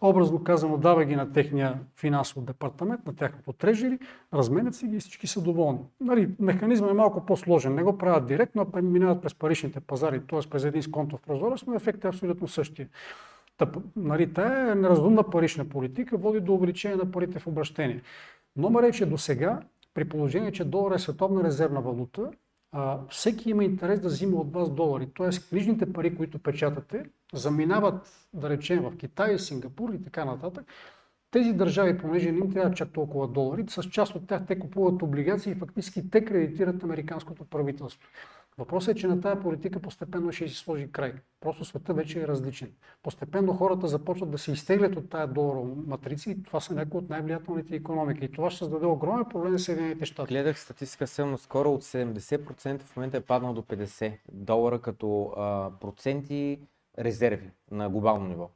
[0.00, 3.98] образно казано, дава ги на техния финансов департамент, на тяхното трежери,
[4.34, 5.80] разменят си ги и всички са доволни.
[6.00, 7.74] Нали, механизмът е малко по-сложен.
[7.74, 10.50] Не го правят директно, а минават през паричните пазари, т.е.
[10.50, 12.88] през един сконтов прозорец, но ефектът е абсолютно същия.
[13.58, 18.02] Та, нали, тая неразумна парична политика води до увеличение на парите в обращение.
[18.56, 19.60] Номер е, че до сега,
[19.94, 22.30] при положение, че долар е световна резервна валута,
[22.72, 25.08] а, всеки има интерес да взима от вас долари.
[25.14, 27.04] Тоест, книжните пари, които печатате,
[27.34, 30.64] заминават, да речем, в Китай, Сингапур и така нататък.
[31.30, 35.02] Тези държави, понеже не им трябва чак толкова долари, с част от тях те купуват
[35.02, 38.08] облигации и фактически те кредитират американското правителство.
[38.58, 41.12] Въпросът е, че на тази политика постепенно ще си сложи край.
[41.40, 42.72] Просто света вече е различен.
[43.02, 47.10] Постепенно хората започват да се изтеглят от тая доларова матрица и това са някои от
[47.10, 48.24] най-влиятелните економики.
[48.24, 50.34] И това ще създаде огромен проблем на Съединените щати.
[50.34, 55.70] Гледах статистика съвно скоро от 70% в момента е паднал до 50 долара като а,
[55.80, 56.60] проценти
[56.98, 58.50] резерви на глобално ниво.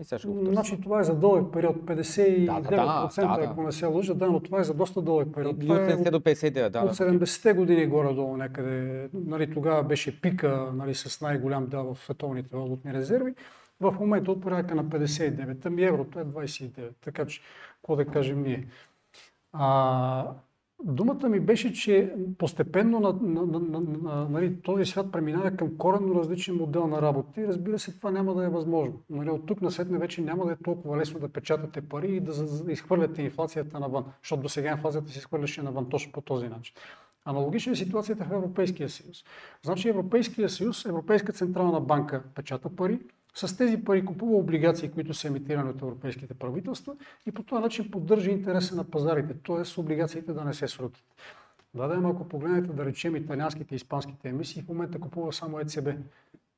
[0.00, 3.62] И сега ще го значи това е за дълъг период, 59% да, да, да, ако
[3.62, 5.60] не се лъжа, да, но това е за доста дълъг период.
[5.60, 6.80] Това е от, до 59, да.
[6.80, 9.08] От 70-те години горе-долу някъде.
[9.14, 13.34] Нали, тогава беше пика нали, с най-голям дял в световните валутни резерви.
[13.80, 17.40] В момента от порядка на 59, ами еврото е 29, така че
[17.76, 18.66] какво да кажем ние.
[19.52, 20.26] А,
[20.84, 25.76] Думата ми беше, че постепенно на, на, на, на, на, нали, този свят преминава към
[25.78, 29.02] коренно различен модел на работа и разбира се, това няма да е възможно.
[29.10, 32.20] Нали, от тук на сетне вече няма да е толкова лесно да печатате пари и
[32.20, 36.48] да, да изхвърляте инфлацията навън, защото до сега инфлацията се изхвърляше навън точно по този
[36.48, 36.74] начин.
[37.24, 39.24] Аналогична е ситуацията в Европейския съюз.
[39.62, 43.00] Значи Европейския съюз, Европейска централна банка печата пари,
[43.36, 46.96] с тези пари купува облигации, които са емитирани от европейските правителства
[47.26, 49.80] и по този начин поддържа интереса на пазарите, т.е.
[49.80, 51.04] облигациите да не се срутят.
[51.74, 55.88] Да, да, ако погледнете да речем италианските и испанските емисии, в момента купува само ЕЦБ.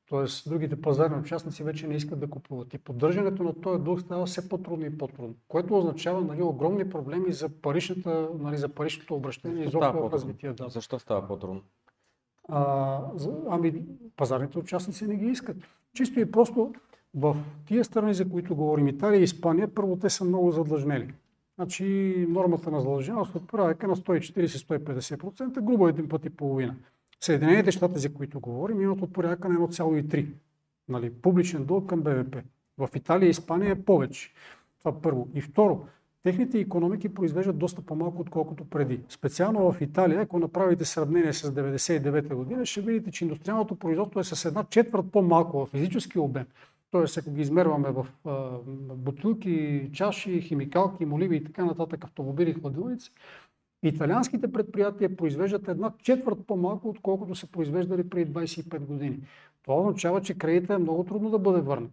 [0.09, 2.73] Тоест, другите пазарни участници вече не искат да купуват.
[2.73, 7.33] И поддържането на този дълг става все по-трудно и по-трудно, което означава нали, огромни проблеми
[7.33, 10.53] за, паричната, нали, за паричното обращение и в развитие.
[10.53, 10.69] Да.
[10.69, 11.61] Защо става по-трудно?
[12.49, 13.01] А,
[13.49, 13.73] ами,
[14.17, 15.57] пазарните участници не ги искат.
[15.93, 16.73] Чисто и просто
[17.15, 17.35] в
[17.65, 21.13] тия страни, за които говорим, Италия и Испания, първо те са много задлъжнели.
[21.55, 26.75] Значи нормата на задълженост от порядъка на 140-150%, грубо един път и половина.
[27.21, 30.27] Съединените щати, за които говорим, имат от порядъка на 1,3.
[30.89, 32.35] Нали, публичен дълг към БВП.
[32.77, 34.33] В Италия и Испания е повече.
[34.79, 35.27] Това първо.
[35.33, 35.85] И второ,
[36.23, 38.99] техните економики произвеждат доста по-малко, отколкото преди.
[39.09, 44.23] Специално в Италия, ако направите сравнение с 99-та година, ще видите, че индустриалното производство е
[44.23, 46.45] с една четвърт по-малко в физически обем.
[46.91, 48.49] Тоест, ако ги измерваме в а,
[48.95, 53.11] бутилки, чаши, химикалки, моливи и така нататък, автомобили, хладилници,
[53.83, 59.19] италианските предприятия произвеждат една четвърт по-малко, отколкото са произвеждали преди 25 години.
[59.63, 61.91] Това означава, че кредита е много трудно да бъде върнат.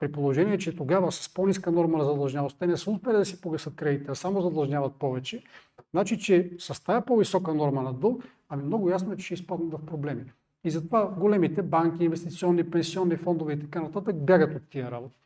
[0.00, 3.40] При положение, че тогава с по-ниска норма на задлъжнявост, те не са успели да си
[3.40, 5.42] погасат кредита, а само задлъжняват повече,
[5.90, 9.72] значи, че с тази по-висока норма на дълг, ами много ясно е, че ще изпаднат
[9.72, 10.24] в проблеми.
[10.64, 15.16] И затова големите банки, инвестиционни, пенсионни фондове и така нататък бягат от тия работи.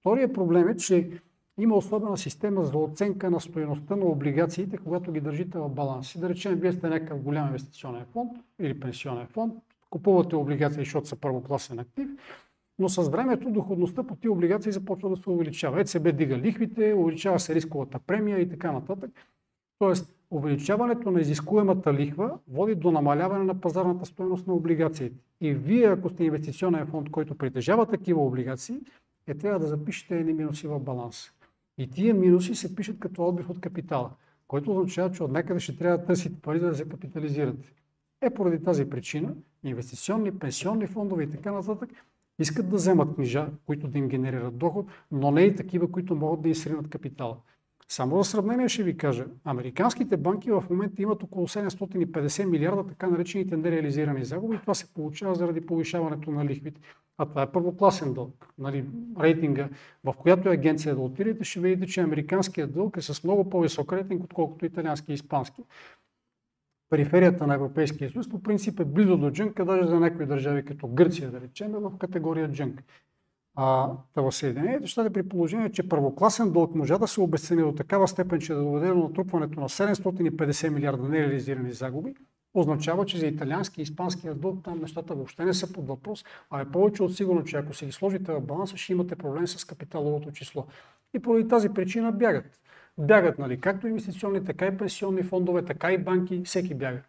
[0.00, 1.10] Втория проблем е, че
[1.58, 6.18] има особена система за оценка на стоеността на облигациите, когато ги държите в баланс.
[6.18, 9.54] Да речем, вие сте някакъв голям инвестиционен фонд или пенсионен фонд,
[9.90, 12.08] купувате облигации, защото са първокласен актив,
[12.80, 15.80] но с времето доходността по тези облигации започва да се увеличава.
[15.80, 19.10] ЕЦБ дига лихвите, увеличава се рисковата премия и така нататък.
[19.78, 25.16] Тоест, увеличаването на изискуемата лихва води до намаляване на пазарната стоеност на облигациите.
[25.40, 28.80] И вие, ако сте инвестиционен фонд, който притежава такива облигации,
[29.26, 31.30] е трябва да запишете едни минуси в баланс.
[31.78, 34.10] И тия минуси се пишат като отбив от капитала,
[34.48, 37.72] който означава, че от някъде ще трябва да търсите пари, за да се капитализирате.
[38.22, 39.34] Е поради тази причина
[39.64, 41.90] инвестиционни, пенсионни фондове и така нататък
[42.40, 46.42] искат да вземат книжа, които да им генерират доход, но не и такива, които могат
[46.42, 47.36] да изсринат капитала.
[47.88, 53.06] Само за сравнение ще ви кажа, американските банки в момента имат около 750 милиарда така
[53.06, 56.80] наречените нереализирани загуби това се получава заради повишаването на лихвите.
[57.18, 58.46] А това е първокласен дълг.
[58.58, 58.84] Нали,
[59.20, 59.68] рейтинга,
[60.04, 63.92] в която е агенция да отидете, ще видите, че американският дълг е с много по-висок
[63.92, 65.62] рейтинг, отколкото италиански и испански.
[66.90, 70.88] Периферията на Европейския съюз по принцип е близо до джънка, даже за някои държави, като
[70.88, 72.82] Гърция, да речем, е в категория джънк.
[73.54, 77.72] А, да в Съединените щати при положение, че първокласен дълг може да се обесцени до
[77.72, 82.14] такава степен, че да доведе до натрупването на 750 милиарда нереализирани загуби,
[82.54, 86.60] означава, че за италиански и испанския дълг там нещата въобще не са под въпрос, а
[86.60, 89.64] е повече от сигурно, че ако си ги сложите в баланса, ще имате проблем с
[89.64, 90.66] капиталовото число.
[91.14, 92.59] И поради тази причина бягат.
[92.98, 97.02] Бягат, нали, както инвестиционни, така и пенсионни фондове, така и банки, всеки бяга.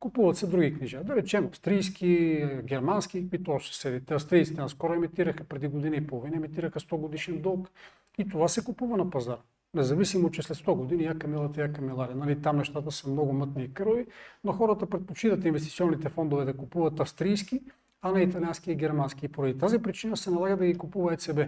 [0.00, 1.04] Купуват се други книжа.
[1.04, 4.14] Да речем, австрийски, германски, и то ще седите.
[4.14, 7.70] Австрийците наскоро емитираха преди година и половина, емитираха 100 годишен дълг.
[8.18, 9.38] И това се купува на пазара.
[9.74, 12.14] Независимо, че след 100 години я камилата, я камиларя.
[12.14, 14.06] Нали, там нещата са много мътни и кърви,
[14.44, 17.60] но хората предпочитат инвестиционните фондове да купуват австрийски,
[18.02, 19.26] а не италиански и германски.
[19.26, 21.40] И поради тази причина се налага да ги купува ЕЦБ.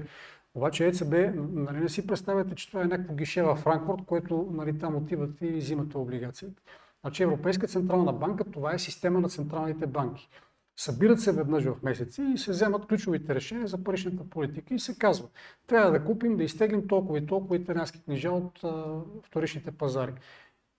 [0.55, 4.79] Обаче ЕЦБ, нали не си представяте, че това е някакво гише във Франкфурт, което нали,
[4.79, 6.63] там отиват и взимат облигациите.
[7.01, 10.29] Значи Европейска централна банка, това е система на централните банки.
[10.77, 14.99] Събират се веднъж в месеци и се вземат ключовите решения за паричната политика и се
[14.99, 15.29] казва,
[15.67, 20.13] трябва да купим, да изтеглим толкова и толкова италиански книжа от а, вторичните пазари.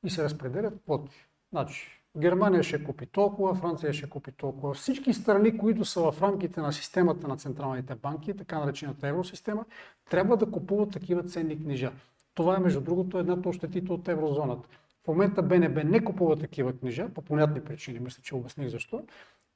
[0.05, 1.27] И се разпределят квоти.
[1.51, 4.73] Значи, Германия ще купи толкова, Франция ще купи толкова.
[4.73, 9.65] Всички страни, които са в рамките на системата на централните банки, така наречената евросистема,
[10.09, 11.91] трябва да купуват такива ценни книжа.
[12.33, 14.69] Това е, между другото, една от щетите от еврозоната.
[15.03, 19.03] В момента БНБ не купува такива книжа, по понятни причини, мисля, че обясних защо.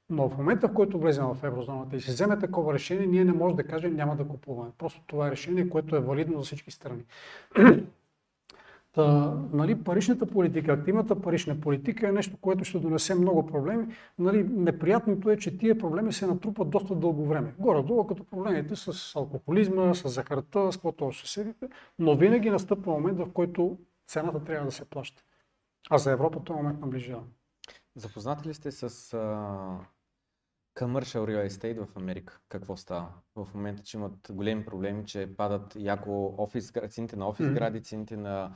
[0.09, 3.33] Но в момента, в който влезем в еврозоната и се вземе такова решение, ние не
[3.33, 4.71] можем да кажем няма да купуваме.
[4.77, 7.03] Просто това е решение, което е валидно за всички страни.
[8.91, 13.87] Та, нали, паричната политика, активната парична политика е нещо, което ще донесе много проблеми.
[14.19, 17.53] Нали, неприятното е, че тия проблеми се натрупат доста дълго време.
[17.59, 23.17] Горе-долу, като проблемите с алкохолизма, с захарта, с каквото ще седите, но винаги настъпва момент,
[23.17, 25.23] в който цената трябва да се плаща.
[25.89, 27.23] А за Европа този момент наближава.
[27.95, 29.77] Запознати ли сте с uh,
[30.75, 32.39] commercial real estate в Америка?
[32.49, 33.07] Какво става?
[33.35, 38.17] В момента, че имат големи проблеми, че падат яко офис, цените на офис гради, цените
[38.17, 38.55] на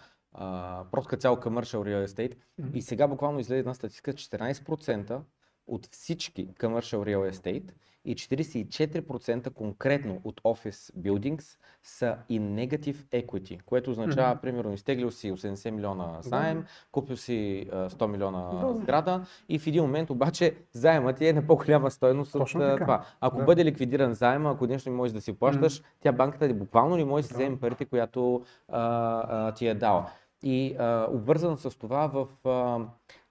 [0.92, 2.36] просто цяло commercial real estate.
[2.36, 2.74] Mm-hmm.
[2.74, 5.22] И сега буквално излезе една статистика, 14%
[5.68, 7.72] от всички commercial real estate
[8.06, 11.44] и 44% конкретно от Office Buildings
[11.84, 14.42] са и negative equity, което означава, mm-hmm.
[14.42, 18.76] примерно, изтеглил си 80 милиона заем, купил си 100 милиона да.
[18.76, 22.84] сграда и в един момент обаче заемът е на по-голяма стоеност Точно от така.
[22.84, 23.06] това.
[23.22, 23.44] Ако да.
[23.44, 25.86] бъде ликвидиран заема, ако нещо не можеш да си плащаш, mm-hmm.
[26.00, 28.82] тя банката буквално не може да си вземе парите, която а,
[29.30, 30.12] а, ти е дала.
[30.44, 32.80] И а, обвързано с това в а,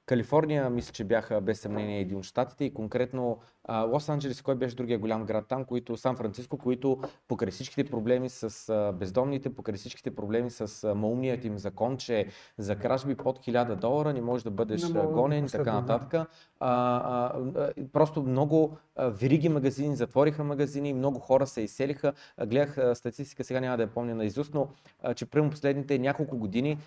[0.06, 3.38] Калифорния, мисля, че бяха без съмнение един от щатите и конкретно
[3.70, 8.28] Лос Анджелес, кой беше другия голям град там, които, Сан Франциско, които покрай всичките проблеми
[8.28, 12.26] с бездомните, покрай всичките проблеми с маумният им закон, че
[12.58, 16.14] за кражби под 1000 долара не можеш да бъдеш не гонен и така нататък.
[16.14, 16.26] А,
[16.60, 22.12] а, а, просто много а, вериги магазини затвориха магазини, много хора се изселиха.
[22.46, 24.68] Гледах статистика, сега няма да я помня на изуст, но
[25.14, 26.78] че прямо последните няколко години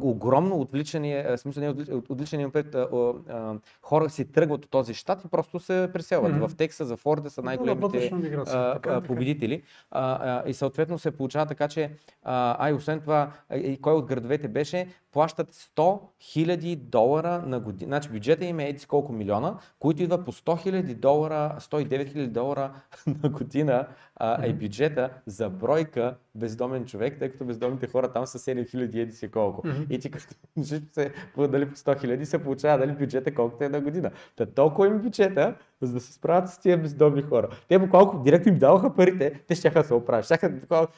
[0.00, 1.68] огромно отвличане, смисъл не
[2.10, 6.32] отвличане, а, хора си тръгват от този щат и просто се преселват.
[6.32, 6.48] Mm-hmm.
[6.48, 8.10] В Текса, за Флорида са най-големите
[8.46, 9.62] а, а, победители.
[9.90, 11.90] А, а, и съответно се получава така, че
[12.22, 17.60] а, а и освен това, и кой от градовете беше, плащат 100 000 долара на
[17.60, 17.88] година.
[17.88, 22.26] Значи бюджета им е еди колко милиона, които идва по 100 000 долара, 109 000
[22.26, 22.72] долара
[23.22, 23.86] на година
[24.16, 29.02] а, е бюджета за бройка бездомен човек, тъй като бездомните хора там са 7 000
[29.02, 29.62] еди си колко.
[29.62, 29.90] Mm-hmm.
[29.90, 30.26] И ти като
[30.62, 34.10] се дали по 100 000 се получава дали бюджета колкото е на година.
[34.36, 37.48] Та толкова им бюджета, за да се справят с тия бездомни хора.
[37.68, 40.24] Те буквално директно им даваха парите, те ще да се оправят.
[40.24, 40.52] Щяха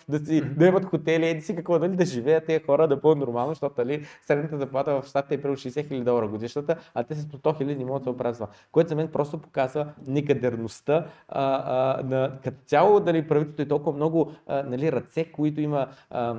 [0.09, 3.19] да си да имат хотели, еди си какво, дали да живеят тези хора да бъдат
[3.19, 7.15] нормално, защото нали, средната заплата в щатите е примерно 60 000 долара годишната, а те
[7.15, 8.49] с по 100 000 не могат да това.
[8.73, 11.63] Което за мен просто показва некадерността а,
[11.99, 16.37] а, на като цяло дали правителството е толкова много а, нали, ръце, които има а,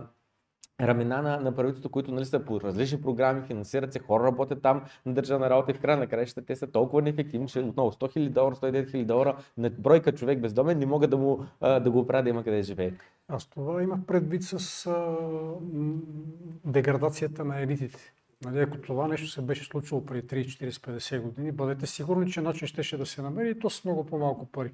[0.82, 4.82] рамена на, на правителството, които нали, са по различни програми, финансират се, хора работят там
[5.06, 8.18] на държавна работа и в края на краищата те са толкова неефективни, че отново 100
[8.18, 12.00] 000 долара, 109 000 долара на бройка човек бездомен не могат да, му, да го
[12.00, 12.92] оправят да има къде живее.
[13.28, 15.18] Аз това имах предвид с а,
[16.66, 18.14] деградацията на елитите.
[18.46, 22.42] Нали, ако това нещо се беше случило преди 30, 40, 50 години, бъдете сигурни, че
[22.42, 24.72] начин ще, ще да се намери и то с много по-малко пари.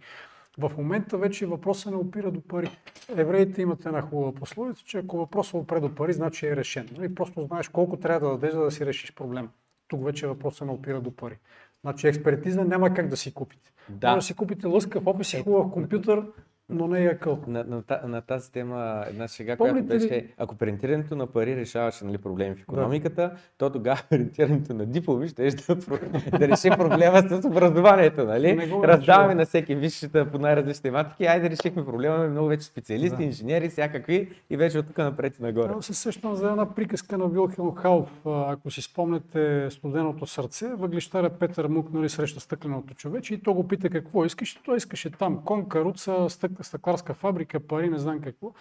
[0.57, 2.69] В момента вече въпросът не опира до пари.
[3.15, 6.90] Евреите имат една хубава пословица, че ако въпросът опре до пари, значи е решен.
[6.98, 7.15] Нали?
[7.15, 9.49] Просто знаеш колко трябва да дадеш, за да си решиш проблема.
[9.88, 11.38] Тук вече въпросът не опира до пари.
[11.82, 13.72] Значи експертиза няма как да си купите.
[13.90, 14.07] Да.
[14.07, 16.23] Може да си купите лъскав опис и хубав компютър,
[16.69, 17.39] но не е къл.
[17.47, 20.33] На, на, на тази тема една шега, Помните която беше, ли?
[20.37, 23.37] ако принтирането на пари решаваше нали, проблеми в економиката, да.
[23.57, 25.75] то тогава принтирането на дипломи ще да,
[26.39, 28.25] да реши проблема с образованието.
[28.25, 28.71] Нали?
[28.83, 33.23] Раздаваме на всеки висшата по най-различни тематики, айде решихме проблема, имаме много вече специалисти, да.
[33.23, 35.73] инженери, всякакви и вече от тук напред и нагоре.
[35.73, 41.29] Да, се сещам за една приказка на Вилхелм Халф, ако си спомнете студеното сърце, въглищаря
[41.29, 45.41] Петър Мук нали, среща стъкленото човече и то го пита какво искаш, той искаше там
[45.45, 48.53] кон, каруца, стък стъкларска фабрика, пари, не знам какво.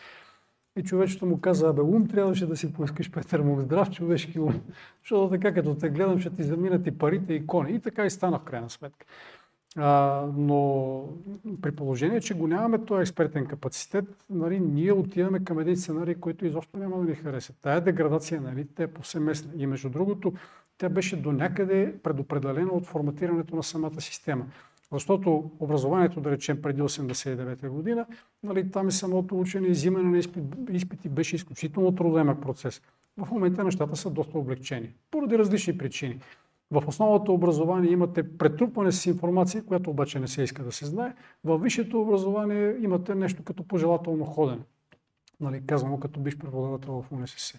[0.76, 4.60] И човечето му каза, абе ум трябваше да си поискаш Петър му здрав човешки ум.
[5.02, 7.74] Защото така като те гледам, ще ти заминат и парите и кони.
[7.74, 9.06] И така и стана в крайна сметка.
[9.76, 11.08] А, но
[11.62, 16.46] при положение, че го нямаме този експертен капацитет, нали, ние отиваме към един сценарий, който
[16.46, 17.52] изобщо няма да ни хареса.
[17.62, 19.52] Тая деградация, нали, е повсеместна.
[19.56, 20.32] И между другото,
[20.78, 24.46] тя беше до някъде предопределена от форматирането на самата система.
[24.92, 28.06] Защото образованието, да речем, преди 89 година,
[28.42, 30.18] нали, там и самото учене взимане на
[30.76, 32.82] изпити беше изключително трудоемък процес.
[33.16, 36.20] В момента нещата са доста облегчени, поради различни причини.
[36.70, 41.14] В основното образование имате претрупване с информация, която обаче не се иска да се знае.
[41.44, 44.62] В висшето образование имате нещо като пожелателно ходене.
[45.40, 47.58] Нали, казвам като биш преподавател в УНСС.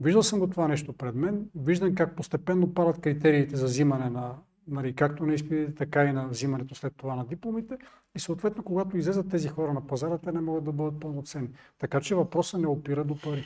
[0.00, 1.50] Виждал съм го това нещо пред мен.
[1.54, 4.34] Виждам как постепенно падат критериите за взимане на,
[4.68, 7.78] нали, както на изпитите, така и на взимането след това на дипломите.
[8.16, 11.48] И съответно, когато излезат тези хора на пазара, те не могат да бъдат пълноценни.
[11.78, 13.44] Така че въпросът не опира до пари.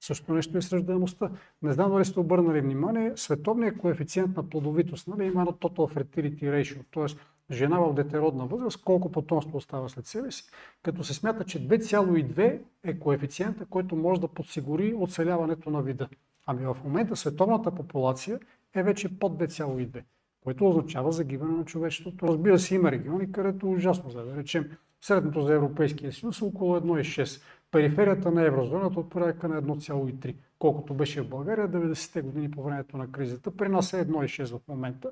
[0.00, 1.30] Също нещо е с ръждаемостта.
[1.62, 6.42] Не знам дали сте обърнали внимание, световният коефициент на плодовитост нали, има едно total fertility
[6.42, 7.18] ratio, т.е.
[7.54, 10.44] жена в детеродна възраст, колко потомство остава след себе си,
[10.82, 16.08] като се смята, че 2,2 е коефициента, който може да подсигури оцеляването на вида.
[16.46, 18.40] Ами в момента световната популация
[18.74, 20.02] е вече под 2,2,
[20.46, 22.28] което означава загиване на човечеството.
[22.28, 24.70] Разбира се, има региони, където ужасно, за да речем,
[25.00, 30.94] средното за Европейския съюз е около 1,6 периферията на еврозоната от порядка на 1,3, колкото
[30.94, 33.50] беше в България 90-те години по времето на кризата.
[33.50, 35.10] При нас е 1,6 в момента,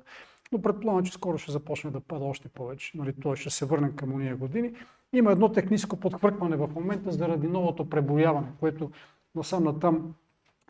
[0.51, 2.97] но предполагам, че скоро ще започне да пада още повече.
[2.97, 4.73] Нали, той ще се върнем към уния години.
[5.13, 8.91] Има едно техническо подхвъркване в момента заради новото преброяване, което
[9.35, 10.13] насам натам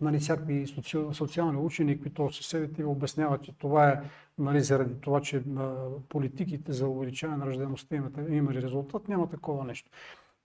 [0.02, 0.98] нали, всякакви соци...
[1.12, 4.02] социални учени, които съседите ви обясняват, че това е
[4.38, 5.44] нали, заради това, че
[6.10, 9.92] политиките за увеличаване на ръждеността имат, имали резултат, няма такова нещо.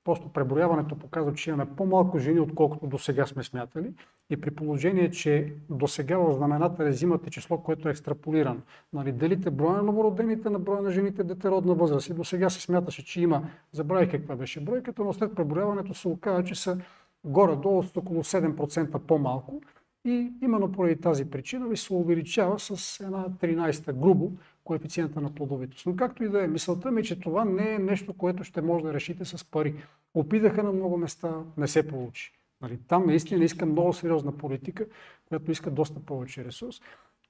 [0.05, 3.93] Просто преброяването показва, че имаме по-малко жени, отколкото до сега сме смятали.
[4.31, 8.61] И при положение, че до сега в знамената взимате число, което е екстраполирано.
[8.93, 12.09] Нали, делите броя на новородените на броя на жените детеродна възраст.
[12.09, 16.09] И до сега се смяташе, че има, забравих каква беше бройката, но след преброяването се
[16.09, 16.79] оказа, че са
[17.25, 19.61] горе-долу с около 7% по-малко.
[20.05, 24.33] И именно поради тази причина ви се увеличава с една 13 грубо
[24.65, 25.87] коефициента на плодовитост.
[25.87, 28.63] Но както и да е, мисълта ми, е, че това не е нещо, което ще
[28.63, 29.75] може да решите с пари.
[30.15, 32.33] Опитаха на много места, не се получи.
[32.63, 34.87] Нали, там наистина иска много сериозна политика,
[35.29, 36.81] която иска доста повече ресурс.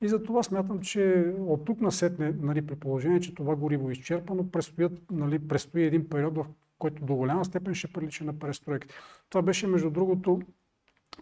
[0.02, 3.92] И за това смятам, че от тук насетне, нали, при положение, че това гориво е
[3.92, 6.46] изчерпано, предстоят, нали, предстои един период, в
[6.80, 8.94] който до голяма степен ще прилича на престройките.
[9.28, 10.42] Това беше, между другото,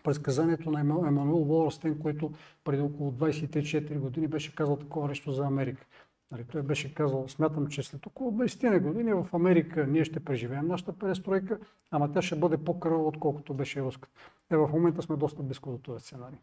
[0.04, 2.32] предсказанието на Емануел Волърстен, който
[2.64, 5.86] преди около 24 години беше казал такова нещо за Америка.
[6.30, 10.66] Нали, той беше казал, смятам, че след около 20 години в Америка ние ще преживеем
[10.66, 11.58] нашата престройка,
[11.90, 14.14] ама тя ще бъде по-кръва, отколкото беше руската.
[14.50, 16.38] Е, в момента сме доста близко до този сценарий.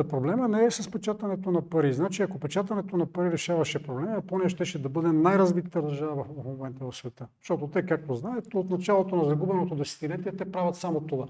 [0.00, 1.92] Та проблема не е с печатането на пари.
[1.92, 6.44] Значи, ако печатането на пари решаваше проблема, Япония ще, ще да бъде най-развитата държава в
[6.44, 7.26] момента в света.
[7.40, 11.26] Защото те, както знаете, от началото на загубеното десетилетие те правят само това.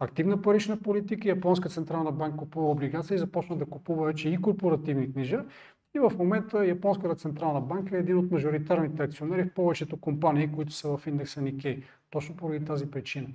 [0.00, 5.12] Активна парична политика, Японска централна банка купува облигации и започна да купува вече и корпоративни
[5.12, 5.44] книжа.
[5.94, 10.72] И в момента Японската централна банка е един от мажоритарните акционери в повечето компании, които
[10.72, 11.82] са в индекса Никей.
[12.10, 13.28] Точно поради тази причина.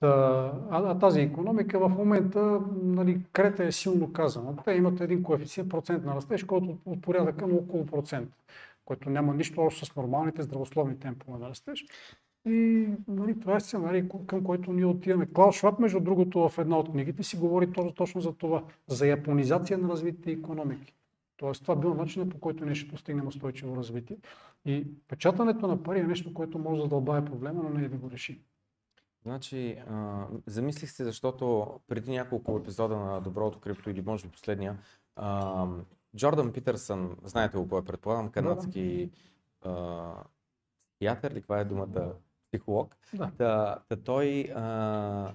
[0.00, 4.56] А, тази економика в момента, нали, Крета е силно казана.
[4.64, 8.30] Те имат един коефициент процент на растеж, който от порядъка на около процент,
[8.84, 11.84] който няма нищо общо с нормалните здравословни темпове на растеж.
[12.46, 15.26] И нали, това е сценарий, към който ние отиваме.
[15.26, 19.78] Клаус Шваб, между другото, в една от книгите си говори точно, за това, за японизация
[19.78, 20.94] на развитите економики.
[21.36, 24.16] Тоест, това бил начинът по който ние ще постигнем устойчиво развитие.
[24.64, 27.96] И печатането на пари е нещо, което може да дълбае проблема, но не е да
[27.96, 28.40] го реши.
[29.26, 34.78] Значи, а, замислих се, защото преди няколко епизода на Доброто крипто или може би последния,
[35.16, 35.66] а,
[36.16, 39.10] Джордан Питърсън, знаете го кой е, предполагам, канадски
[39.62, 40.14] а,
[40.94, 42.14] психиатър ли, каква е думата,
[42.48, 43.30] психолог, да.
[43.38, 45.32] да, да той а,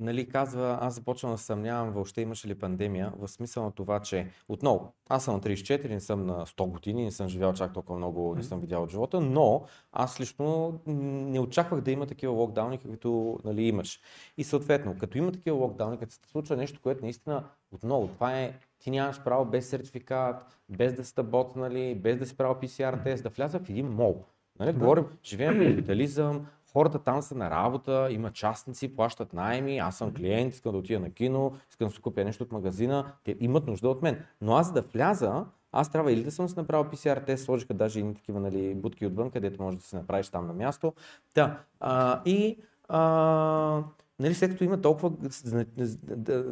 [0.00, 4.26] нали, казва, аз започвам да съмнявам въобще имаше ли пандемия, в смисъл на това, че
[4.48, 7.98] отново, аз съм на 34, не съм на 100 години, не съм живял чак толкова
[7.98, 12.78] много, не съм видял от живота, но аз лично не очаквах да има такива локдауни,
[12.78, 14.00] каквито нали, имаш.
[14.36, 18.58] И съответно, като има такива локдауни, като се случва нещо, което наистина отново, това е
[18.78, 23.22] ти нямаш право без сертификат, без да сте ботнали, без да си правил PCR тест,
[23.22, 24.24] да вляза в един мол.
[24.58, 24.72] Нали?
[24.72, 30.14] Говорим, живеем в капитализъм, хората там са на работа, има частници, плащат найми, аз съм
[30.14, 33.66] клиент, искам да отида на кино, искам да си купя нещо от магазина, те имат
[33.66, 34.24] нужда от мен.
[34.40, 38.00] Но аз да вляза аз трябва или да съм си направил PCR тест, сложиха даже
[38.00, 40.92] и такива нали, будки отвън, където можеш да си направиш там на място.
[41.34, 41.58] Да.
[41.80, 42.58] А, и
[42.88, 43.82] а,
[44.18, 45.10] нали, след като има толкова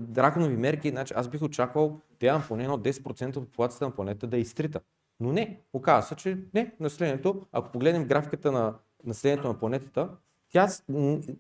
[0.01, 4.37] драконови мерки, значи аз бих очаквал да поне едно 10% от популацията на планета да
[4.37, 4.81] е изтрита.
[5.21, 10.09] Но не, оказва се, че не, населението, ако погледнем графиката на населението на планетата,
[10.53, 10.69] тя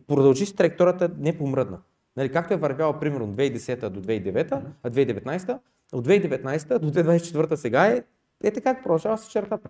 [0.08, 1.78] продължи с траекторията не помръдна.
[2.16, 5.58] Нали, както е вървяла примерно 2010 до 2009, а 2019,
[5.92, 8.02] от 2019 до 2024 сега е,
[8.44, 9.68] е така, продължава с чертата.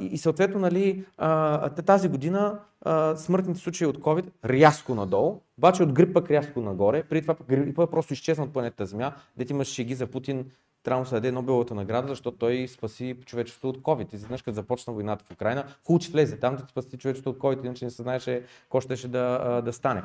[0.00, 1.04] И, съответно, нали,
[1.86, 2.58] тази година
[3.16, 7.02] смъртните случаи от COVID рязко надолу, обаче от грип пък рязко нагоре.
[7.02, 10.50] Преди това грипа просто изчезна от планетата Земя, дете имаш шеги за Путин,
[10.88, 14.14] трябва да се даде Нобеловата награда, защото той спаси човечеството от COVID.
[14.14, 15.64] Изведнъж като започна войната в Украина,
[16.00, 19.62] че влезе там да спаси човечеството от COVID, иначе не се знаеше какво ще да,
[19.64, 20.02] да стане.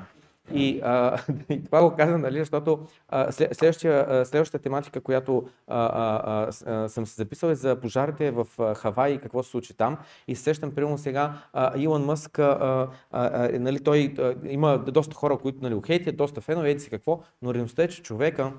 [0.53, 1.17] И, а,
[1.49, 2.79] и това го казвам, нали, защото
[3.09, 8.47] а, следващия, следващата тематика, която а, а, а, съм се записал е за пожарите в
[8.75, 9.97] Хавай и какво се случи там.
[10.27, 12.57] И сещам, примерно сега, а, Илон Мъск, а,
[13.11, 16.89] а, а, нали, той а, има доста хора, които нали, ухейтят, доста фенове, еди си
[16.89, 18.53] какво, но реалността е, че човека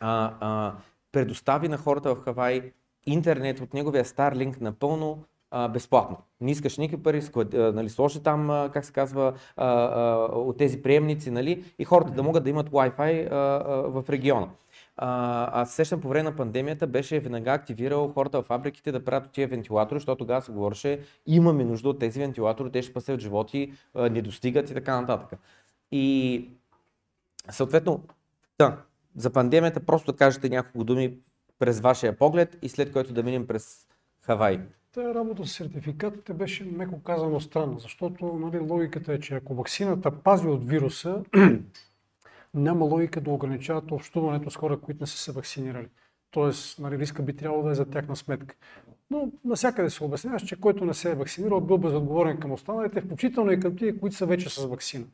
[0.00, 0.72] а, а,
[1.14, 2.72] предостави на хората в Хавай
[3.06, 6.16] интернет от неговия Starlink напълно а, безплатно.
[6.40, 10.14] Не искаш никакви пари, склад, а, нали, сложи там, а, как се казва, а, а,
[10.24, 14.48] от тези приемници, нали, и хората да могат да имат Wi-Fi а, а, в региона.
[14.96, 19.30] А, аз сещам по време на пандемията беше веднага активирал хората в фабриките да правят
[19.32, 23.72] тия вентилатори, защото тогава се говореше, имаме нужда от тези вентилатори, те ще спасят животи,
[23.94, 25.38] а, не достигат и така нататък.
[25.92, 26.48] И
[27.50, 28.00] съответно,
[28.58, 28.76] да,
[29.16, 31.18] за пандемията просто да кажете няколко думи
[31.58, 33.86] през вашия поглед и след което да минем през
[34.20, 34.60] Хавай.
[34.92, 40.10] Та работа с сертификатите беше меко казано странно, защото нали, логиката е, че ако вакцината
[40.10, 41.24] пази от вируса,
[42.54, 45.88] няма логика да ограничават общуването с хора, които не са се вакцинирали.
[46.30, 48.54] Тоест, нали, риска би трябвало да е за тяхна сметка.
[49.10, 53.52] Но насякъде се обясняваш, че който не се е вакцинирал, бил безотговорен към останалите, включително
[53.52, 55.06] и към тия, които са вече с вакцина.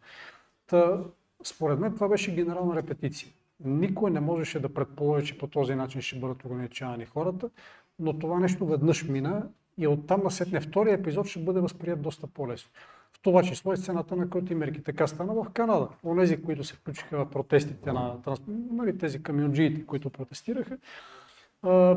[0.67, 1.01] Та,
[1.45, 3.33] според мен това беше генерална репетиция.
[3.65, 7.51] Никой не можеше да предположи, че по този начин ще бъдат ограничавани хората,
[7.99, 12.71] но това нещо веднъж мина и оттам насетне втория епизод ще бъде възприят доста по-лесно.
[13.13, 14.83] В това число и сцената на който мерки.
[14.83, 15.89] Така стана в Канада.
[16.05, 18.17] Онези, които се включиха в протестите на
[18.49, 20.79] нали, тези камионджиите, които протестираха,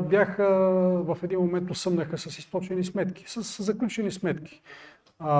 [0.08, 0.46] бяха
[1.04, 4.62] в един момент осъмнаха с източени сметки, с заключени сметки.
[5.18, 5.32] А,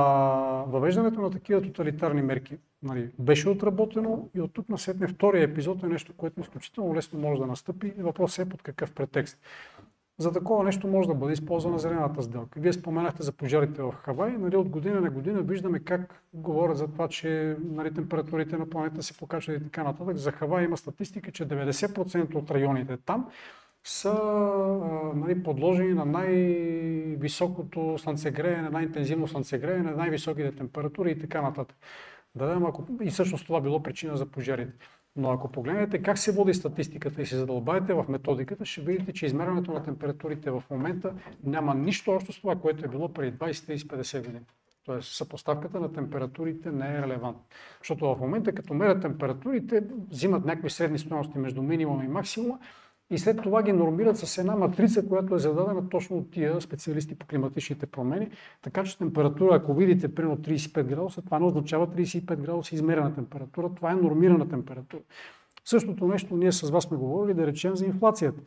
[0.69, 5.87] въвеждането на такива тоталитарни мерки нали, беше отработено и от тук насетне втория епизод е
[5.87, 7.93] нещо, което изключително лесно може да настъпи.
[7.99, 9.39] Въпросът е под какъв претекст.
[10.19, 12.61] За такова нещо може да бъде използвана зелената сделка.
[12.61, 14.33] Вие споменахте за пожарите в Хавай.
[14.39, 19.03] Нали, от година на година виждаме как говорят за това, че нали, температурите на планета
[19.03, 20.17] се покачват и така нататък.
[20.17, 23.29] За Хавай има статистика, че 90% от районите там
[23.85, 24.15] са
[25.15, 31.77] нали, подложени на най-високото слънцегреене, най-интензивно слънцегреене, най-високите температури и така нататък.
[32.35, 32.87] Да, ако...
[33.03, 34.73] И всъщност това било причина за пожарите.
[35.17, 39.27] Но ако погледнете как се води статистиката и се задълбаете в методиката, ще видите, че
[39.27, 43.53] измерването на температурите в момента няма нищо общо с това, което е било преди 20,
[43.53, 44.45] 30, 50 години.
[44.85, 47.43] Тоест съпоставката на температурите не е релевантна.
[47.79, 52.59] Защото в момента, като мерят температурите, взимат някакви средни стоености между минимум и максимума
[53.11, 57.15] и след това ги нормират с една матрица, която е зададена точно от тия специалисти
[57.15, 58.31] по климатичните промени.
[58.63, 63.71] Така че температура, ако видите примерно 35 градуса, това не означава 35 градуса измерена температура,
[63.75, 65.03] това е нормирана температура.
[65.65, 68.41] Същото нещо ние с вас сме говорили да речем за инфлацията.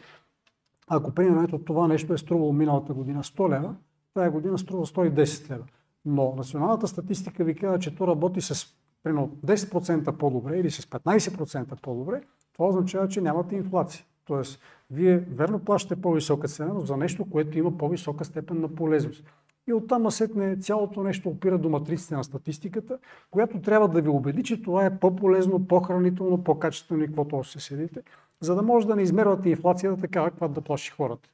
[0.88, 3.76] Ако примерно ето това нещо е струвало миналата година 100 лева,
[4.14, 5.64] тази година струва 110 лева.
[6.06, 8.68] Но националната статистика ви казва, че то работи с
[9.04, 12.22] примерно 10% по-добре или с 15% по-добре,
[12.54, 14.06] това означава, че нямате инфлация.
[14.28, 14.60] Тоест,
[14.92, 19.24] вие верно плащате по-висока цена, но за нещо, което има по-висока степен на полезност.
[19.68, 22.98] И оттам насетне цялото нещо опира до матриците на статистиката,
[23.32, 28.02] която трябва да ви убеди, че това е по-полезно, по-хранително, по-качествено и каквото още седите,
[28.40, 31.30] за да може да не измервате инфлацията така, каквато да плаши хората.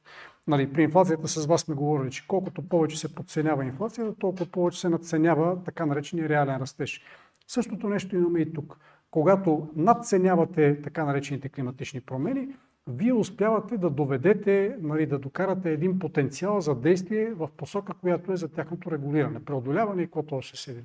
[0.46, 4.80] Нали, при инфлацията с вас сме говорили, че колкото повече се подценява инфлацията, толкова повече
[4.80, 7.02] се надценява така наречения реален растеж.
[7.48, 8.78] Същото нещо имаме и тук.
[9.10, 12.48] Когато надценявате така наречените климатични промени,
[12.86, 18.36] вие успявате да доведете, нали, да докарате един потенциал за действие в посока, която е
[18.36, 20.84] за тяхното регулиране, преодоляване и каквото ще седи.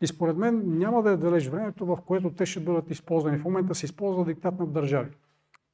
[0.00, 3.38] И според мен няма да е далеч времето, в което те ще бъдат използвани.
[3.38, 5.10] В момента се използва диктат на държави.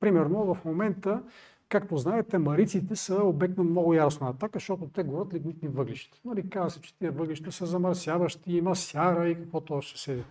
[0.00, 1.22] Примерно в момента,
[1.68, 6.18] както знаете, мариците са обект на много яростна атака, защото те горят лигнитни въглища.
[6.24, 10.24] Нали, казва се, че тези въглища са замърсяващи, има сяра и каквото още се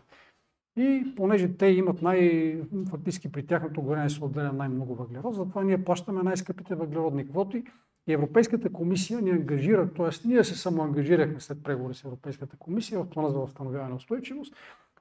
[0.78, 2.62] И понеже те имат най...
[2.90, 7.64] фактически при тяхното горене се отделя най-много въглерод, затова ние плащаме най-скъпите въглеродни квоти
[8.08, 10.28] и Европейската комисия ни ангажира, т.е.
[10.28, 14.56] ние се самоангажирахме след преговори с Европейската комисия в плана за възстановяване на устойчивост,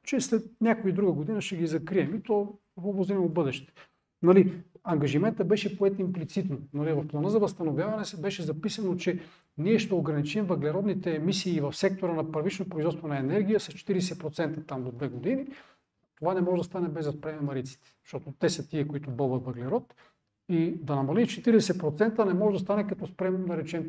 [0.04, 3.72] че след някоя друга година ще ги закрием и то в обозримо бъдеще.
[4.22, 6.58] Нали, ангажимента беше поет имплицитно.
[6.74, 9.20] Нали, в плана за възстановяване се беше записано, че
[9.58, 14.84] ние ще ограничим въглеродните емисии в сектора на първично производство на енергия с 40% там
[14.84, 15.46] до две години.
[16.16, 19.44] Това не може да стане без да спреме мариците, защото те са тия, които бълват
[19.44, 19.94] въглерод.
[20.48, 23.88] И да намали 40% не може да стане като спрем, да речем.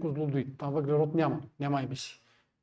[0.57, 2.21] Там въглерод няма, няма емисии.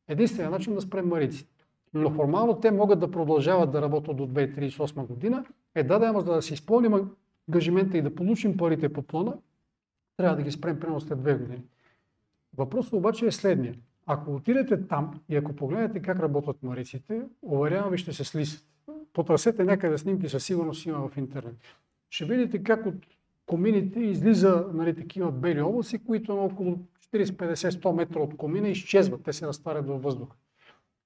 [0.08, 1.64] Единственият начин да спрем мариците.
[1.94, 5.44] Но формално те могат да продължават да работят до 2038 година.
[5.74, 7.10] Е да, да, за да си изпълним
[7.48, 9.38] ангажимента и да получим парите по плана,
[10.16, 11.62] трябва да ги спрем примерно след две години.
[12.56, 13.74] Въпросът обаче е следния.
[14.06, 18.66] Ако отидете там и ако погледнете как работят мариците, уверявам ви ще се слисат.
[19.12, 21.56] Потърсете някъде снимки, със сигурност има в интернет.
[22.10, 22.94] Ще видите как от
[23.46, 26.78] комините излиза нали, такива бели облаци, които на около
[27.14, 29.22] 40-50-100 метра от комина изчезват.
[29.22, 30.36] Те се разтварят във въздуха.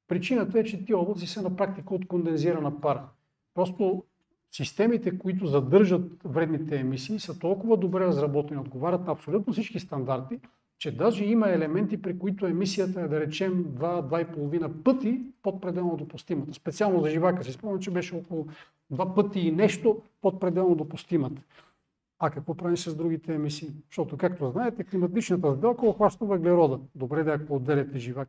[0.08, 3.08] Причината е, че тия облаци са на практика от кондензирана пара.
[3.54, 4.04] Просто
[4.52, 10.40] системите, които задържат вредните емисии, са толкова добре разработени, отговарят на абсолютно всички стандарти,
[10.78, 16.54] че даже има елементи, при които емисията е, да речем, 2-2,5 пъти под пределно допустимата.
[16.54, 18.46] Специално за живака си спомням, че беше около
[18.92, 21.42] 2 пъти и нещо под пределно допустимата.
[22.18, 23.70] А какво правим с другите емисии?
[23.88, 26.80] Защото, както знаете, климатичната сделка охваща въглерода.
[26.94, 28.28] Добре да ако отделяте живак.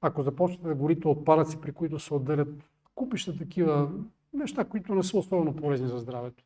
[0.00, 2.48] Ако започнете да горите отпадъци, при които се отделят
[2.94, 3.90] купища такива
[4.32, 6.44] неща, които не са особено полезни за здравето.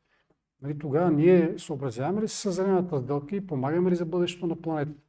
[0.62, 4.56] Нали, тогава ние съобразяваме ли се с зелената сделка и помагаме ли за бъдещето на
[4.56, 5.07] планетата?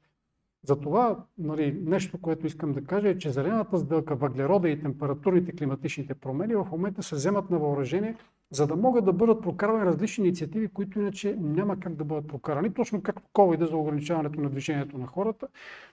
[0.64, 6.14] Затова нали, нещо, което искам да кажа е, че зелената сделка, въглерода и температурните климатичните
[6.14, 8.16] промени в момента се вземат на въоръжение,
[8.52, 12.74] за да могат да бъдат прокарвани различни инициативи, които иначе няма как да бъдат прокарани,
[12.74, 15.48] точно както COVID за ограничаването на движението на хората.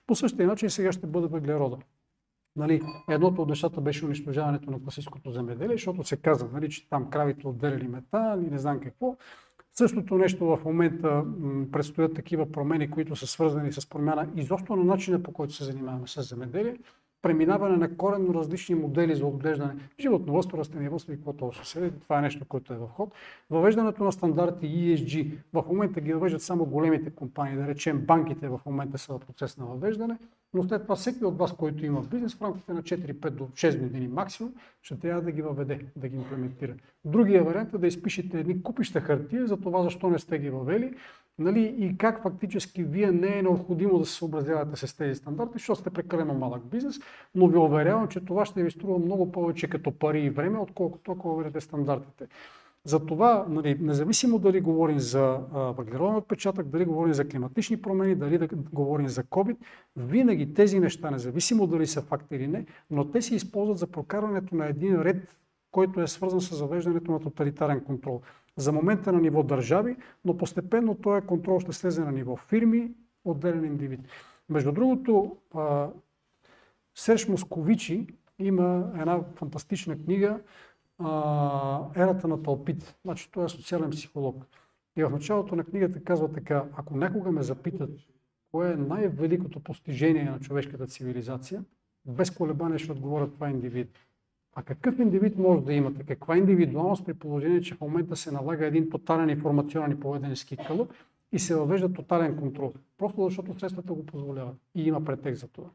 [0.07, 1.79] По същия начин сега ще бъде въглерода.
[2.57, 7.11] Нали, едното от нещата беше унищожаването на класическото земеделие, защото се каза, нали, че там
[7.11, 9.17] кравите отделяли метан и не знам какво.
[9.79, 11.25] Същото нещо в момента
[11.73, 16.07] предстоят такива промени, които са свързани с промяна изобщо на начина по който се занимаваме
[16.07, 16.77] с земеделие,
[17.23, 22.45] преминаване на коренно различни модели за отглеждане, животновъдство, растениевъдство и каквото още Това е нещо,
[22.45, 23.15] което е в ход.
[23.51, 25.39] Въвеждането на стандарти ESG.
[25.53, 29.59] В момента ги въвеждат само големите компании, да речем банките в момента са в процес
[29.59, 30.19] на въвеждане
[30.57, 33.79] но след това всеки от вас, който има бизнес, в рамките на 4-5 до 6
[33.81, 36.75] години максимум, ще трябва да ги въведе, да ги имплементира.
[37.05, 40.95] Другия вариант е да изпишете едни купища хартия за това защо не сте ги въвели
[41.39, 45.81] нали, и как фактически вие не е необходимо да се съобразявате с тези стандарти, защото
[45.81, 46.97] сте прекалено малък бизнес,
[47.35, 51.13] но ви уверявам, че това ще ви струва много повече като пари и време, отколкото
[51.13, 52.27] ако въведете стандартите.
[52.85, 58.49] Затова, нали, независимо дали говорим за въглероден отпечатък, дали говорим за климатични промени, дали да
[58.73, 59.57] говорим за COVID,
[59.97, 64.55] винаги тези неща, независимо дали са факт или не, но те се използват за прокарването
[64.55, 65.37] на един ред,
[65.71, 68.21] който е свързан с завеждането на тоталитарен контрол.
[68.57, 73.65] За момента на ниво държави, но постепенно този контрол ще слезе на ниво фирми, отделен
[73.65, 74.01] индивид.
[74.49, 75.37] Между другото,
[76.95, 78.07] Серж Московичи
[78.39, 80.41] има една фантастична книга,
[81.97, 82.95] ерата на тълпите.
[83.05, 84.47] Значи той е социален психолог.
[84.97, 87.91] И в началото на книгата казва така, ако някога ме запитат
[88.51, 91.65] кое е най-великото постижение на човешката цивилизация,
[92.05, 94.06] без колебание ще отговоря това индивид.
[94.59, 96.05] А какъв индивид може да имате?
[96.05, 100.93] Каква индивидуалност при положение, че в момента се налага един тотален информационен и поведенски кълъп
[101.33, 102.73] и се въвежда тотален контрол?
[102.99, 105.71] Просто защото средствата го позволяват и има претекст за това.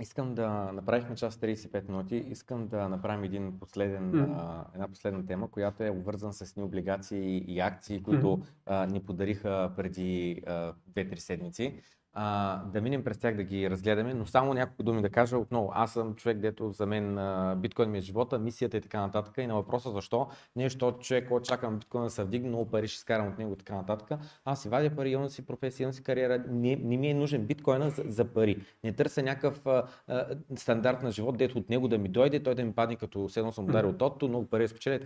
[0.00, 2.16] Искам да направихме час 35 минути.
[2.16, 4.34] Искам да направим един последен, mm.
[4.36, 8.46] а, една последна тема, която е обвързана с ни облигации и акции, които mm.
[8.66, 11.80] а, ни подариха преди 2-3 седмици
[12.14, 15.70] а, да минем през тях да ги разгледаме, но само няколко думи да кажа отново.
[15.74, 19.34] Аз съм човек, дето за мен а, биткоин ми е живота, мисията и така нататък.
[19.38, 20.26] И на въпроса защо,
[20.56, 23.52] не защото човек, който чакам биткоин да се вдигне, много пари ще скарам от него
[23.52, 24.18] и така нататък.
[24.44, 26.44] Аз си вадя пари, имам си професия, имам си кариера.
[26.48, 28.56] Не, не ми е нужен биткоина за, за пари.
[28.84, 30.26] Не търся някакъв а, а,
[30.56, 33.52] стандарт на живот, дето от него да ми дойде, той да ми падне като седно
[33.52, 34.98] съм ударил от тото, много пари спечеля.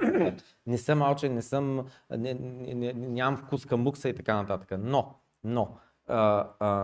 [0.67, 4.79] Не съм алчен, не съм, не, не, не, нямам вкус към букса и така нататък.
[4.79, 5.15] Но,
[5.45, 5.77] но,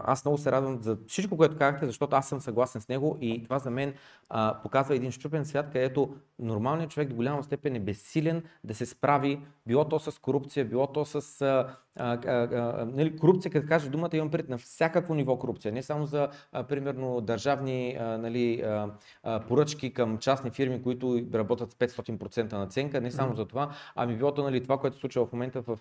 [0.05, 3.45] аз много се радвам за всичко, което казахте, защото аз съм съгласен с него и
[3.45, 3.95] това за мен
[4.29, 8.87] а, показва един щупен свят, където нормалният човек до голяма степен е безсилен да се
[8.87, 13.69] справи, било то с корупция, било то с а, а, а, а, нали, корупция, като
[13.69, 15.73] кажа думата, имам пред на всякакво ниво корупция.
[15.73, 18.91] Не само за, а, примерно, държавни а, нали, а,
[19.23, 24.17] а, поръчки към частни фирми, които работят с 500% наценка, не само за това, ами
[24.17, 25.79] било то нали, това, което се случва в момента в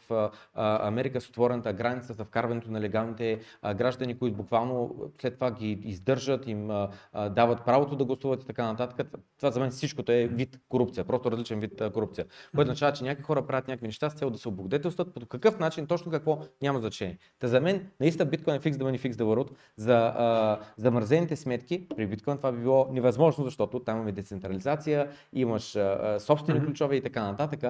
[0.53, 5.51] а, Америка с отворената граница, за вкарването на легалните а, граждани, които буквално след това
[5.51, 9.07] ги издържат, им а, а, дават правото да гласуват и така нататък.
[9.37, 12.25] Това за мен всичкото е вид корупция, просто различен вид а, корупция.
[12.55, 15.13] Което означава, че някакви хора правят някакви неща с цел да се облагодетелстват.
[15.13, 17.17] По какъв начин, точно какво, няма значение.
[17.39, 19.51] Та за мен, наистина биткоин е фикс да бъде фикс да върват.
[19.77, 25.75] За а, замързените сметки при биткоин това би било невъзможно, защото там имаме децентрализация, имаш
[25.75, 27.63] а, собствени ключове и така нататък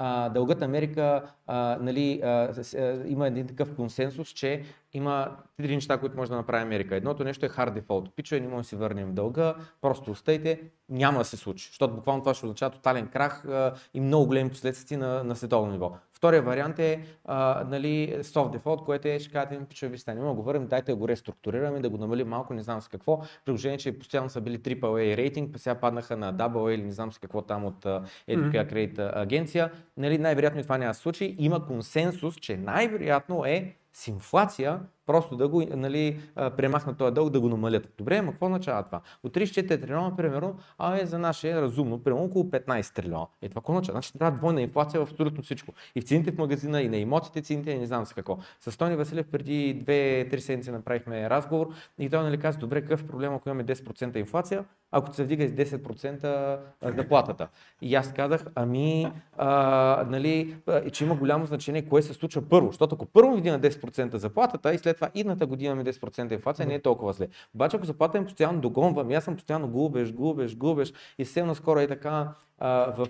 [0.00, 4.62] а, дългът Америка а, нали, а, с, а, има един такъв консенсус, че
[4.92, 6.96] има три неща, които може да направи Америка.
[6.96, 8.10] Едното нещо е hard default.
[8.10, 11.68] Пичове, не можем да си върнем дълга, просто остайте, няма да се случи.
[11.68, 15.72] Защото буквално това ще означава тотален крах а, и много големи последствия на, на световно
[15.72, 15.92] ниво.
[16.12, 20.42] Втория вариант е а, нали, soft default, което е, ще кажете, пичове, ви стане, го
[20.42, 23.22] върнем, дайте да го реструктурираме, да го намалим малко, не знам с какво.
[23.44, 27.18] Приложение, че постоянно са били AAA рейтинг, сега паднаха на AA или не знам с
[27.18, 28.68] какво там от mm-hmm.
[28.68, 29.70] кредит агенция.
[29.96, 31.36] Нали, най-вероятно и това няма да се случи.
[31.38, 37.40] Има консенсус, че най-вероятно е с инфлация просто да го нали, премахнат този дълг, да
[37.40, 37.88] го намалят.
[37.98, 39.00] Добре, но какво означава това?
[39.22, 43.26] От 34 трилиона, примерно, а е за наше е разумно, примерно около 15 трилиона.
[43.42, 43.94] Е това какво означава?
[43.94, 45.72] Значи трябва двойна инфлация в абсолютно всичко.
[45.94, 48.38] И в цените в магазина, и на имотите цените, не знам с какво.
[48.60, 51.68] С Тони Василев преди 2-3 седмици направихме разговор
[51.98, 55.50] и той нали каза, добре, какъв проблем, ако имаме 10% инфлация, ако се вдига с
[55.50, 56.58] 10%
[56.96, 57.48] заплатата.
[57.82, 60.56] И аз казах, ами, а, нали,
[60.92, 62.66] че има голямо значение кое се случва първо.
[62.66, 65.10] Защото ако първо вдигна 10% заплатата и след това.
[65.14, 67.28] Идната година имаме 10% инфлация, не е толкова зле.
[67.54, 71.80] Обаче ако заплата им постоянно догонвам, аз съм постоянно губеш, губеш, губеш и съвсем наскоро
[71.80, 73.08] е така в,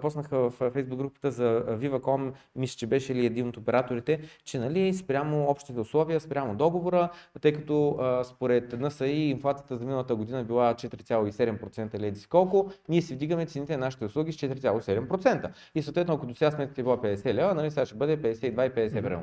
[0.00, 4.94] поснаха в Facebook групата за Viva.com, мисля, че беше ли един от операторите, че нали,
[4.94, 7.08] спрямо общите условия, спрямо договора,
[7.40, 13.14] тъй като според НСАИ инфлацията за миналата година била 4,7% или еди колко, ние си
[13.14, 15.50] вдигаме цените на нашите услуги с 4,7%.
[15.74, 18.46] И съответно, ако до сега сметката е била 50 лева, нали, сега ще бъде 52
[18.46, 19.22] и 50 евро.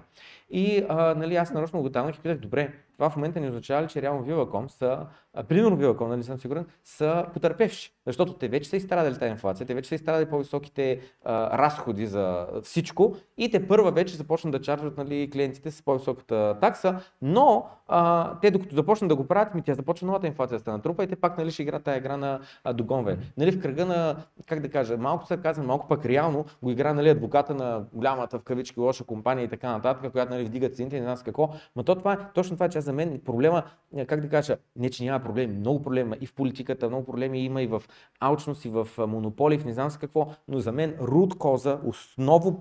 [0.50, 3.84] И а, нали, аз нарочно го танах и питах, добре, това в момента не означава
[3.84, 5.06] ли, че реално Viva.com са,
[5.48, 7.94] примерно Viva.com, нали съм сигурен, са потърпевши.
[8.06, 12.48] Защото те вече са изстрадали тази инфлация, те вече са изстрадали по-високите а, разходи за
[12.64, 18.32] всичко и те първа вече започнат да чарджват нали, клиентите с по-високата такса, но а,
[18.40, 21.08] те докато започнат да го правят, ми тя започва новата инфлация да се натрупа и
[21.08, 23.18] те пак нали, ще играят тази игра на а, догонване.
[23.38, 24.16] Нали, в кръга на,
[24.48, 28.40] как да кажа, малко се казва, малко пък реално го игра нали, адвоката на голямата
[28.40, 31.50] в кавички лоша компания и така нататък, която нали, вдига цените, не знам с какво.
[31.76, 33.64] Но то това, точно това, че за мен проблема,
[34.08, 37.62] как да кажа, не че няма проблеми, много проблема и в политиката, много проблеми има
[37.62, 37.84] и в
[38.20, 42.60] алчност, и в монополи, в не знам с какво, но за мен руд коза, осново,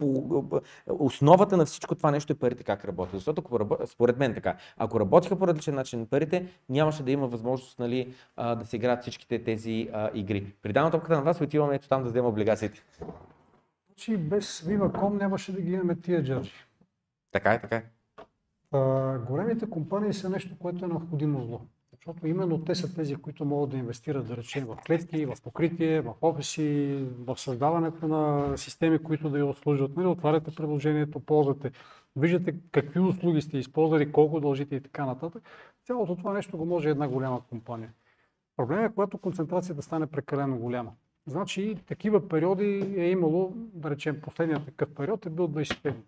[0.87, 3.15] основата на всичко това нещо е парите как работят.
[3.15, 7.79] Защото ако, според мен така, ако работиха по различен начин парите, нямаше да има възможност
[7.79, 10.55] нали, да се играят всичките тези а, игри.
[10.63, 12.85] Придавам топката на вас и отиваме ето там да вземем облигациите.
[13.89, 16.53] Значи без Viva.com нямаше да ги имаме тия джаджи.
[17.33, 17.85] Така е, така е.
[18.73, 21.61] А, големите компании са нещо, което е необходимо зло.
[21.93, 26.01] Защото именно те са тези, които могат да инвестират, да речем, в клетки, в покритие,
[26.01, 29.97] в офиси, в създаването на системи, които да я обслужват.
[29.97, 31.71] Нали, отваряте приложението, ползвате,
[32.17, 35.43] виждате какви услуги сте използвали, колко дължите и така нататък.
[35.85, 37.93] Цялото това нещо го може една голяма компания.
[38.57, 40.93] Проблемът е, когато концентрацията стане прекалено голяма.
[41.27, 46.05] Значи такива периоди е имало, да речем, последният такъв период е бил 25 години.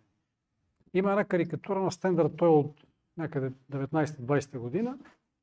[0.95, 2.85] Има една карикатура на Standard Oil от
[3.17, 4.99] някъде 19-20 година,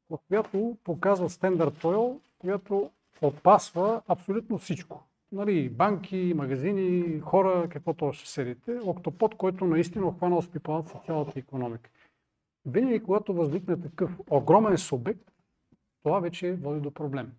[0.10, 2.90] в която показва Standard Oil, която
[3.22, 5.03] опасва абсолютно всичко.
[5.34, 8.80] Нали, банки, магазини, хора, каквото ще седите.
[8.86, 11.90] Октопод, който наистина обхвана с пипалата цялата економика.
[12.66, 15.32] Винаги, когато възникне такъв огромен субект,
[16.04, 17.32] това вече води до проблем.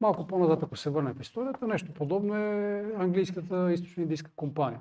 [0.00, 4.80] Малко по-назад, ако се върнем в историята, нещо подобно е английската източно-индийска компания.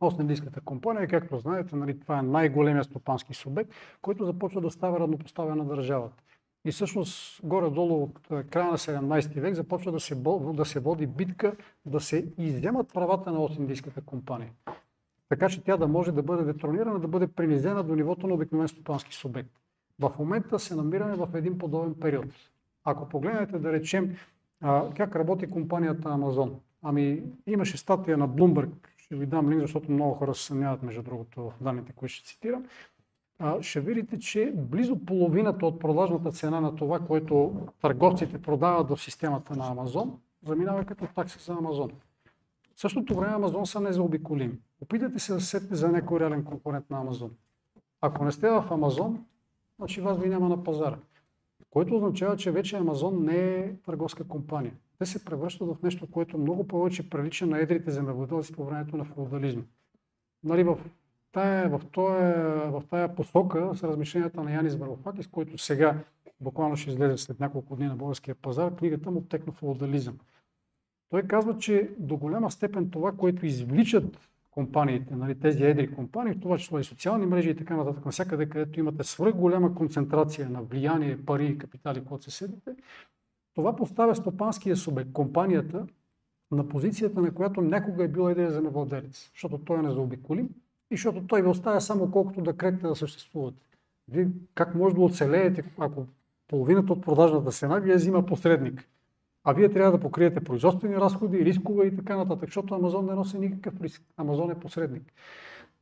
[0.00, 3.70] Остно-индийската компания, както знаете, нали, това е най-големия стопански субект,
[4.02, 6.22] който започва да става равнопоставя на държавата.
[6.66, 8.18] И всъщност горе-долу от
[8.50, 10.14] края на 17 век започва да се,
[10.54, 14.50] да се води битка да се изземат правата на Остно-индийската компания.
[15.28, 18.68] Така че тя да може да бъде детронирана, да бъде принизена до нивото на обикновен
[18.68, 19.50] стопански субект.
[19.98, 22.26] В момента се намираме в един подобен период.
[22.84, 24.16] Ако погледнете да речем
[24.96, 26.52] как работи компанията Amazon,
[26.82, 31.02] ами имаше статия на Bloomberg ще ви дам линк, защото много хора се съмняват, между
[31.02, 32.64] другото, в данните, които ще цитирам,
[33.60, 37.52] ще видите, че близо половината от продажната цена на това, което
[37.82, 41.90] търговците продават в системата на Амазон, заминава като такса за Амазон.
[42.74, 44.58] В същото време Амазон са незаобиколими.
[44.80, 47.30] Опитайте се да се сетите за някой реален конкурент на Амазон.
[48.00, 49.24] Ако не сте в Амазон,
[49.78, 50.98] значи вас ви няма на пазара.
[51.70, 54.72] Което означава, че вече Амазон не е търговска компания.
[54.98, 59.04] Те се превръщат в нещо, което много повече прилича на едрите земевладелци по времето на
[59.04, 59.62] феодализма.
[60.44, 60.78] Нали, в
[61.36, 65.98] тая, в, тая, в тая посока с размишленията на Янис Варофакис, който сега
[66.40, 70.18] буквално ще излезе след няколко дни на българския пазар, книгата му Технофеодализъм.
[71.10, 74.18] Той казва, че до голяма степен това, което извличат
[74.50, 78.48] компаниите, нали, тези едри компании, в това число и социални мрежи и така нататък, навсякъде,
[78.48, 82.70] където имате свръх голяма концентрация на влияние, пари капитали, когато се седите,
[83.54, 85.86] това поставя стопанския субект, компанията,
[86.50, 90.48] на позицията, на която някога е идея за невладелец, защото той е незаобиколим
[90.90, 93.58] и защото той ви оставя само колкото да крекне да съществувате.
[94.08, 96.06] Вие как може да оцелеете, ако
[96.48, 98.88] половината от продажната цена ви е взима посредник?
[99.44, 103.38] А вие трябва да покриете производствени разходи, рискове и така нататък, защото Амазон не носи
[103.38, 104.02] никакъв риск.
[104.16, 105.12] Амазон е посредник.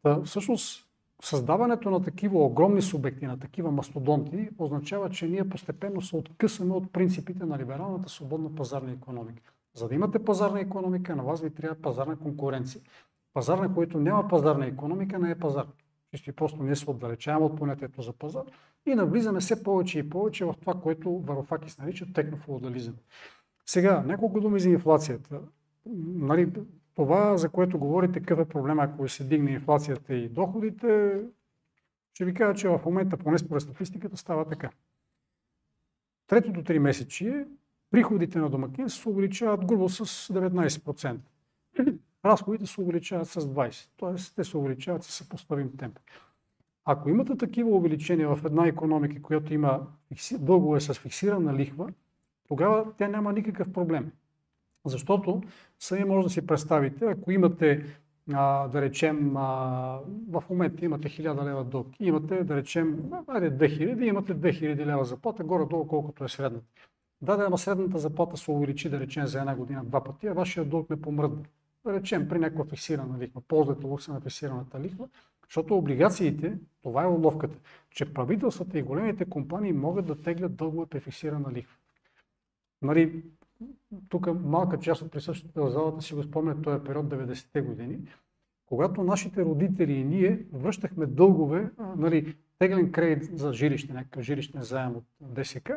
[0.02, 0.86] Та, всъщност,
[1.22, 6.92] създаването на такива огромни субекти, на такива мастодонти, означава, че ние постепенно се откъсваме от
[6.92, 9.52] принципите на либералната свободна пазарна економика.
[9.74, 12.80] За да имате пазарна економика, на вас ви трябва пазарна конкуренция.
[13.34, 15.66] Пазар, на който няма пазарна економика, не е пазар.
[16.10, 18.42] Чисто и просто ние се отдалечаваме от понятието за пазар
[18.86, 22.94] и навлизаме все повече и повече в това, което Варофакис нарича технофеодализъм.
[23.66, 25.40] Сега, няколко думи за инфлацията.
[25.86, 26.52] Нали,
[26.94, 31.20] това, за което говорите, какъв е проблем, ако се дигне инфлацията и доходите,
[32.14, 34.70] ще ви кажа, че в момента, поне според статистиката, става така.
[36.26, 37.46] Третото три месечие
[37.90, 40.04] приходите на домакинство се увеличават грубо с
[40.34, 41.18] 19%.
[42.24, 44.34] Разходите се увеличават с 20%, т.е.
[44.36, 45.98] те се увеличават с съпоставим темп.
[46.84, 49.86] Ако имате такива увеличения в една економика, която има
[50.32, 51.88] дългове с фиксирана лихва,
[52.48, 54.12] тогава тя няма никакъв проблем.
[54.86, 55.42] Защото
[55.78, 57.84] сами може да си представите, ако имате,
[58.32, 64.04] а, да речем, а, в момента имате 1000 лева дълг, имате, да речем, айде 2000,
[64.04, 66.66] имате 2000 лева заплата, горе-долу колкото е средната.
[67.22, 70.64] Да, да, средната заплата се увеличи, да речем, за една година два пъти, а вашия
[70.64, 71.42] дълг не помръдна.
[71.86, 73.40] Речем, при някаква фиксирана лихва.
[73.40, 75.08] Ползвате лукса на фиксираната лихва,
[75.48, 77.58] защото облигациите, това е уловката,
[77.90, 81.76] че правителствата и големите компании могат да теглят дългове при фиксирана лихва.
[82.82, 83.22] Нали,
[84.08, 87.98] тук малка част от присъщите в залата си го спомнят този период 90-те години,
[88.66, 94.96] когато нашите родители и ние връщахме дългове, нали, теглен кредит за жилище, някакъв жилищен заем
[94.96, 95.70] от ДСК,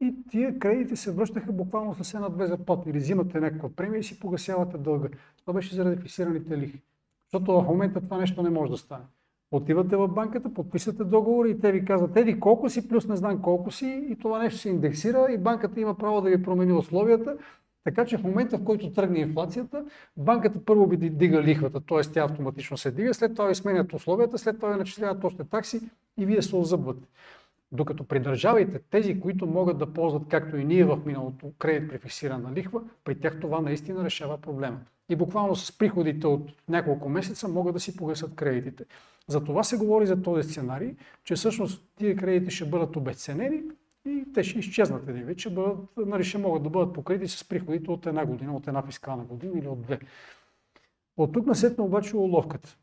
[0.00, 2.90] и тия кредити се връщаха буквално с една-две заплати.
[2.90, 5.08] Или взимате някаква премия и си погасявате дълга.
[5.40, 6.80] Това беше заради фиксираните лихви.
[7.26, 9.04] Защото в момента това нещо не може да стане.
[9.52, 13.42] Отивате в банката, подписвате договор и те ви казват, еди колко си, плюс не знам
[13.42, 17.36] колко си и това нещо се индексира и банката има право да ви промени условията.
[17.84, 19.84] Така че в момента, в който тръгне инфлацията,
[20.16, 22.00] банката първо ви дига лихвата, т.е.
[22.00, 25.80] тя автоматично се дига, след това ви сменят условията, след това ви начисляват още такси
[26.18, 27.08] и вие се озъбвате.
[27.72, 32.52] Докато придържавайте тези, които могат да ползват, както и ние в миналото, кредит при фиксирана
[32.52, 34.80] лихва, при тях това наистина решава проблема.
[35.08, 38.84] И буквално с приходите от няколко месеца могат да си погасят кредитите.
[39.26, 40.94] За това се говори за този сценарий,
[41.24, 43.62] че всъщност тия кредити ще бъдат обесценени
[44.06, 47.90] и те ще изчезнат един ще, бъдат, нали, ще могат да бъдат покрити с приходите
[47.90, 49.98] от една година, от една фискална година или от две.
[51.16, 52.76] От тук насетна обаче уловката.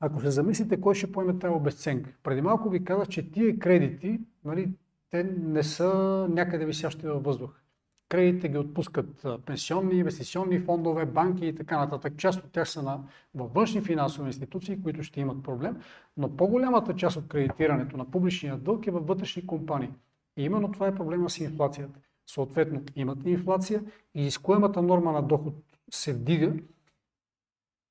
[0.00, 2.10] Ако се замислите кой ще поеме тази обесценка.
[2.22, 4.72] Преди малко ви казах, че тия кредити, нали,
[5.10, 7.50] те не са някъде висящи във въздух.
[8.08, 12.16] Кредитите ги отпускат пенсионни, инвестиционни фондове, банки и така нататък.
[12.16, 13.00] Част от тях са на,
[13.34, 15.76] във външни финансови институции, които ще имат проблем,
[16.16, 19.90] но по-голямата част от кредитирането на публичния дълг е във вътрешни компании.
[20.36, 22.00] И именно това е проблема с инфлацията.
[22.26, 23.82] Съответно, имате инфлация,
[24.14, 25.54] изискуемата норма на доход
[25.90, 26.52] се вдига,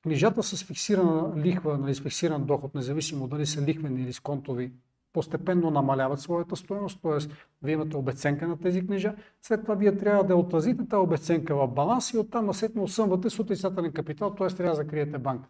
[0.07, 4.71] книжата с фиксирана лихва, нали, с фиксиран доход, независимо дали са лихвени или сконтови,
[5.13, 7.17] постепенно намаляват своята стоеност, т.е.
[7.63, 11.67] вие имате обесценка на тези книжа, след това вие трябва да отразите тази обесценка в
[11.67, 14.47] баланс и оттам насетно осъмвате с отрицателен капитал, т.е.
[14.47, 15.47] трябва да закриете банка.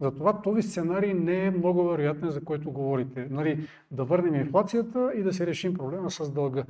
[0.00, 3.28] Затова този сценарий не е много вероятен, за който говорите.
[3.30, 6.64] Нали, да върнем инфлацията и да се решим проблема с дълга.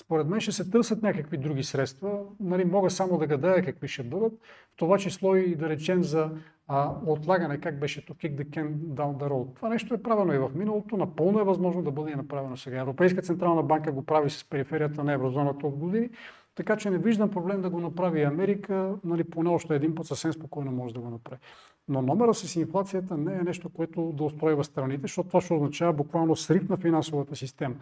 [0.00, 2.20] Според мен ще се търсят някакви други средства.
[2.40, 4.32] Нали, мога само да гадая какви ще бъдат.
[4.72, 6.30] В това число и да речем за
[6.74, 9.54] а, отлагане, как беше to kick the can down the road.
[9.54, 12.80] Това нещо е правено и в миналото, напълно е възможно да бъде и направено сега.
[12.80, 16.10] Европейска централна банка го прави с периферията на еврозоната от години,
[16.54, 20.06] така че не виждам проблем да го направи и Америка, нали, поне още един път
[20.06, 21.40] съвсем спокойно може да го направи.
[21.88, 25.92] Но номера с инфлацията не е нещо, което да устройва страните, защото това ще означава
[25.92, 27.74] буквално срив на финансовата система.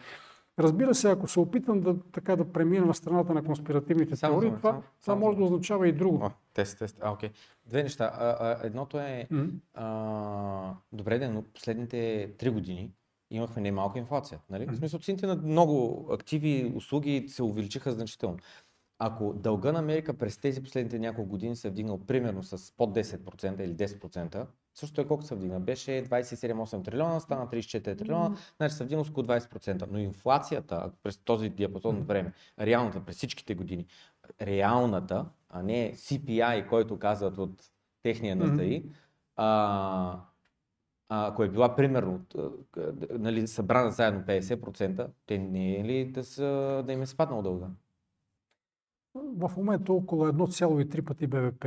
[0.60, 4.56] Разбира се, ако се опитам да, така, да премина на страната на конспиративните Само теории,
[4.56, 6.24] това, само- това може да означава и друго.
[6.24, 6.98] О, тест, тест.
[7.00, 7.30] А, окей.
[7.66, 8.10] Две неща.
[8.14, 9.46] А, а, едното е, М.
[9.74, 12.90] а, добре, де, но последните три години
[13.30, 14.40] имахме немалка инфлация.
[14.50, 14.66] Нали?
[14.66, 18.36] В смисъл, цените на много активи, услуги се увеличиха значително.
[18.98, 22.94] Ако дълга на Америка през тези последните няколко години се е вдигнал примерно с под
[22.94, 25.60] 10% или 10%, също е колко се вдигна?
[25.60, 29.86] Беше 27-8 трилиона, стана 34 трилиона, значи се вдигнал с около 20%.
[29.90, 33.86] Но инфлацията през този диапазон от време, реалната през всичките години,
[34.42, 37.62] реалната, а не CPI, който казват от
[38.02, 38.36] техния.
[38.36, 38.84] НСИ,
[39.36, 40.20] а,
[41.08, 42.20] ако е била примерно
[43.10, 47.66] нали, събрана заедно 50%, те не е ли да, са, да им е спаднал дълга?
[49.14, 51.64] В момента около 1,3 пъти БВП.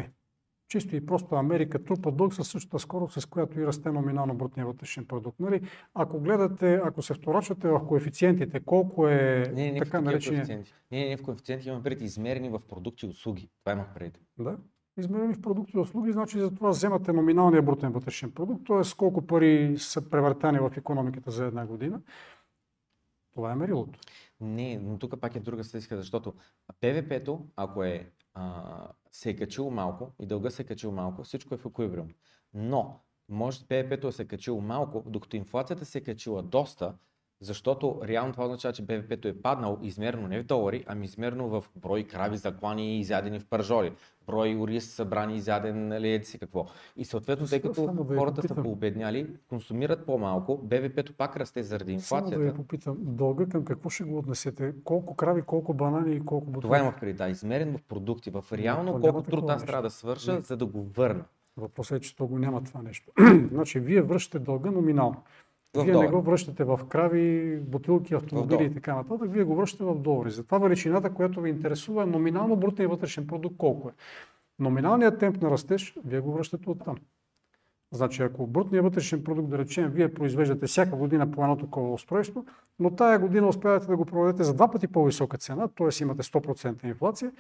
[0.74, 4.66] Чисто и просто Америка трупа дълг със същата скорост, с която и расте номинално брутния
[4.66, 5.40] вътрешен продукт.
[5.40, 5.62] Нали?
[5.94, 10.46] Ако гледате, ако се вторачвате в коефициентите, колко е Не, не, не така наречения...
[10.48, 13.50] Не, не, не в коефициенти, имам преди измерени в продукти и услуги.
[13.64, 14.20] Това имах преди.
[14.38, 14.58] Да.
[14.98, 18.98] Измерени в продукти и услуги, значи за това вземате номиналния брутен вътрешен продукт, т.е.
[18.98, 22.02] колко пари са превъртани в економиката за една година.
[23.34, 24.00] Това е мерилото.
[24.42, 26.34] Не, но тук пак е друга статистика, защото
[26.82, 31.54] ПВП-то, ако е, а, се е качило малко и дълга се е качил малко, всичко
[31.54, 32.10] е в еквилибриум.
[32.54, 36.96] Но може ПВП-то да се е качило малко, докато инфлацията се е качила доста,
[37.44, 41.64] защото реално това означава, че БВП-то е паднал измерено не в долари, ами измерено в
[41.76, 43.92] брой крави заклани и изядени в пържоли,
[44.28, 46.66] брой ориз събрани изяден, нали, еди си какво.
[46.98, 52.00] И съответно, тъй като само да хората са пообедняли, консумират по-малко, БВП-то пак расте заради
[52.00, 52.62] Само да ви инфлацията.
[52.62, 54.74] попитам, дълга към какво ще го отнесете?
[54.84, 56.62] Колко крави, колко банани и колко бутилки?
[56.64, 59.90] Това имах преди, да, измерен в продукти, в реално няма колко труд аз трябва да
[59.90, 60.40] свърша, Не.
[60.40, 61.24] за да го върна.
[61.58, 63.12] Въпросът е, че то го няма това нещо.
[63.52, 65.24] значи, вие връщате дълга номинално.
[65.76, 66.12] В вие не долари.
[66.12, 70.32] го връщате в крави, бутилки, автомобили и така нататък, вие го връщате в долари.
[70.32, 73.92] Затова величината, която ви интересува е номинално брутния вътрешен продукт колко е.
[74.60, 76.98] Номиналният темп на растеж, вие го връщате оттам.
[77.94, 82.46] Значи, ако брутният вътрешен продукт, да речем, вие произвеждате всяка година по едно такова устройство,
[82.80, 86.04] но тая година успявате да го продадете за два пъти по-висока цена, т.е.
[86.04, 87.32] имате 100% инфлация,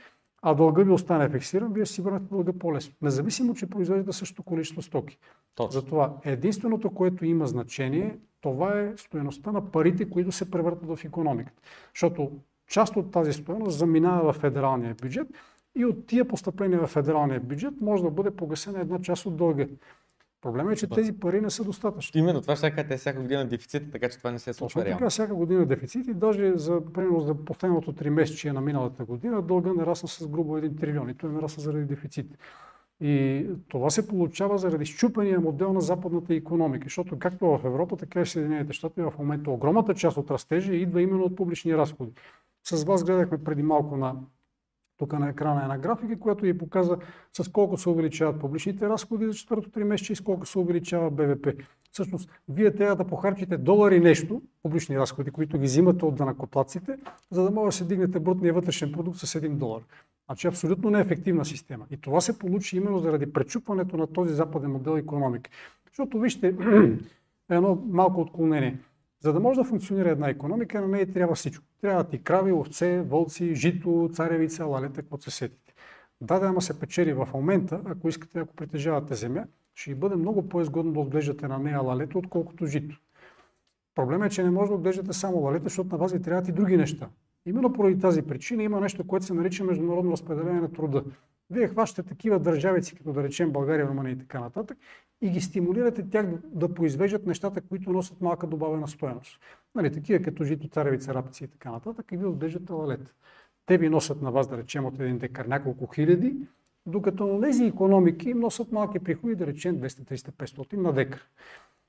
[0.41, 2.93] а дълга ви остане фиксиран, вие си върнете дълга по-лесно.
[3.01, 5.17] Независимо, че произвеждате същото количество стоки.
[5.55, 5.79] Точно.
[5.79, 11.61] Затова единственото, което има значение, това е стоеността на парите, които се превъртат в економиката.
[11.93, 12.31] Защото
[12.67, 15.27] част от тази стоеност заминава в федералния бюджет
[15.75, 19.65] и от тия постъпления в федералния бюджет може да бъде погасена една част от дълга.
[20.43, 22.21] Проблемът е, че тези пари не са достатъчни.
[22.21, 24.85] Именно това ще кажа, те всяка година дефицит, така че това не се Точно случва
[24.85, 24.99] реално.
[24.99, 29.41] така, всяка година дефицит и даже за, примерно, за последното три месече на миналата година
[29.41, 32.37] дълга нарасна с грубо 1 трилион и той нарасна заради дефицит.
[33.01, 38.21] И това се получава заради щупения модел на западната економика, защото както в Европа, така
[38.21, 42.11] и в Съединените щати в момента огромната част от растежа идва именно от публични разходи.
[42.63, 44.15] С вас гледахме преди малко на
[44.97, 46.97] тук на екрана една графика, която ви показва
[47.33, 51.11] с колко се увеличават публичните разходи за четвъртото три месече и с колко се увеличава
[51.11, 51.47] БВП.
[51.91, 56.97] Всъщност, вие трябва да похарчите долари нещо, публични разходи, които ги взимате от данакоплаците,
[57.31, 59.81] за да може да се дигнете брутния вътрешен продукт с 1 долар.
[60.25, 61.85] Значи абсолютно неефективна система.
[61.91, 65.51] И това се получи именно заради пречупването на този западен модел економика.
[65.89, 66.55] Защото вижте,
[67.49, 68.79] едно малко отклонение.
[69.23, 71.65] За да може да функционира една економика, на нея трябва всичко.
[71.81, 75.73] Трябва ти крави, овце, вълци, жито, царевица, лалета, какво се сетите.
[76.21, 79.45] Да, да, ама се печели в момента, ако искате, ако притежавате земя,
[79.75, 82.99] ще ви бъде много по-изгодно да отглеждате на нея лалета, отколкото жито.
[83.95, 86.51] Проблемът е, че не може да отглеждате само лалета, защото на вас ви трябват и
[86.51, 87.09] други неща.
[87.45, 91.03] Именно поради тази причина има нещо, което се нарича международно разпределение на труда.
[91.49, 94.77] Вие хващате такива държавици, като да речем България, Румъния и така нататък,
[95.21, 99.39] и ги стимулирате тях да, да произвеждат нещата, които носят малка добавена стоеност.
[99.75, 103.11] Нали, такива като жито, царевица, рапци и така нататък, и вие отглеждате лалета.
[103.65, 106.35] Те ви носят на вас, да речем, от един декар няколко хиляди,
[106.85, 111.21] докато на тези економики им носят малки приходи, да речем 200, 300, 500 на декар.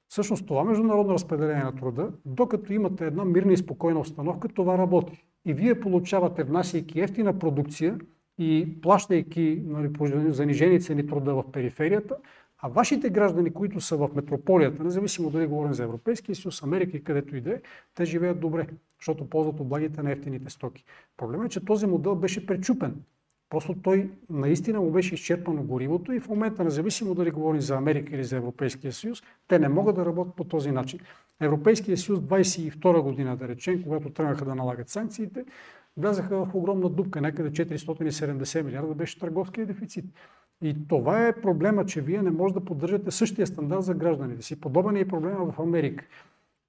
[0.09, 5.25] Всъщност това международно разпределение на труда, докато имате една мирна и спокойна установка, това работи.
[5.45, 7.99] И вие получавате, внасяйки ефтина продукция
[8.39, 9.91] и плащайки нали,
[10.33, 12.17] занижени цени труда в периферията,
[12.59, 17.05] а вашите граждани, които са в метрополията, независимо дали говорим за Европейския съюз, Америка и
[17.05, 17.61] където и да е,
[17.95, 18.67] те живеят добре,
[19.01, 20.85] защото ползват облагите на ефтините стоки.
[21.17, 22.95] Проблемът е, че този модел беше пречупен.
[23.51, 28.15] Просто той наистина му беше изчерпано горивото и в момента, независимо дали говорим за Америка
[28.15, 31.01] или за Европейския съюз, те не могат да работят по този начин.
[31.41, 35.45] Европейския съюз 22 година, да речем, когато тръгнаха да налагат санкциите,
[35.97, 40.05] влязаха в огромна дупка, някъде 470 милиарда беше търговския дефицит.
[40.63, 44.61] И това е проблема, че вие не можете да поддържате същия стандарт за гражданите си.
[44.61, 46.05] Подобен е и проблема в Америка.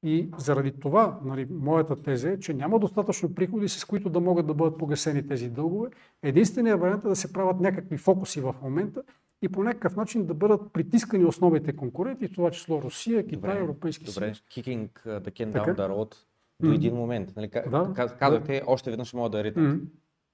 [0.06, 4.48] И заради това, нали, моята теза е, че няма достатъчно приходи, с които да могат
[4.48, 5.90] да бъдат погасени тези дългове.
[6.24, 9.04] Единственият вариант е да се правят някакви фокуси в момента
[9.42, 13.64] и по някакъв начин да бъдат притискани основните конкуренти, в това число Русия, Китай, Добре,
[13.64, 14.44] Европейски Добре, съюз.
[14.52, 16.16] kicking uh, the can down the road
[16.62, 17.34] до един момент.
[17.36, 19.78] Нали, Да, каз- казвате, още веднъж могат да.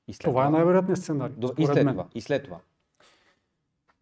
[0.08, 1.36] И след Това е най-вероятният сценарий.
[1.58, 1.94] И след мен.
[1.94, 2.08] това.
[2.16, 2.58] И след това.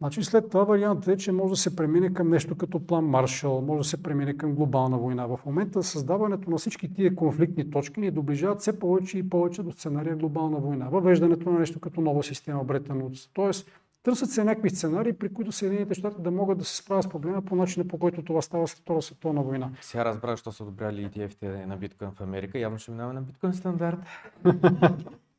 [0.02, 3.60] Значи след това вариантът е, че може да се премине към нещо като план Маршал,
[3.60, 5.26] може да се премине към глобална война.
[5.26, 9.72] В момента създаването на всички тия конфликтни точки ни доближават все повече и повече до
[9.72, 10.88] сценария глобална война.
[10.88, 13.28] Въвеждането на нещо като нова система Бретън Вудс.
[13.34, 13.70] Тоест,
[14.02, 17.42] търсят се някакви сценарии, при които Съединените щати да могат да се справят с проблема
[17.42, 19.70] по начина, по който това става след Втора световна война.
[19.80, 22.58] Сега разбрах, що са одобряли ETF-те на биткоин в Америка.
[22.58, 23.98] Явно ще минава на биткоин стандарт.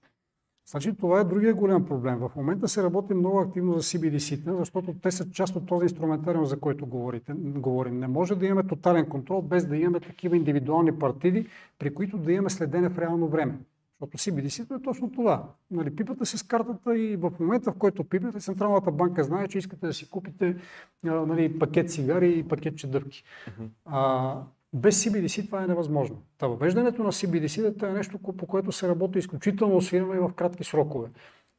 [0.71, 2.19] Значи това е другия голям проблем.
[2.19, 6.45] В момента се работи много активно за CBDC-та, защото те са част от този инструментариум,
[6.45, 7.99] за който говорите, говорим.
[7.99, 11.47] Не може да имаме тотален контрол, без да имаме такива индивидуални партиди,
[11.79, 13.59] при които да имаме следене в реално време.
[14.01, 15.49] Защото CBDC-то е точно това.
[15.71, 19.57] Нали, пипате се с картата и в момента, в който пипате, Централната банка знае, че
[19.57, 20.55] искате да си купите
[21.03, 23.23] нали, пакет цигари и пакет чедъвки.
[23.85, 24.41] А,
[24.73, 26.21] без CBDC това е невъзможно.
[26.37, 30.63] Та въвеждането на CBDC е нещо, по което се работи изключително усилено и в кратки
[30.63, 31.09] срокове.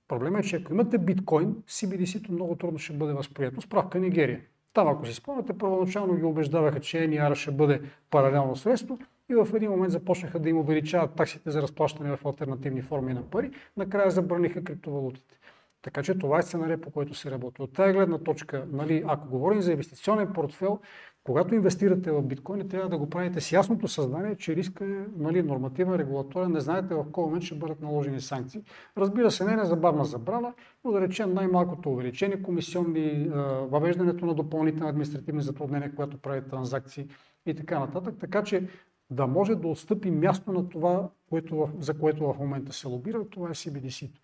[0.09, 3.61] Проблемът е, че ако имате биткоин, CBDC-то много трудно ще бъде възприето.
[3.61, 4.41] Справка Нигерия.
[4.73, 7.81] Там, ако си спомняте, първоначално ги убеждаваха, че NIR ще бъде
[8.11, 8.99] паралелно средство
[9.31, 13.23] и в един момент започнаха да им увеличават таксите за разплащане в альтернативни форми на
[13.23, 13.51] пари.
[13.77, 15.39] Накрая забраниха криптовалутите.
[15.83, 17.63] Така че това е сценария, по който се работи.
[17.63, 20.81] От тази гледна точка, нали, ако говорим за инвестиционен портфел,
[21.25, 25.43] когато инвестирате в биткоини, трябва да го правите с ясното съзнание, че риска е нали,
[25.43, 28.63] нормативен, регулаторен, не знаете в кой момент ще бъдат наложени санкции.
[28.97, 30.53] Разбира се, не е незабавна забрана,
[30.85, 33.29] но да речем най-малкото увеличение, комисионни,
[33.71, 37.09] въвеждането на допълнителни административни затруднения, когато правите транзакции
[37.47, 38.15] и така нататък.
[38.21, 38.69] Така че
[39.11, 43.49] да може да отстъпи място на това, което, за което в момента се лобира, това
[43.49, 44.21] е CBDC-то.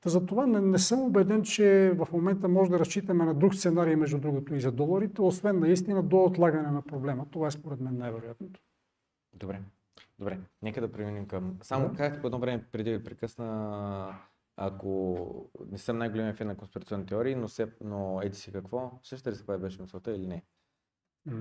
[0.00, 3.96] Та затова не, не съм убеден, че в момента може да разчитаме на друг сценарий,
[3.96, 7.26] между другото, и за доларите, освен наистина до отлагане на проблема.
[7.30, 8.60] Това е според мен най-вероятното.
[9.34, 9.60] Добре.
[10.18, 10.38] Добре.
[10.62, 11.58] Нека да преминем към...
[11.62, 11.94] Само Да.
[11.96, 14.14] казах по едно време, преди ви прекъсна,
[14.56, 19.30] ако не съм най-големия фен на конспирационни теории, но, се, но еди си какво, същата
[19.30, 20.42] ли се беше мисълта или не?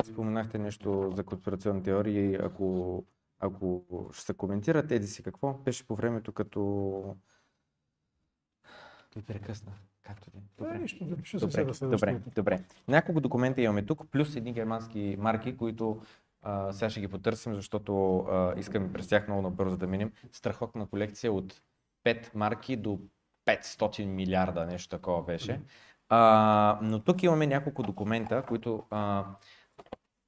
[0.03, 3.05] Споменахте нещо за конспирационни теории, ако,
[3.39, 7.15] ако ще се коментират, еди си какво, беше по времето като...
[9.15, 9.71] Ви прекъсна.
[10.03, 10.41] Както да е.
[10.57, 10.79] Добре, Добре.
[10.79, 12.63] нищо, да пиша се Добре, добре, добре.
[12.87, 16.01] Няколко документа имаме тук, плюс едни германски марки, които
[16.41, 20.11] а, сега ще ги потърсим, защото а, искаме през тях много набързо да минем.
[20.31, 21.61] Страхотна колекция от
[22.05, 22.99] 5 марки до
[23.45, 25.61] 500 милиарда, нещо такова беше.
[26.09, 29.25] А, но тук имаме няколко документа, които а,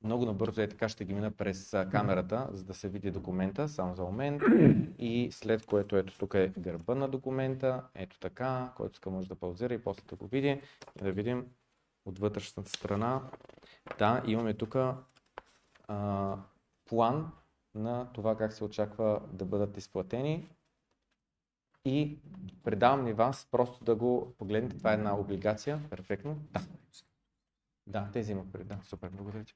[0.04, 3.96] много набързо е така ще ги мина през камерата, за да се види документа, само
[3.96, 4.42] за момент.
[5.00, 9.36] И след което ето тук е гърба на документа, ето така, който иска може да
[9.36, 10.62] паузира и после да го види
[11.00, 11.46] и да видим
[12.06, 13.22] от вътрешната страна.
[14.00, 14.78] Да, имаме тук
[16.86, 17.32] план
[17.76, 20.50] на това как се очаква да бъдат изплатени.
[21.86, 22.18] И
[22.64, 24.78] предавам ни вас просто да го погледнете.
[24.78, 25.82] Това е една облигация.
[25.90, 26.38] Перфектно.
[26.52, 26.62] Да.
[27.88, 28.68] Да, тези имах пред.
[28.68, 29.54] Да, супер, благодаря ти.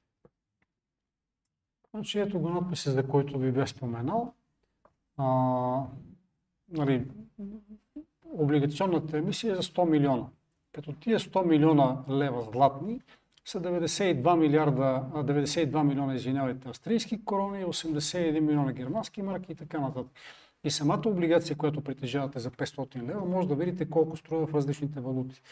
[1.96, 4.32] Значи ето го надписа, за който ви бях споменал.
[5.16, 5.26] А,
[6.68, 7.06] нали,
[8.32, 10.26] облигационната емисия е за 100 милиона.
[10.72, 13.00] Като тия 100 милиона лева златни
[13.44, 19.80] са 92 милиарда, а, 92 милиона, извинявайте, австрийски корони, 81 милиона германски марки и така
[19.80, 20.12] нататък.
[20.64, 25.00] И самата облигация, която притежавате за 500 лева, може да видите колко струва в различните
[25.00, 25.42] валути.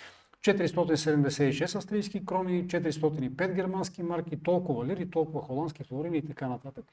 [0.45, 6.85] 476 австрийски крони, 405 германски марки, толкова лири, толкова холандски флорини и така нататък.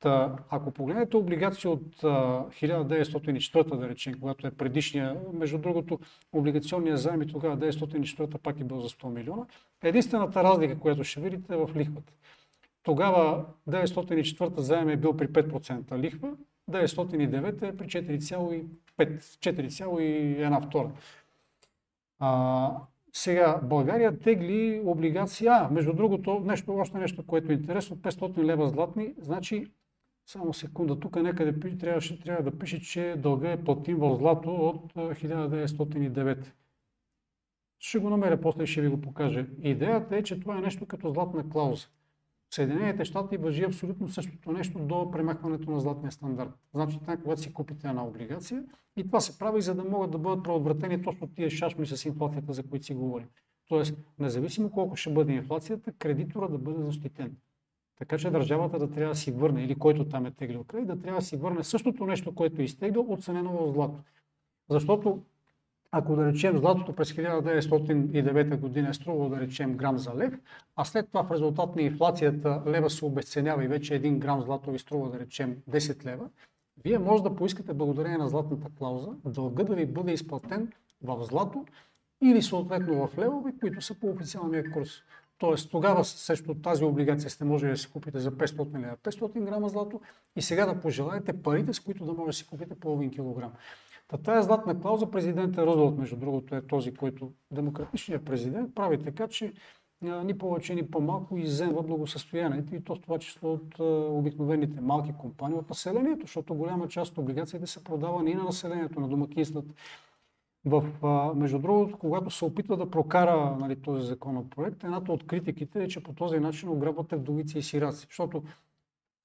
[0.00, 6.00] Та, ако погледнете облигация от а, 1904, да речем, когато е предишния, между другото,
[6.32, 9.46] облигационния заем и тогава 1904 пак е бил за 100 милиона,
[9.82, 12.12] единствената разлика, която ще видите е в лихвата.
[12.82, 16.32] Тогава 1904 заем е бил при 5% лихва,
[16.70, 18.66] 1909 е при 4,5,
[18.98, 20.90] 4,1 втора.
[22.24, 22.74] А,
[23.12, 25.46] сега, България тегли облигации.
[25.46, 29.66] А, между другото, нещо, още нещо, което е интересно, 500 лева златни, значи,
[30.26, 34.92] само секунда, тук някъде трябваше, трябва да пише, че дълга е платим в злато от
[34.96, 36.46] а, 1909.
[37.78, 39.46] Ще го намеря после и ще ви го покажа.
[39.62, 41.86] Идеята е, че това е нещо като златна клауза.
[42.54, 46.50] Съединените щати въжи абсолютно същото нещо до премахването на златния стандарт.
[46.74, 48.64] Значи, там, когато си купите една облигация,
[48.96, 52.52] и това се прави, за да могат да бъдат предотвратени точно тия шашми с инфлацията,
[52.52, 53.28] за които си говорим.
[53.68, 57.36] Тоест, независимо колко ще бъде инфлацията, кредитора да бъде защитен.
[57.98, 61.00] Така че държавата да трябва да си върне, или който там е теглил кредит, да
[61.00, 63.98] трябва да си върне същото нещо, което е изтеглил, оценено в злато.
[64.70, 65.22] Защото
[65.92, 70.34] ако да речем златото през 1909 година е струвало да речем грам за лев,
[70.76, 74.70] а след това в резултат на инфлацията лева се обесценява и вече един грам злато
[74.70, 76.28] ви струва да речем 10 лева,
[76.84, 81.64] вие може да поискате благодарение на златната клауза дълга да ви бъде изплатен в злато
[82.22, 84.90] или съответно в левове, които са по официалния курс.
[85.38, 89.68] Тоест тогава срещу тази облигация сте може да си купите за 500 лева 500 грама
[89.68, 90.00] злато
[90.36, 93.52] и сега да пожелаете парите, с които да може да си купите половин килограм.
[94.12, 99.28] Та тая златна клауза президента Рузвелт, между другото, е този, който демократичният президент прави така,
[99.28, 99.52] че
[100.02, 103.78] ни повече, ни по-малко изземва благосъстоянието и то в това число от
[104.18, 109.00] обикновените малки компании, от населението, защото голяма част от облигациите са продавани и на населението,
[109.00, 109.74] на домакинствата.
[110.64, 110.84] В,
[111.36, 116.02] между другото, когато се опитва да прокара нали, този законопроект, едната от критиките е, че
[116.02, 118.06] по този начин ограбвате вдовици и сираци.
[118.06, 118.42] Защото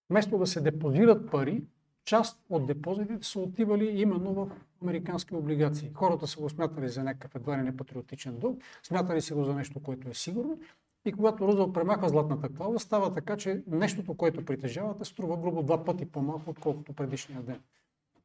[0.09, 1.63] вместо да се депозират пари,
[2.07, 4.49] част от депозитите са отивали именно в
[4.81, 5.91] американски облигации.
[5.93, 9.53] Хората са го смятали за някакъв едва ли не патриотичен дълг, смятали се го за
[9.53, 10.59] нещо, което е сигурно.
[11.05, 15.85] И когато Рузвелт премахва златната клауза, става така, че нещото, което притежавате, струва грубо два
[15.85, 17.59] пъти по-малко, отколкото предишния ден.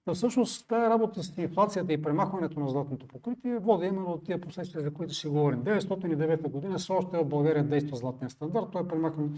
[0.06, 4.40] Но всъщност тази работа с инфлацията и премахването на златното покритие води именно от тия
[4.40, 5.62] последствия, за които си говорим.
[5.64, 8.66] 909 година все още в България действа златния стандарт.
[8.72, 9.30] Той е премахнат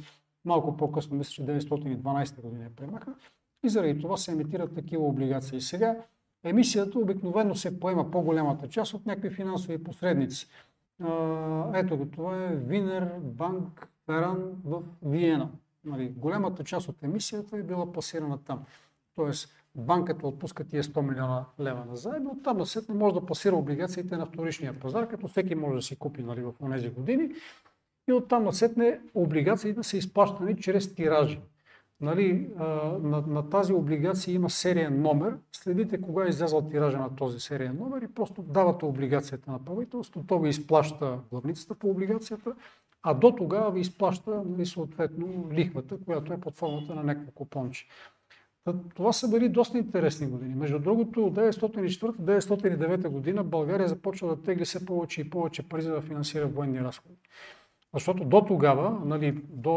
[0.44, 3.16] малко по-късно, мисля, че 912 година е премахнат.
[3.65, 5.61] И заради това се емитират такива облигации.
[5.61, 5.97] Сега
[6.45, 10.49] емисията обикновено се поема по-голямата част от някакви финансови посредници.
[11.74, 15.51] Ето го, това е Винер Банк Феран в Виена.
[15.85, 18.65] Нали, голямата част от емисията е била пасирана там.
[19.15, 23.57] Тоест, банката отпуска тия 100 милиона лева на заем, оттам да не може да пасира
[23.57, 27.31] облигациите на вторичния пазар, като всеки може да си купи нали, в тези години.
[28.09, 31.41] И оттам насетне облигациите са изплащани чрез тиражи
[32.00, 32.50] нали,
[33.02, 37.76] на, на тази облигация има сериен номер, следите кога е излязъл тиража на този сериен
[37.76, 42.54] номер и просто давате облигацията на правителството, то ви изплаща главницата по облигацията,
[43.02, 47.86] а до тогава ви изплаща нали, съответно лихвата, която е под формата на някакво купонче.
[48.94, 50.54] Това са били доста интересни години.
[50.54, 55.92] Между другото, от 1904-1909 година България започва да тегли все повече и повече пари за
[55.92, 57.14] да финансира военни разходи.
[57.94, 59.72] Защото до тогава, нали, до,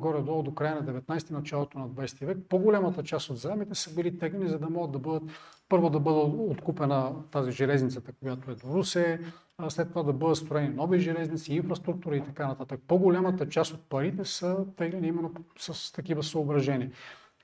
[0.00, 4.18] горе-долу до края на 19 началото на 20 век, по-голямата част от заемите са били
[4.18, 5.22] тегнени, за да могат да бъдат,
[5.68, 9.20] първо да бъде откупена тази железницата, която е до Русе,
[9.68, 12.80] след това да бъдат строени нови железници, инфраструктура и така нататък.
[12.88, 16.90] По-голямата част от парите са теглени именно с такива съображения.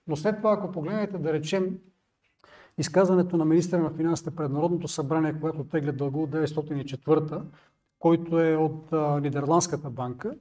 [0.06, 1.78] Но след това, ако погледнете, да речем,
[2.78, 7.42] изказването на министра на финансите пред Народното събрание, което тегля дълго от 1904
[8.05, 10.35] който е от а, Нидерландската банка.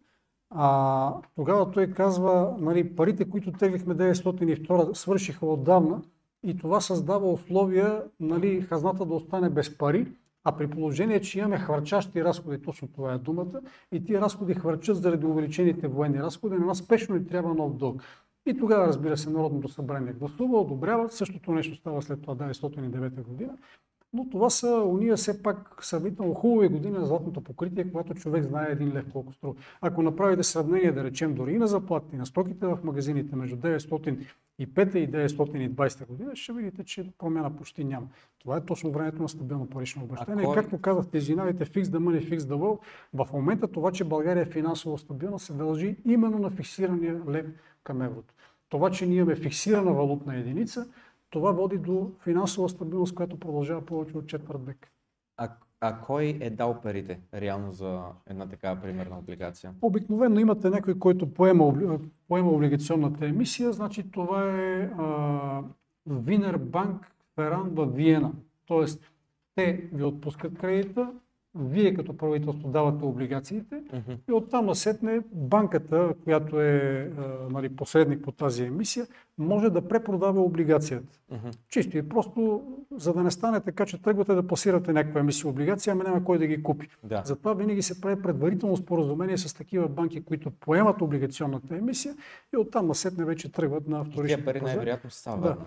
[0.49, 6.02] А, тогава той казва, нали, парите, които теглихме 902, свършиха отдавна
[6.44, 10.07] и това създава условия нали, хазната да остане без пари,
[10.44, 13.61] а при положение, че имаме хвърчащи разходи, точно това е думата,
[13.91, 18.02] и тия разходи хвърчат заради увеличените военни разходи, на нас спешно ни трябва нов дълг.
[18.45, 21.10] И тогава, разбира се, Народното събрание гласува, одобрява.
[21.10, 23.57] Същото нещо става след това 909 година.
[24.14, 28.68] Но това са уния все пак сравнително хубави години на златното покритие, когато човек знае
[28.69, 29.56] един лев колко струва.
[29.81, 34.26] Ако направите сравнение, да речем, дори и на заплатите, на стоките в магазините между 905
[34.60, 38.07] и 920 година, ще видите, че промяна почти няма.
[38.40, 40.45] Това е точно времето на стабилно парично обращение.
[40.45, 40.56] Кой...
[40.56, 42.80] Както казахте, извинявайте, the money, fix the world.
[43.14, 47.45] В момента това, че България е финансово стабилна, се дължи именно на фиксирания лев
[47.84, 48.34] към еврото.
[48.69, 50.88] Това, че ние имаме фиксирана валутна единица,
[51.34, 54.91] това води до финансова стабилност, която продължава повече от четвърт век.
[55.38, 55.49] А,
[55.81, 59.73] а кой е дал парите реално за една такава примерна облигация?
[59.81, 61.73] Обикновено имате някой, който поема,
[62.27, 64.89] поема облигационната емисия, значи това е
[66.05, 68.31] Винер Банк Феран в Виена.
[68.65, 69.11] Тоест,
[69.55, 71.11] те ви отпускат кредита,
[71.56, 74.18] вие като правителство давате облигациите uh-huh.
[74.30, 77.12] и оттам насетне банката, която е
[77.50, 79.08] нали, посредник по тази емисия,
[79.38, 81.20] може да препродава облигацията.
[81.34, 81.58] Uh-huh.
[81.70, 85.92] Чисто и просто, за да не стане така, че тръгвате да пасирате някаква емисия облигация,
[85.92, 86.90] ами няма кой да ги купи.
[87.04, 87.22] Да.
[87.26, 92.16] Затова винаги се прави предварително споразумение с такива банки, които поемат облигационната емисия
[92.54, 94.54] и оттам насетне вече тръгват на вторичния пазар.
[94.54, 95.58] пари най-вероятно са да.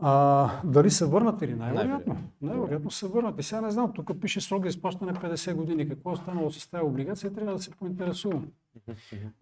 [0.00, 1.54] А, дали са върнати ли?
[1.54, 2.16] Най-вероятно.
[2.42, 3.42] Най-вероятно са върнати.
[3.42, 5.88] Сега не знам, тук пише срок за изплащане 50 години.
[5.88, 8.48] Какво е станало с тази облигация, трябва да се поинтересувам.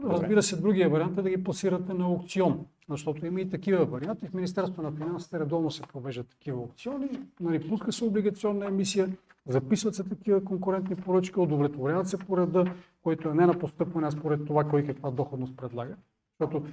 [0.05, 4.27] Разбира се, другия вариант е да ги пласирате на аукцион, защото има и такива варианти.
[4.27, 7.09] В Министерството на финансите редовно се провеждат такива аукциони,
[7.41, 9.09] нали, пуска се облигационна емисия,
[9.47, 12.73] записват се такива конкурентни поръчки, удовлетворяват се по реда,
[13.03, 15.95] който е не на постъпване, а според това кой каква доходност предлага.
[16.41, 16.67] Защото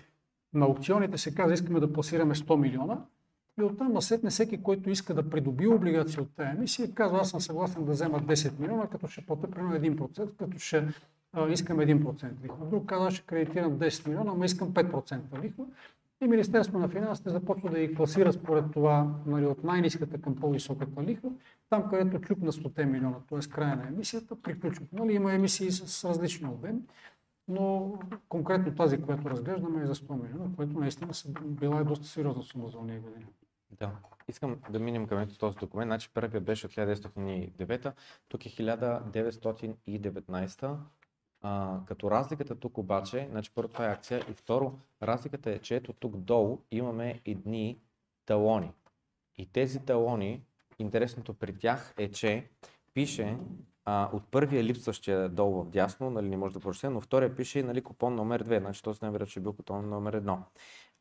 [0.53, 2.98] на аукционите се казва, искаме да пласираме 100 милиона,
[3.60, 7.41] и оттам насетне всеки, който иска да придобие облигация от тази емисия, казва, аз съм
[7.41, 10.88] съгласен да взема 10 милиона, като ще платя примерно 1%, като ще
[11.34, 12.65] а, искам 1% лихва.
[12.65, 15.65] Друг казва, ще кредитирам 10 милиона, ама искам 5% лихва.
[16.22, 21.03] И Министерство на финансите започва да ги класира според това нали, от най-низката към по-високата
[21.03, 21.30] лихва,
[21.69, 23.49] там където чук на 100 милиона, т.е.
[23.49, 24.86] края на емисията, приключва.
[24.94, 26.80] Нали, има емисии с различни обеми,
[27.48, 27.94] но
[28.30, 31.11] конкретно тази, която разглеждаме е за 100 милиона, което наистина
[31.45, 33.26] била е доста сериозна сума за уния години.
[33.72, 33.92] Да.
[34.28, 35.90] Искам да минем към ето този документ.
[35.90, 37.94] Значи първият беше от 1909,
[38.28, 40.78] тук е 1919.
[41.42, 45.76] А, като разликата тук обаче, значи първо това е акция и второ, разликата е, че
[45.76, 47.80] ето тук долу имаме едни
[48.26, 48.72] талони.
[49.38, 50.46] И тези талони,
[50.80, 52.50] интересното при тях е, че
[52.94, 53.38] пише
[53.86, 57.64] а, от първия липсващия долу в дясно, нали, не може да прочете, но втория пише
[57.64, 60.38] нали, купон номер 2, значи този най-вероятно че е бил купон номер 1.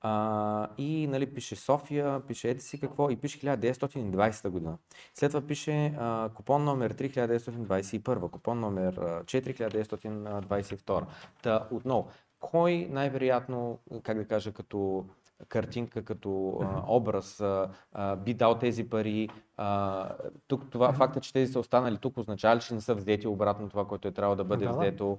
[0.06, 4.78] А, и нали, пише София, пише еди си какво и пише 1920 година.
[5.14, 11.04] След това пише а, купон номер 3 1921, купон номер 4 1922.
[11.42, 12.08] Та отново,
[12.40, 15.04] кой най-вероятно, как да кажа, като
[15.48, 19.28] картинка, като а, образ а, би дал тези пари.
[19.56, 20.08] А,
[20.48, 23.68] тук това факта, че тези са останали тук, означава ли, че не са взети обратно
[23.68, 25.18] това, което е трябвало да бъде да, взето?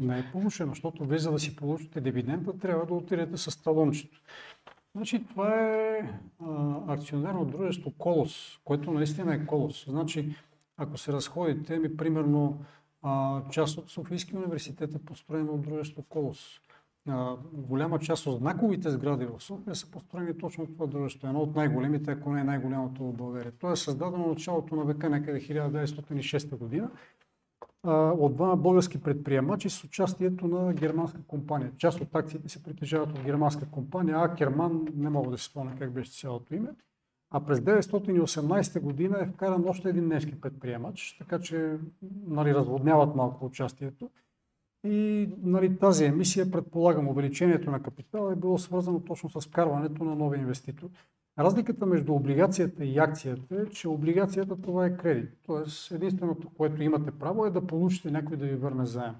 [0.00, 4.20] Не е помощено, защото вие за да си получите дивиденда, трябва да отидете с талончето.
[4.94, 6.10] Значи това е
[6.88, 9.84] акционерно дружество Колос, което наистина е Колос.
[9.88, 10.34] Значи,
[10.76, 12.64] ако се разходите, ми примерно
[13.02, 16.60] а, част от Софийския университет е построено от дружество Колос.
[17.08, 21.28] А, голяма част от знаковите сгради в София са построени точно от това дружество.
[21.28, 23.52] Едно от най-големите, ако не е най-голямото в България.
[23.52, 26.90] То е създадено началото на века, някъде 1906 година
[27.92, 31.72] от двама български предприемачи с участието на германска компания.
[31.78, 35.72] Част от акциите се притежават от германска компания, а Керман, не мога да си спомня
[35.78, 36.70] как беше цялото име.
[37.30, 41.78] А през 1918 година е вкаран още един немски предприемач, така че
[42.26, 44.10] нали, разводняват малко участието.
[44.84, 50.14] И нали, тази емисия, предполагам, увеличението на капитала е било свързано точно с вкарването на
[50.14, 50.92] нови инвеститори.
[51.38, 55.30] Разликата между облигацията и акцията е, че облигацията това е кредит.
[55.46, 59.14] Тоест единственото, което имате право е да получите някой да ви върне заем.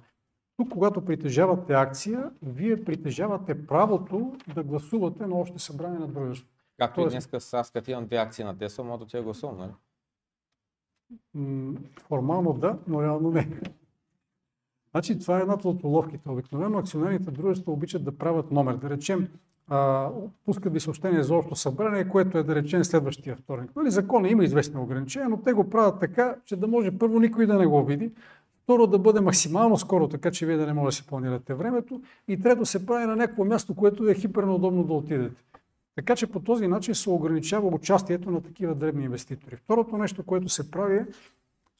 [0.56, 6.50] Тук, когато притежавате акция, вие притежавате правото да гласувате на още събрание на дружество.
[6.78, 9.58] Както Тоест, и днес аз като имам две акции на Тесла, мога да тя гласувам,
[9.58, 9.72] нали?
[12.00, 13.60] Формално да, но реално не.
[14.90, 16.28] Значи това е едната от уловките.
[16.28, 18.76] Обикновено акционерните дружества обичат да правят номер.
[18.76, 19.28] Да речем,
[20.44, 23.70] пускат ви съобщение за общо събрание, което е да речем следващия вторник.
[23.76, 27.46] Нали, закона има известни ограничения, но те го правят така, че да може първо никой
[27.46, 28.10] да не го види,
[28.62, 32.02] второ да бъде максимално скоро, така че вие да не може да си планирате времето
[32.28, 35.42] и трето се прави на някакво място, което е хиперно удобно да отидете.
[35.96, 39.56] Така че по този начин се ограничава участието на такива дребни инвеститори.
[39.56, 41.06] Второто нещо, което се прави е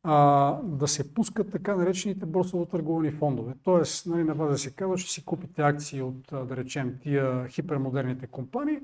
[0.04, 3.54] а, да се пускат така наречените борсово търговани фондове.
[3.62, 7.48] Тоест, нали, на вас да се казва, ще си купите акции от, да речем, тия
[7.48, 8.80] хипермодерните компании,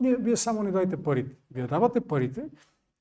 [0.00, 1.36] ние, вие само не дайте парите.
[1.50, 2.44] Вие давате парите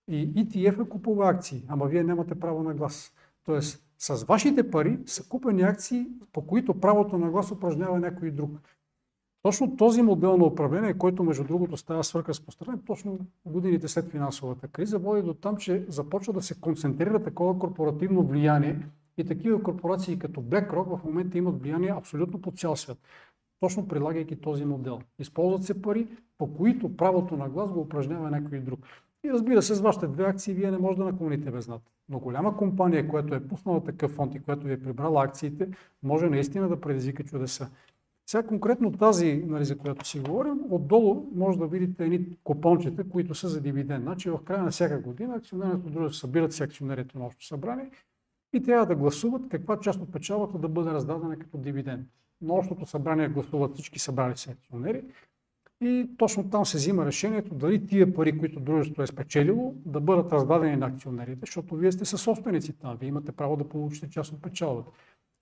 [0.08, 3.14] и ETF е купува акции, ама вие нямате право на глас.
[3.46, 8.52] Тоест, с вашите пари са купени акции, по които правото на глас упражнява някой друг.
[9.50, 15.00] Точно този модел на управление, който между другото става свърхразпространен, точно годините след финансовата криза,
[15.00, 18.80] води до там, че започва да се концентрира такова корпоративно влияние
[19.18, 22.98] и такива корпорации като BlackRock в момента имат влияние абсолютно по цял свят.
[23.60, 25.00] Точно прилагайки този модел.
[25.20, 26.08] Използват се пари,
[26.38, 28.80] по които правото на глас го упражнява някой друг.
[29.24, 31.82] И разбира се, с вашите две акции вие не може да наклоните без над.
[32.10, 35.70] Но голяма компания, която е пуснала такъв фонд и която ви е прибрала акциите,
[36.04, 37.70] може наистина да предизвика чудеса.
[38.30, 43.36] Сега конкретно тази, нали, за която си говорим, отдолу може да видите едни купончета, които
[43.36, 44.04] са за дивиденд.
[44.04, 47.90] Значи в края на всяка година акционерното дружество събират се акционерите на общо събрание
[48.54, 52.08] и трябва да гласуват каква част от печалата да бъде раздадена като дивиденд.
[52.42, 55.04] На общото събрание гласуват всички събрали се акционери
[55.82, 60.32] и точно там се взима решението дали тия пари, които дружеството е спечелило, да бъдат
[60.32, 64.34] раздадени на акционерите, защото вие сте със собственици там, вие имате право да получите част
[64.34, 64.92] от печалата.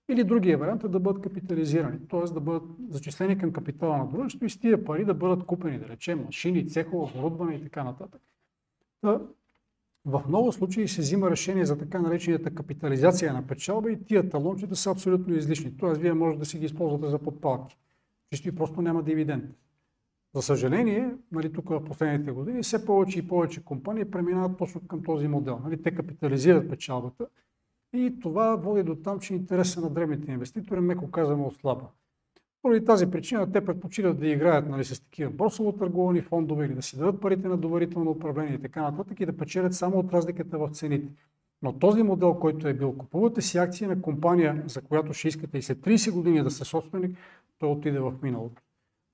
[0.09, 2.33] Или другия вариант е да бъдат капитализирани, т.е.
[2.33, 5.87] да бъдат зачислени към капитала на дружеството и с тия пари да бъдат купени, да
[5.87, 8.21] речем, машини, цехове, оборудване и така нататък.
[9.01, 9.21] Та,
[10.05, 14.75] в много случаи се взима решение за така наречената капитализация на печалба и тия талончета
[14.75, 15.77] са абсолютно излишни.
[15.77, 15.93] Т.е.
[15.93, 17.77] вие можете да си ги използвате за подпалки.
[18.31, 19.45] Чисто и просто няма дивиденд.
[20.35, 25.03] За съжаление, нали, тук в последните години все повече и повече компании преминават точно към
[25.03, 25.59] този модел.
[25.63, 27.27] Нали, те капитализират печалбата,
[27.93, 31.85] и това води до там, че интереса на древните инвеститори, меко казано, ослаба.
[32.61, 36.81] Поради тази причина те предпочитат да играят нали, с такива борсово търговани фондове или да
[36.81, 40.57] си дадат парите на доверително управление и така нататък и да печелят само от разликата
[40.57, 41.07] в цените.
[41.61, 45.57] Но този модел, който е бил, купувате си акции на компания, за която ще искате
[45.57, 47.17] и след 30 години да сте собственик,
[47.59, 48.61] той отиде в миналото.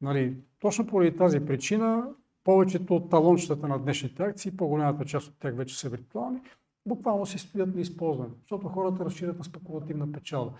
[0.02, 2.08] Нали, точно поради тази причина,
[2.44, 6.42] повечето от талончетата на днешните акции, по-голямата част от тях вече са виртуални,
[6.86, 10.52] буквално си стоят неизползвани, защото хората разширят на спекулативна печалба.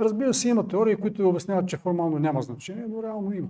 [0.00, 3.48] Разбира се, има теории, които обясняват, че формално няма значение, но реално има.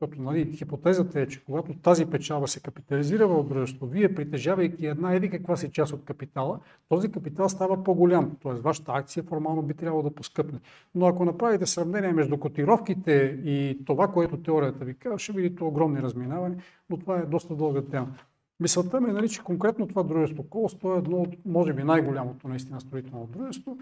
[0.00, 5.14] Защото нали, хипотезата е, че когато тази печалба се капитализира в дружество, вие притежавайки една
[5.14, 8.36] еди каква си част от капитала, този капитал става по-голям.
[8.42, 10.60] Тоест вашата акция формално би трябвало да поскъпне.
[10.94, 16.02] Но ако направите сравнение между котировките и това, което теорията ви казва, ще видите огромни
[16.02, 18.08] разминавания, но това е доста дълга тема.
[18.60, 22.48] Мисълта ми е, нали, че конкретно това дружество Колос, е едно от, може би, най-голямото
[22.48, 23.78] наистина строително дружество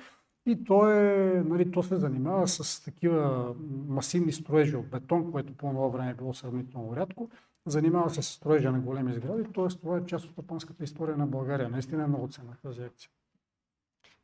[0.47, 3.55] и то, е, нали, то се занимава с такива
[3.89, 7.31] масивни строежи от бетон, което по това време е било сравнително рядко.
[7.67, 9.69] Занимава се с строежа на големи сгради, т.е.
[9.69, 11.69] това е част от стопанската история на България.
[11.69, 13.11] Наистина е много ценна тази акция.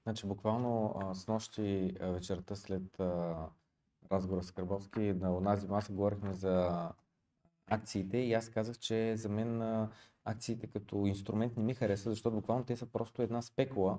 [0.02, 3.34] Значи буквално а, с нощи вечерта след а,
[4.12, 6.88] разговора с Карбовски на онази маса говорихме за
[7.70, 9.88] акциите и аз казах, че за мен
[10.30, 13.98] акциите като инструмент не ми харесва, защото буквално те са просто една спекула,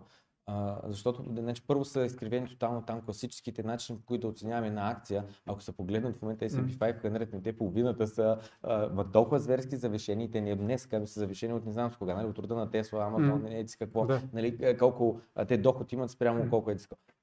[0.51, 5.25] а, защото значи, първо са изкривени тотално там класическите начини, по които оценяваме една акция.
[5.45, 10.41] Ако се погледнат в момента S&P 500, те половината са а, толкова зверски завишени, те
[10.41, 13.03] не днес като са завишени от не знам с кога, нали, от рода на Тесла,
[13.03, 13.49] Амазон, mm.
[13.49, 14.21] не какво, да.
[14.33, 16.75] нали, колко а, те доход имат спрямо колко е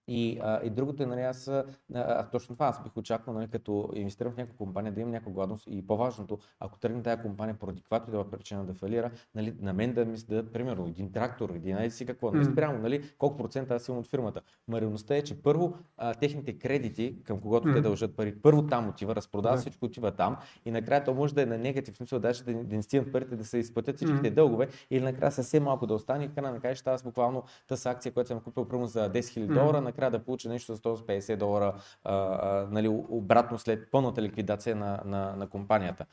[0.09, 1.49] и, а, и другото е, нали, аз,
[1.95, 5.33] а, точно това аз бих очаквал, нали, като инвестирам в някаква компания, да имам някаква
[5.33, 9.55] гладност и по-важното, ако тръгне тази компания поради каквато и да причина да фалира, нали,
[9.61, 13.11] на мен да ми дадат, примерно, един трактор, един айде си какво, нали, спрямо, нали,
[13.19, 14.41] колко процента аз имам от фирмата.
[14.69, 17.75] Мареността е, че първо а, техните кредити, към когото mm.
[17.75, 19.61] те дължат пари, първо там отива, разпродава yeah.
[19.61, 22.77] всичко, отива там и накрая то може да е на негатив смисъл, даже да, да
[22.77, 24.35] не стигнат парите, да се изплатят всичките mm.
[24.35, 28.29] дългове или накрая съвсем малко да остане и края на аз буквално тази акция, която
[28.29, 31.75] съм купил първо за 10 000 долара, накрая да получа нещо за 150 долара
[32.05, 36.07] а, а, нали, обратно след пълната ликвидация на, на, на компанията.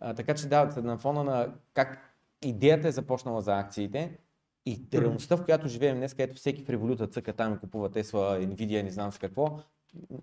[0.00, 4.18] А, така че да, на фона на как идеята е започнала за акциите
[4.66, 8.38] и реалността, в която живеем днес, където всеки в революта цъка там и купува Тесла,
[8.40, 9.58] Nvidia, не знам с какво,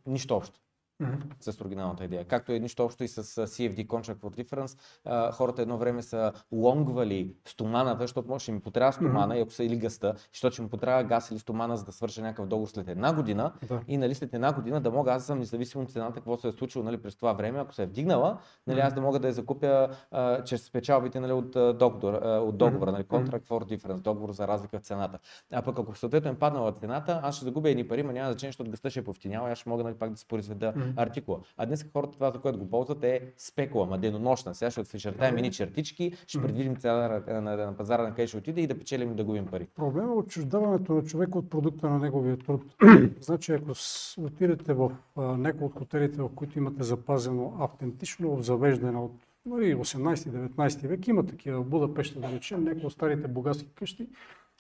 [0.06, 0.60] нищо общо
[1.02, 1.52] mm-hmm.
[1.52, 2.26] с оригиналната идея.
[2.26, 4.80] Както е нищо общо и с CFD Contract for Difference.
[5.06, 9.38] А, хората едно време са лонгвали стоманата, защото може да ми потрябва стомана mm-hmm.
[9.38, 12.22] и ако са или гъста, защото ще ми потрябва газ или стомана, за да свърша
[12.22, 13.82] някакъв договор след една година да.
[13.88, 16.48] и нали, след една година да мога аз да съм независимо от цената, какво се
[16.48, 19.28] е случило нали, през това време, ако се е вдигнала, нали, аз да мога да
[19.28, 24.02] я закупя а, чрез спечалбите нали, от, договор, а, от договора, нали, Contract for Difference,
[24.02, 25.20] договор за разлика в цената.
[25.54, 28.52] А пък ако съответно е паднала цената, аз ще загубя едни пари, но няма значение,
[28.52, 31.40] защото гъста ще е повтинява, аз ще мога нали, пак да се произведа артикула.
[31.58, 34.56] А днес хората това, за което го ползват е спекула, ма денонощна.
[34.56, 36.94] Сега ще отфишертаем едни чертички, ще предвидим цена
[37.28, 39.68] на, на, на, пазара на къде ще отиде и да печелим и да губим пари.
[39.76, 42.62] Проблема е отчуждаването на човека от продукта на неговия труд.
[43.22, 43.72] значи, ако
[44.18, 49.12] отидете в някои от хотелите, в които имате запазено автентично завеждане от
[49.48, 54.08] 18-19 нали, век, има такива в Будапеща, да речем, някои от старите богатски къщи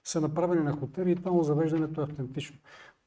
[0.03, 2.57] са направени на хотели и там завеждането е автентично.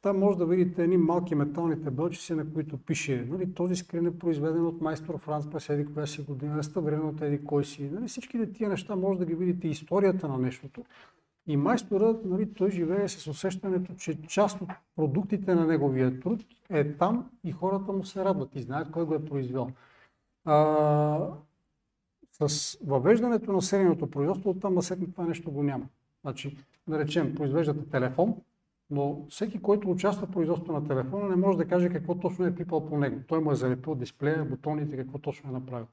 [0.03, 4.19] Там може да видите едни малки метални табелчици, на които пише, нали, този скрин е
[4.19, 7.91] произведен от майстор Франц през еди коя си година, реставриран от еди кой си.
[7.93, 10.85] Нали, всичките тия неща може да ги видите историята на нещото.
[11.47, 16.93] И майсторът, нали, той живее с усещането, че част от продуктите на неговия труд е
[16.93, 19.71] там и хората му се радват и знаят кой го е произвел.
[20.45, 21.29] А,
[22.41, 25.87] с въвеждането на серийното производство, оттам на това нещо го няма.
[26.21, 26.57] Значи,
[26.89, 28.35] да речем, произвеждате телефон,
[28.91, 32.55] но всеки, който участва в производството на телефона, не може да каже какво точно е
[32.55, 33.21] пипал по него.
[33.29, 35.87] Той му е залепил дисплея, бутоните, какво точно е направил.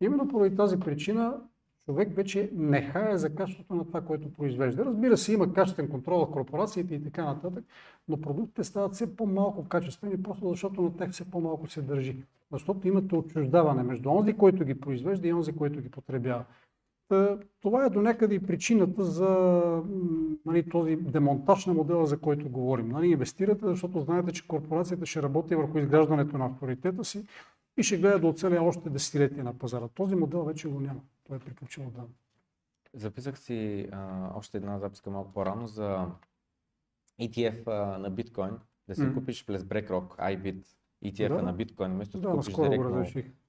[0.00, 1.40] Именно поради тази причина
[1.84, 4.84] човек вече не хая за качеството на това, което произвежда.
[4.84, 7.64] Разбира се, има качествен контрол в корпорациите и така нататък,
[8.08, 12.16] но продуктите стават все по-малко качествени, просто защото на тях все по-малко се държи.
[12.52, 16.44] Защото имате отчуждаване между онзи, който ги произвежда и онзи, който ги потребява.
[17.60, 19.28] Това е до някъде и причината за
[20.46, 22.88] нали, този демонтаж на модела, за който говорим.
[22.88, 27.26] Нали, инвестирате, защото знаете, че корпорацията ще работи върху изграждането на авторитета си
[27.76, 29.88] и ще гледа да оцеля още десетилетия на пазара.
[29.88, 31.00] Този модел вече го няма.
[31.24, 32.14] Той е приключил отдавна.
[32.94, 36.06] Записах си а, още една записка малко по-рано за
[37.20, 38.58] ETF а, на биткоин,
[38.88, 39.14] да си mm.
[39.14, 40.66] купиш през BlackRock, iBit,
[41.04, 41.42] ETF-а Да.
[41.42, 43.04] на биткоин, вместо да, купиш директно,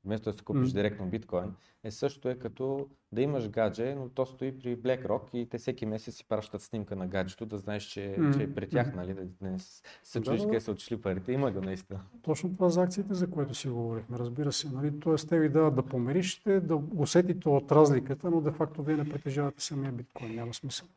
[0.05, 0.73] вместо да си купиш М.
[0.73, 1.53] директно биткоин,
[1.83, 5.85] е също е като да имаш гадже, но то стои при BlackRock и те всеки
[5.85, 8.33] месец си пращат снимка на гаджето, да знаеш, че, М.
[8.33, 9.59] че е при тях, нали, да не
[10.03, 11.31] се чудиш да, къде са отишли парите.
[11.31, 11.99] Има го наистина.
[12.21, 14.69] Точно това за акциите, за което си говорихме, разбира се.
[14.69, 14.99] Нали?
[14.99, 19.63] Тоест, те ви дават да помириште, да усетите от разликата, но де-факто вие не притежавате
[19.63, 20.35] самия биткоин.
[20.35, 20.87] Няма смисъл.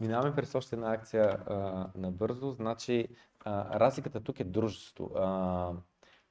[0.00, 2.50] Минаваме през още една акция а, набързо.
[2.50, 3.08] Значи,
[3.44, 5.70] а, разликата тук е дружество, а,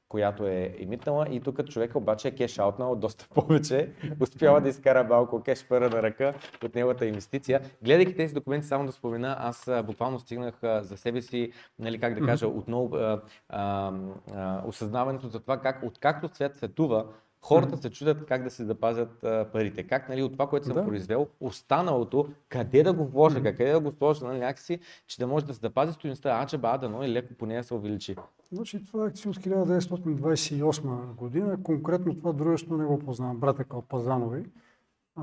[0.10, 3.94] която е емитнала и тук човека обаче е кеш аутнал доста повече.
[4.20, 6.34] Успява да изкара малко кеш пара на ръка
[6.64, 7.62] от неговата инвестиция.
[7.84, 12.26] Гледайки тези документи, само да спомена, аз буквално стигнах за себе си, нали, как да
[12.26, 13.94] кажа, отново а, а,
[14.36, 17.06] а, осъзнаването за това как, откакто свят светува,
[17.42, 19.84] хората се чудят как да си запазят а, парите.
[19.84, 20.86] Как нали, от това, което съм Да.
[20.86, 25.46] произвел, останалото, къде да го вложа, къде да го сложа, нали, някакси, че да може
[25.46, 28.16] да се запази стоеността, а че ба, дано и леко по нея се увеличи.
[28.52, 31.64] Значи това е акция от 1928 година.
[31.64, 34.46] Конкретно това дружество не го познавам, брата Калпазанови.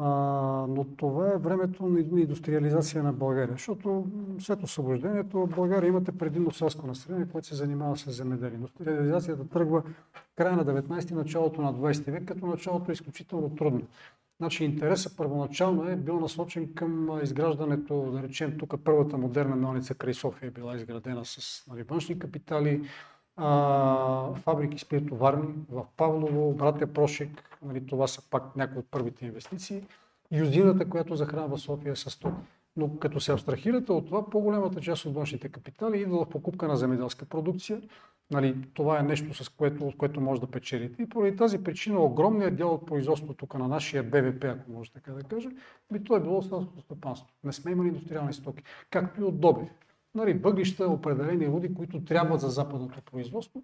[0.01, 0.09] А,
[0.69, 4.07] но това е времето на индустриализация на България, защото
[4.39, 8.55] след освобождението в България имате предимно селско население, което се занимава с земеделие.
[8.55, 9.83] Индустриализацията тръгва
[10.37, 13.83] края на 19 началото на 20 век, като началото е изключително трудно.
[14.39, 20.15] Значи интересът първоначално е бил насочен към изграждането, да речем, тук първата модерна мелница край
[20.15, 22.83] София е била изградена с нали, външни капитали,
[23.37, 29.83] а, фабрики спиртоварни в Павлово, братя Прошек, нали, това са пак някои от първите инвестиции,
[30.33, 32.35] юзината, която захранва София с ток.
[32.77, 36.77] Но като се абстрахирате от това, по-голямата част от външните капитали идва в покупка на
[36.77, 37.81] земеделска продукция.
[38.31, 41.03] Нали, това е нещо, с което, от което може да печелите.
[41.03, 45.13] И поради тази причина огромният дял от производството тук на нашия БВП, ако може така
[45.13, 45.51] да кажа,
[45.93, 47.29] би то е било селското стопанство.
[47.45, 49.69] Не сме имали индустриални стоки, както и от добив.
[50.17, 53.63] Нали, въглища, определени руди, които трябват за западното производство.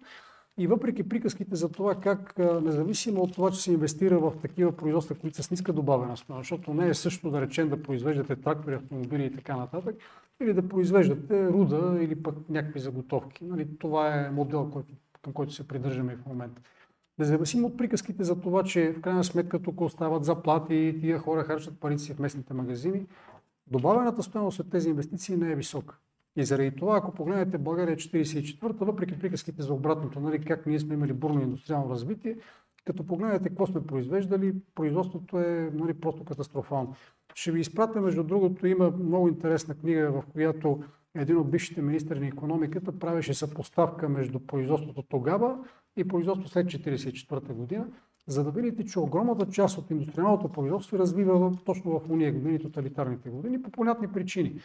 [0.57, 5.15] И въпреки приказките за това как, независимо от това, че се инвестира в такива производства,
[5.15, 8.75] които са с ниска добавена стойност, защото не е също да речем да произвеждате трактори,
[8.75, 9.95] автомобили и така нататък,
[10.41, 13.45] или да произвеждате руда или пък някакви заготовки.
[13.45, 16.61] Нали, това е модел, който, към който се придържаме и в момента.
[17.19, 21.43] Независимо от приказките за това, че в крайна сметка тук остават заплати и тия хора
[21.43, 23.05] харчат парите си в местните магазини,
[23.67, 25.97] добавената стоеност от тези инвестиции не е висока.
[26.35, 30.93] И заради това, ако погледнете България 44-та, въпреки приказките за обратното, нали, как ние сме
[30.93, 32.37] имали бурно индустриално развитие,
[32.85, 36.95] като погледнете какво сме произвеждали, производството е нали, просто катастрофално.
[37.33, 40.83] Ще ви изпратя, между другото, има много интересна книга, в която
[41.15, 45.57] един от бившите министри на економиката правеше съпоставка между производството тогава
[45.97, 47.87] и производството след 1944 година,
[48.27, 52.59] за да видите, че огромната част от индустриалното производство се развива точно в уния години,
[52.59, 54.59] тоталитарните години, по понятни причини.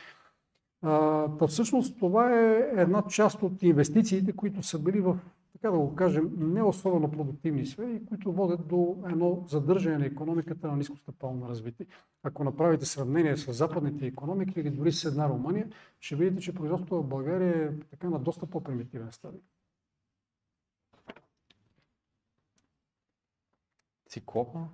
[0.83, 5.19] А, та всъщност това е една част от инвестициите, които са били в,
[5.53, 10.69] така да го кажем, не особено продуктивни сфери, които водят до едно задържане на економиката
[10.69, 11.87] на нискостъпално развитие.
[12.23, 15.69] Ако направите сравнение с западните економики или дори с една Румъния,
[16.01, 19.41] ще видите, че производството в България е така на доста по-примитивен стадий.
[24.09, 24.69] Циклопа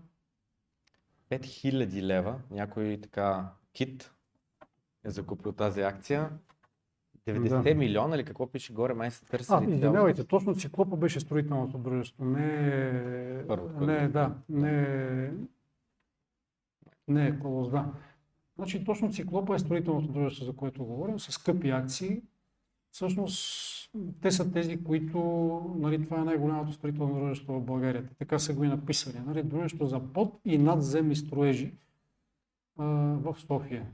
[1.31, 4.14] 5000 лева, някой така кит
[5.05, 6.31] е закупил тази акция.
[7.26, 7.74] 90 Да.
[7.74, 9.74] милиона или какво пише горе, май са А, търсили.
[9.74, 12.24] извинявайте, точно Циклопа беше строителното дружество.
[12.24, 15.31] Не, Първото, не, което- да, не,
[17.09, 17.93] не е колос, да.
[18.56, 22.22] Значи точно Циклопа е строителното дружество, за което говорим, с скъпи акции.
[22.90, 23.90] Всъщност,
[24.22, 25.18] те са тези, които,
[25.76, 28.09] нали, това е най-голямото строително дружество в България.
[28.18, 29.18] Така са го и написали.
[29.18, 31.72] Нали, дружество за под и надземни строежи
[32.78, 33.86] а, в София.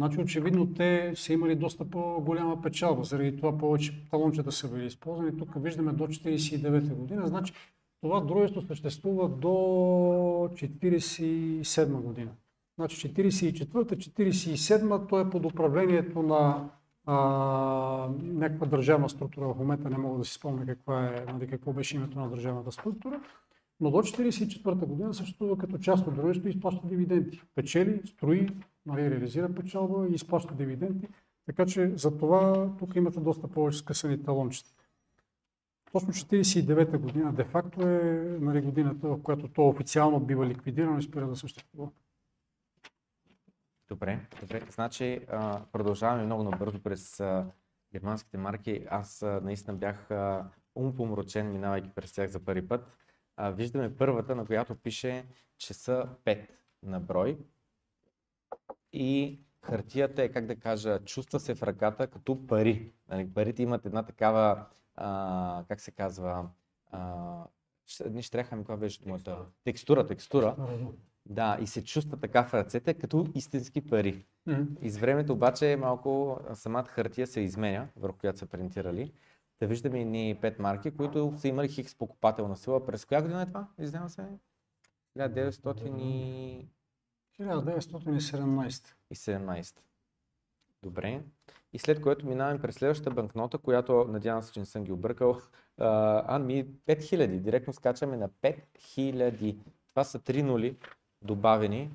[0.00, 5.36] Значи очевидно те са имали доста по-голяма печалба, заради това повече талончета са били използвани.
[5.36, 7.52] Тук виждаме до 49 година, значи
[8.00, 12.30] това дружество съществува до 47 година.
[12.78, 16.70] Значи 44-та, 47-та, то е под управлението на
[17.06, 17.16] а,
[18.22, 19.48] някаква държавна структура.
[19.48, 22.72] В момента не мога да си спомня каква е, нали, какво беше името на държавната
[22.72, 23.20] структура.
[23.80, 27.42] Но до 1944 година съществува като част от дружеството и изплаща дивиденти.
[27.54, 28.48] Печели, строи,
[28.86, 31.08] нали, реализира печалба и изплаща дивиденти.
[31.46, 34.70] Така че за това тук имате доста повече скъсани талончета.
[35.92, 41.26] Точно 1949 година де-факто е нали, годината, в която то официално бива ликвидирано и спира
[41.26, 41.90] да съществува.
[43.88, 44.62] Добре, добре.
[44.70, 45.20] Значи
[45.72, 47.22] продължаваме много набързо през
[47.92, 48.86] германските марки.
[48.90, 50.10] Аз наистина бях
[50.74, 52.86] умпомрачен, минавайки през тях за първи път.
[53.52, 55.24] Виждаме първата, на която пише,
[55.58, 56.46] че са 5
[56.82, 57.38] на брой.
[58.92, 62.92] И хартията е, как да кажа, чувства се в ръката като пари.
[63.08, 66.48] Нали, парите имат една такава а, как се казва,
[66.90, 67.44] а,
[68.20, 70.56] щреха ми, коя беше моята текстура, текстура.
[71.26, 74.26] Да, и се чувства така в ръцете, като истински пари.
[74.46, 74.62] Мгм.
[74.82, 79.12] И с времето обаче малко самата хартия се изменя, върху която са принтирали.
[79.60, 82.86] Да виждаме и ние пет марки, които са имали хикс покупателна сила.
[82.86, 83.68] През коя година е това?
[83.78, 84.26] Изнема се?
[85.18, 86.66] 1900 и...
[87.40, 88.94] 1917.
[89.10, 89.76] и 17.
[90.82, 91.22] Добре.
[91.72, 95.40] И след което минаваме през следващата банкнота, която надявам се, че не съм ги объркал.
[95.78, 97.38] А, ами 5000.
[97.38, 99.56] Директно скачаме на 5000.
[99.90, 100.76] Това са три нули
[101.22, 101.90] добавени,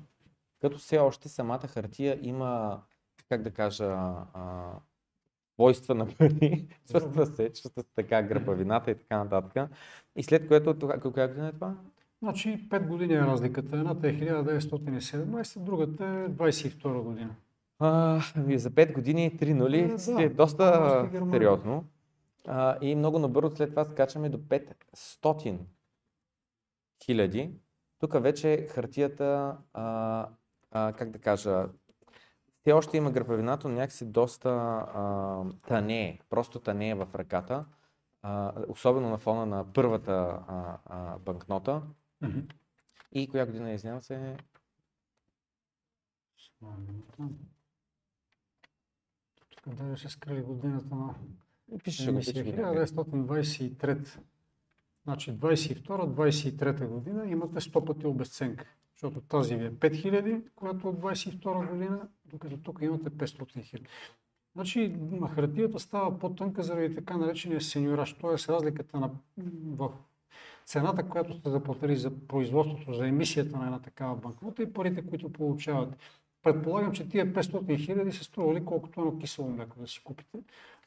[0.60, 2.82] като все още самата хартия има,
[3.28, 4.72] как да кажа, а,
[5.54, 6.68] свойства на пари.
[6.92, 9.70] чувства се, се така гръбавината и така нататък.
[10.16, 10.78] И след което,
[11.12, 11.76] коя година е това?
[12.26, 13.76] Значи 5 години е разликата.
[13.76, 17.34] Едната е 1917, другата е 22 година.
[17.78, 21.84] А, ами за 5 години 3 нули Да, си да, е доста сериозно.
[22.46, 25.58] А, и много набързо след това скачаме до 500
[27.04, 27.50] хиляди.
[27.98, 30.28] Тук вече хартията, а,
[30.70, 31.66] а, как да кажа,
[32.60, 37.64] все още има гръбавината, но някакси доста а, тънее, просто тънее в ръката.
[38.22, 41.82] А, особено на фона на първата а, а, банкнота.
[42.20, 42.40] Мгм.
[43.12, 44.36] И коя година изнявам се?
[46.58, 47.28] Само минута.
[49.50, 51.14] Тук даже се скрили годината на
[51.84, 52.20] Пише го, го.
[52.20, 54.18] 1923.
[55.04, 58.66] Значи 22-23 година имате 100 пъти обесценка.
[58.92, 63.88] Защото тази ви е 5000, която от 22 година, докато тук имате 500 хиляди.
[64.52, 68.52] Значи на хартията става по-тънка заради така наречения сеньораж, т.е.
[68.52, 69.10] разликата на,
[69.76, 69.92] в
[70.66, 75.32] цената, която сте заплатили за производството, за емисията на една такава банкнота и парите, които
[75.32, 75.96] получавате.
[76.42, 80.38] Предполагам, че тия 500 хиляди се стрували колкото едно кисело мляко да си купите.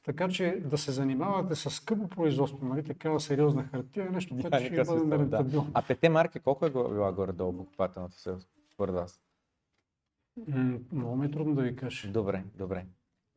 [0.03, 4.59] Така че да се занимавате с скъпо производство, нали, такава сериозна хартия е нещо, което
[4.59, 5.06] ще бъде смисъл, да.
[5.06, 5.72] нерентабилно.
[5.74, 8.38] А пете марки колко е била горе-долу покупателната сила
[8.74, 9.22] според вас?
[10.91, 12.11] Много ми е трудно да ви кажа.
[12.11, 12.85] Добре, добре.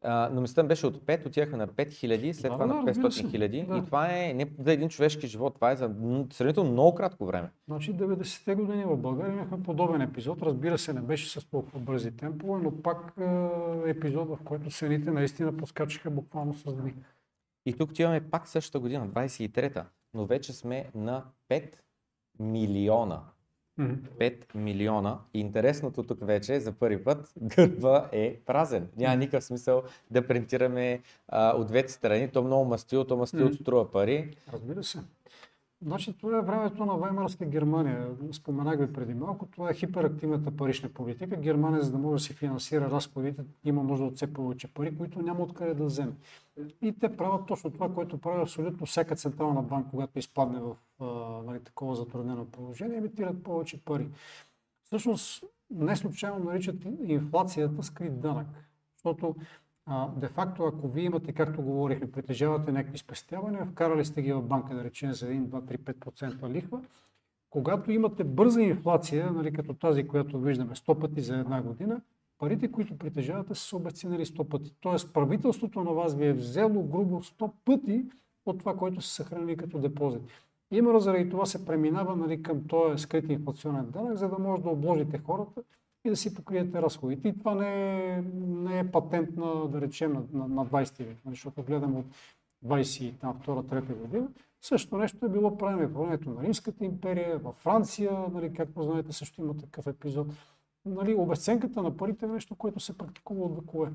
[0.05, 3.13] А, но мислята беше от 5, отивахме на 5000, след Да, това да, на разбира
[3.13, 3.23] се.
[3.23, 3.63] 500 хиляди.
[3.63, 3.77] Да.
[3.77, 5.91] И това е не за един човешки живот, това е за
[6.33, 7.51] сравнително много кратко време.
[7.69, 10.43] Значи 90-те години в България имахме подобен епизод.
[10.43, 15.11] Разбира се, не беше с толкова бързи темпове, но пак е, епизод, в който цените
[15.11, 16.95] наистина подскачаха буквално с дни.
[17.67, 21.73] И тук отиваме пак същата година, 23-та, но вече сме на 5
[22.39, 23.21] милиона.
[23.79, 23.95] Мгм.
[24.19, 25.19] 5 милиона.
[25.35, 28.89] И интересното тук вече за първи път гърба е празен.
[28.97, 32.29] Няма никакъв смисъл да принтираме а, от двете страни.
[32.29, 33.55] То много мастил, то мастил Мгм.
[33.55, 34.37] струва пари.
[34.53, 34.99] Разбира се.
[35.85, 38.09] Значи това е времето на Ваймарска Германия.
[38.33, 39.47] Споменах ви преди малко.
[39.47, 41.37] Това е хиперактивната парична политика.
[41.37, 45.23] Германия, за да може да си финансира разходите, има нужда от все повече пари, които
[45.23, 46.13] няма откъде да вземе.
[46.83, 51.05] И те правят точно това, което прави абсолютно всяка централна банка, когато изпадне в а,
[51.47, 54.09] нали, такова затруднено положение, емитират повече пари.
[54.85, 58.47] Всъщност, не случайно наричат инфлацията скрит данък.
[58.97, 59.35] Защото
[59.87, 64.75] а, де-факто, ако вие имате, както говорихме, притежавате някакви спестявания, вкарали сте ги в банка,
[64.75, 66.81] да речем, за 1, 2, 3, 5% лихва,
[67.51, 72.01] когато имате бърза инфлация, нали, като тази, която виждаме 100 пъти за една година,
[72.39, 74.75] парите, които притежавате, са се обесценили 100 пъти.
[74.81, 78.05] Тоест правителството на вас ви е взело грубо 100 пъти
[78.47, 80.23] от това, което се съхрани като депозит.
[80.71, 84.69] Именно заради това се преминава нали, към този скрит инфлационен данък, за да може да
[84.69, 85.63] обложите хората
[86.05, 87.29] и да си покриете разходите.
[87.29, 91.19] И това не е, не е патент на, да речем, на, на, на 20 век,
[91.25, 92.07] нали, защото гледам от
[92.65, 94.29] 22-3 година.
[94.61, 99.13] Същото нещо е било правено в времето на Римската империя, във Франция, нали, както знаете,
[99.13, 100.27] също има такъв епизод.
[100.85, 103.91] Нали, обесценката на парите е нещо, което се практикува от векове.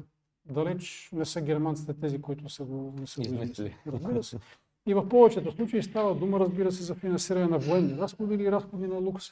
[0.46, 3.76] Далеч не са германците тези, които са го, не са измислили.
[3.88, 4.40] Разбира се.
[4.88, 8.88] И в повечето случаи става дума, разбира се, за финансиране на военни разходи или разходи
[8.88, 9.26] на лукс.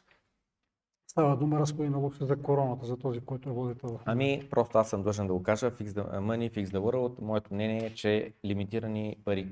[1.15, 5.01] Става дума разходи лукс за короната, за този, който е водител Ами, просто аз съм
[5.01, 5.71] длъжен да го кажа.
[5.71, 7.21] Fix the money, fix the world.
[7.21, 9.47] Моето мнение е, че лимитирани пари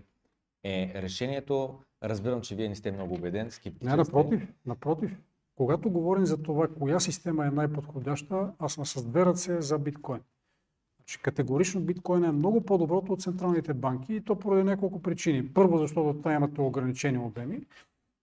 [0.64, 1.80] е решението.
[2.03, 5.17] Разбирам, че вие не сте много убеден, скептичен Не, напротив, напротив.
[5.56, 10.22] Когато говорим за това, коя система е най-подходяща, аз съм с две ръце за биткоин.
[10.98, 15.53] Значи, категорично биткоин е много по-доброто от централните банки и то поради няколко причини.
[15.53, 17.61] Първо, защото там имате ограничени обеми,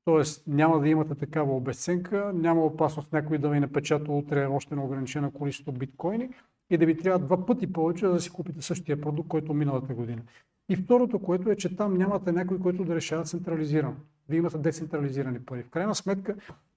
[0.05, 0.51] т.е.
[0.51, 5.31] няма да имате такава обесценка, няма опасност някой да ви напечата утре още на ограничено
[5.31, 6.29] количество биткоини
[6.71, 9.95] и да ви трябва два пъти повече за да си купите същия продукт, който миналата
[9.95, 10.23] година.
[10.69, 13.97] И второто, което е, че там нямате някой, който да решава централизирано.
[14.29, 15.63] Вие имате децентрализирани пари.
[15.63, 16.35] В крайна сметка,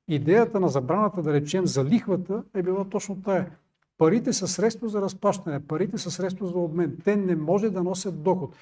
[0.08, 3.52] идеята на забраната, да речем, за лихвата е била точно тая.
[3.98, 6.98] Парите са средство за разплащане, парите са средство за обмен.
[7.04, 8.56] Те не може да носят доход.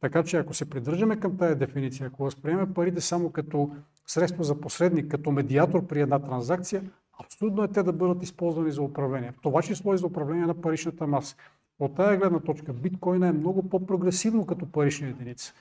[0.00, 3.70] Така че ако се придържаме към тази дефиниция, ако възприемем парите само като
[4.08, 6.82] средство за посредник, като медиатор при една транзакция,
[7.20, 9.32] абсурдно е те да бъдат използвани за управление.
[9.32, 11.36] В това число и за управление на паричната маса.
[11.80, 15.54] От тази гледна точка биткоина е много по-прогресивно като парична единица.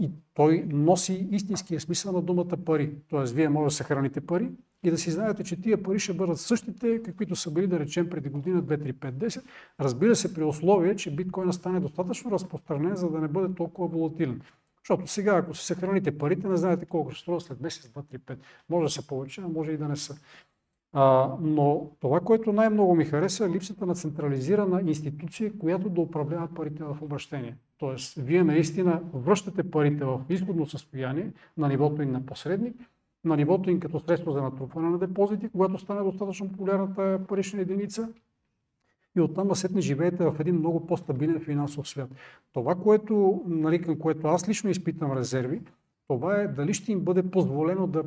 [0.00, 2.94] И той носи истинския смисъл на думата пари.
[3.08, 4.50] Тоест, вие може да съхраните пари
[4.82, 8.10] и да си знаете, че тия пари ще бъдат същите, каквито са били, да речем,
[8.10, 9.42] преди година 2, 3, 5, 10.
[9.80, 14.40] Разбира се, при условие, че биткоина стане достатъчно разпространен, за да не бъде толкова волатилен.
[14.88, 18.18] Защото сега, ако се съхраните парите, не знаете колко ще струва след месец, 2, 3,
[18.18, 18.38] 5.
[18.68, 20.16] Може да са повече, а може и да не са.
[20.92, 26.48] А, но това, което най-много ми хареса, е липсата на централизирана институция, която да управлява
[26.54, 27.56] парите в обращение.
[27.78, 32.76] Тоест, вие наистина връщате парите в изходно състояние на нивото им на посредник,
[33.24, 38.08] на нивото им като средство за натрупване на депозити, когато стане достатъчно популярната парична единица
[39.16, 42.10] и оттам сетне живеете в един много по-стабилен финансов свят.
[42.52, 45.62] Това, което, нали, към което аз лично изпитам резерви,
[46.06, 48.04] това е дали ще им бъде позволено да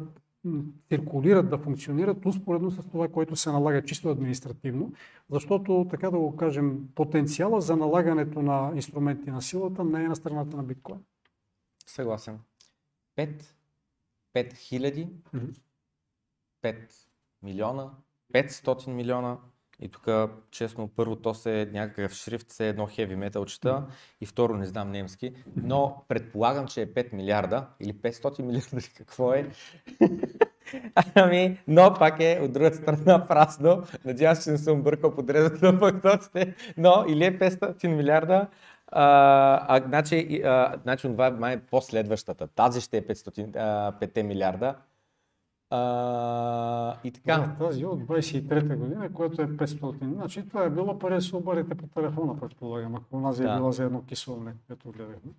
[0.89, 4.93] циркулират, да функционират успоредно с това, което се налага чисто административно,
[5.29, 10.15] защото, така да го кажем, потенциала за налагането на инструменти на силата не е на
[10.15, 10.99] страната на биткоин.
[11.85, 12.39] Съгласен.
[13.17, 13.43] 5,
[14.35, 15.07] 5 хиляди,
[16.63, 16.75] 5
[17.43, 17.91] милиона,
[18.33, 19.37] 500 милиона,
[19.81, 20.07] и тук,
[20.51, 23.83] честно, първо то се е някакъв шрифт, се едно хеви метал чета
[24.21, 29.33] и второ не знам немски, но предполагам, че е 5 милиарда или 500 милиарда какво
[29.33, 29.49] е.
[31.15, 33.83] ами, но пак е от другата страна празно.
[34.05, 38.47] Надявам се, че не съм бъркал подрезата на фактоците, но или е 500 милиарда,
[38.87, 42.47] а, а, значи, а, значи това е май последващата.
[42.47, 44.75] Тази ще е 500, а, 5 милиарда.
[45.73, 47.37] А, и така.
[47.37, 50.13] Да, тази от 23-та година, което е 500.
[50.13, 53.51] Значи това е било пари да се обадите по телефона, предполагам, ако онази да.
[53.51, 55.31] е била за едно кисело млеко, което гледахме.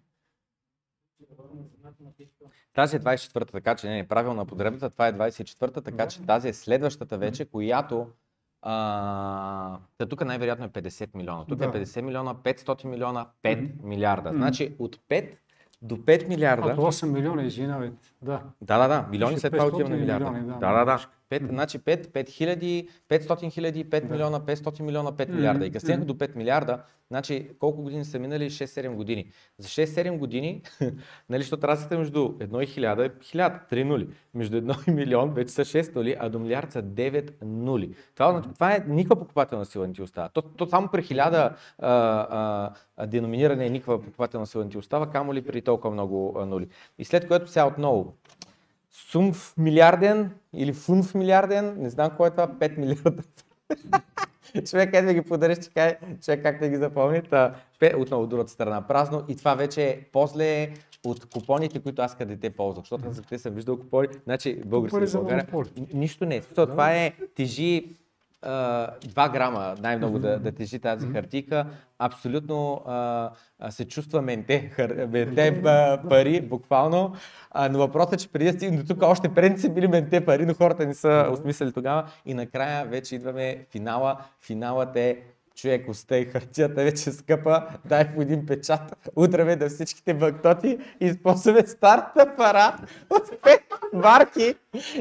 [2.75, 6.07] Тази е 24-та, така че не е правилна подребата, това е 24-та, така да.
[6.07, 8.07] че тази е следващата вече, която
[8.63, 11.45] а, да, тук най-вероятно е 50 милиона.
[11.45, 11.79] Тук е да.
[11.79, 13.83] е 50 милиона, 500 милиона, 5 mm-hmm.
[13.83, 14.31] милиарда.
[14.35, 15.37] Значи от 5
[15.83, 16.69] до 5 милиарда.
[16.71, 18.13] А това са милиона, извинявайте.
[18.23, 18.41] Да.
[18.61, 19.07] Да, да, да.
[19.11, 20.31] Милиони след това отиваме на милиарда.
[20.31, 20.99] Милиони, да, да, да.
[21.33, 24.13] 5, значи 5, 5 хиляди, 500 хиляди, 5 да.
[24.13, 25.67] милиона, 500 милиона, 5 милиарда.
[25.67, 28.51] И като стигнах до 5 милиарда, значи колко години са минали?
[28.51, 29.31] 6-7 години.
[29.59, 30.63] За 6-7 години,
[31.29, 34.09] нали, защото разликата между 1 и 1000 е 1000, 3 нули.
[34.35, 37.95] Между 1 и милион вече са 6 нули, а до милиард са 9 нули.
[38.15, 40.29] Това, това е никаква покупателна сила не ти остава.
[40.29, 45.11] То, то само при 1000 а, а, деноминиране е никаква покупателна сила не ти остава,
[45.11, 46.69] камо ли при толкова много а, нули.
[46.99, 48.15] И след което сега отново,
[49.13, 53.23] сумф милиарден или фунф милиарден, не знам кой е това, 5 милиарда.
[54.71, 57.23] човек е да ги подариш, че кай, човек как да ги запомни.
[57.23, 57.55] Та,
[57.97, 60.71] отново другата страна празно и това вече е после
[61.05, 65.07] от купоните, които аз къде те ползвах, защото аз те съм виждал купони, значи български
[65.07, 65.47] в България.
[65.95, 66.41] Нищо не е.
[66.41, 67.97] Това е, тежи
[68.43, 71.67] 2 грама най-много да, да тежи тази хартика.
[71.99, 73.31] Абсолютно а,
[73.71, 75.63] се чувства менте, хар, менте
[76.09, 77.15] пари, буквално.
[77.51, 80.25] А, но въпросът е, че преди да стигнем до тук, още преди са били менте
[80.25, 82.05] пари, но хората не са осмислили тогава.
[82.27, 84.17] И накрая вече идваме финала.
[84.41, 85.23] Финалът е
[85.55, 91.67] човек, и хартията вече е скъпа, дай по един печат, удраме да всичките банкноти, използваме
[91.67, 92.77] старта пара
[93.11, 94.55] от 5 марки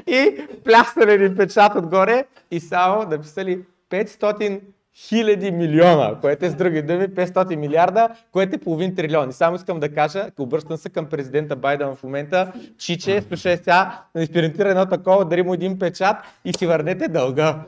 [0.08, 4.62] и пляснали печат отгоре и само написали 500
[4.96, 9.30] хиляди милиона, което е с други думи 500 милиарда, което е половин трилион.
[9.30, 14.04] И само искам да кажа, обръщам се към президента Байден в момента, чиче, слушай сега,
[14.16, 17.64] да изпериментира едно такова, дари му един печат и си върнете дълга.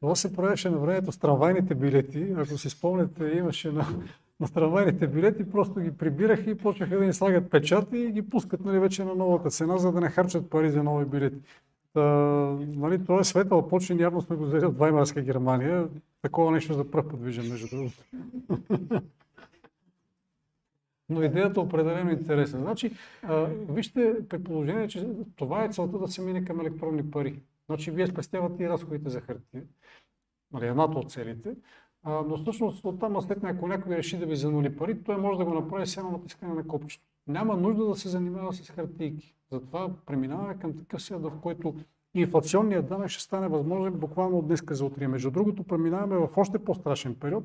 [0.00, 2.26] Това се правеше на времето с трамвайните билети.
[2.38, 3.86] Ако си спомняте, имаше на,
[4.40, 8.64] на трамвайните билети, просто ги прибираха и почнаха да ни слагат печати и ги пускат
[8.64, 11.36] нали, вече на новата цена, за да не харчат пари за нови билети.
[11.92, 12.00] Та,
[12.58, 15.88] нали, това е светъл почин, явно сме го взели от Ваймарска Германия.
[16.22, 18.02] Такова нещо за пръв подвижен, между другото.
[21.08, 22.60] Но идеята е определено интересна.
[22.60, 27.40] Значи, а, вижте, при положение, че това е целта да се мине към електронни пари.
[27.66, 29.62] Значи, вие спестявате и разходите за хартия
[30.54, 31.54] нали, едната от целите.
[32.06, 35.44] Но всъщност от там след ако някой реши да ви занули пари, той може да
[35.44, 37.04] го направи само натискане на копчето.
[37.26, 39.34] Няма нужда да се занимава с хартийки.
[39.52, 41.74] Затова преминаваме към такъв свят, в който
[42.14, 45.08] инфлационният данък ще стане възможен буквално от днеска за утре.
[45.08, 47.44] Между другото, преминаваме в още по-страшен период.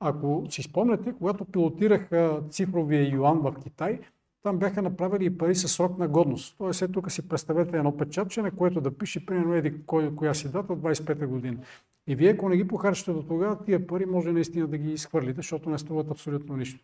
[0.00, 4.00] Ако си спомняте, когато пилотираха цифровия юан в Китай,
[4.46, 6.54] там бяха направили и пари с срок на годност.
[6.58, 10.34] Тоест, е, тук си представете едно печатче, на което да пише, примерно, еди, кой, коя
[10.34, 11.58] си дата, 25-та година.
[12.06, 15.36] И вие, ако не ги похарчите до тогава, тия пари може наистина да ги изхвърлите,
[15.36, 16.80] защото не струват абсолютно нищо.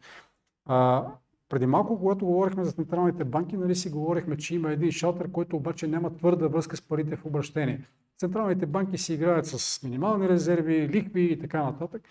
[0.66, 1.06] А,
[1.48, 5.56] преди малко, когато говорихме за централните банки, нали си говорихме, че има един шалтер, който
[5.56, 7.80] обаче няма твърда връзка с парите в обращение.
[8.18, 12.02] Централните банки си играят с минимални резерви, ликви и така нататък.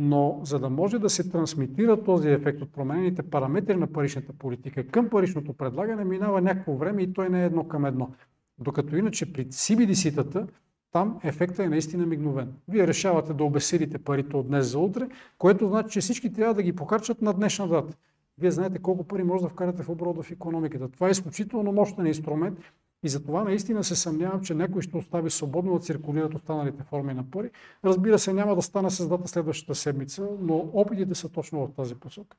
[0.00, 4.86] Но за да може да се трансмитира този ефект от променените параметри на паричната политика
[4.86, 8.10] към паричното предлагане, минава някакво време и той не е едно към едно.
[8.58, 10.46] Докато иначе при CBDC-тата
[10.92, 12.52] там ефектът е наистина мигновен.
[12.68, 16.62] Вие решавате да обесилите парите от днес за утре, което значи, че всички трябва да
[16.62, 17.96] ги покарчат на днешна дата.
[18.38, 20.88] Вие знаете колко пари може да вкарате в оборот в економиката.
[20.88, 22.58] Това е изключително мощен инструмент
[23.02, 27.14] и за това наистина се съмнявам, че някой ще остави свободно да циркулират останалите форми
[27.14, 27.50] на пари.
[27.84, 31.94] Разбира се, няма да стане с дата следващата седмица, но опитите са точно в тази
[31.94, 32.36] посока.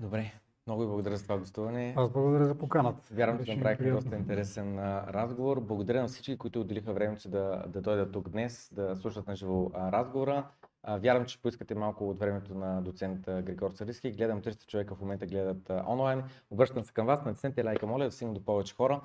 [0.00, 0.32] Добре,
[0.66, 1.94] много ви благодаря за това гостуване.
[1.96, 3.02] Аз благодаря за поканата.
[3.10, 4.78] Вярвам, че направихме доста интересен
[5.08, 5.60] разговор.
[5.60, 9.36] Благодаря на всички, които отделиха времето си да, да дойдат тук днес, да слушат на
[9.36, 10.46] живо разговора.
[10.88, 14.12] Вярвам, че поискате малко от времето на доцент Григор Цариски.
[14.12, 16.22] Гледам 300 човека в момента гледат онлайн.
[16.50, 19.00] Обръщам се към вас, натиснете лайка, моля да стигне до повече хора.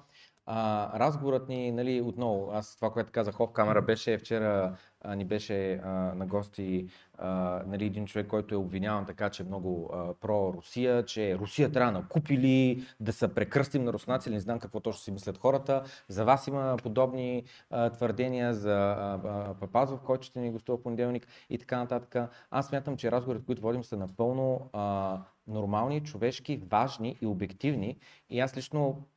[0.45, 5.25] А, разговорът ни, нали, отново, аз това, което казах в камера, беше вчера а, ни
[5.25, 6.87] беше а, на гости
[7.17, 9.89] а, нали, един човек, който е обвиняван така, че е много
[10.21, 15.01] про-Русия, че Русия трябва да накупили, да се прекръстим на руснаци, не знам какво точно
[15.01, 15.83] си мислят хората.
[16.07, 21.57] За вас има подобни а, твърдения за а, Папазов, който ще ни гостува понеделник и
[21.57, 22.29] така нататък.
[22.51, 27.97] Аз смятам, че разговорите, които водим, са напълно а, нормални, човешки, важни и обективни.
[28.29, 29.07] И аз лично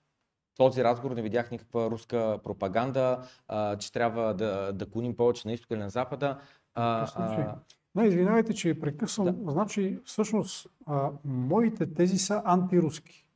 [0.56, 3.18] този разговор не видях никаква руска пропаганда,
[3.48, 6.38] а, че трябва да, да клоним повече на изток или на запада.
[6.74, 7.54] А, а...
[7.94, 9.44] Не, извинявайте, че прекъсвам.
[9.44, 9.52] Да.
[9.52, 13.26] Значи, всъщност, а, моите тези са антируски.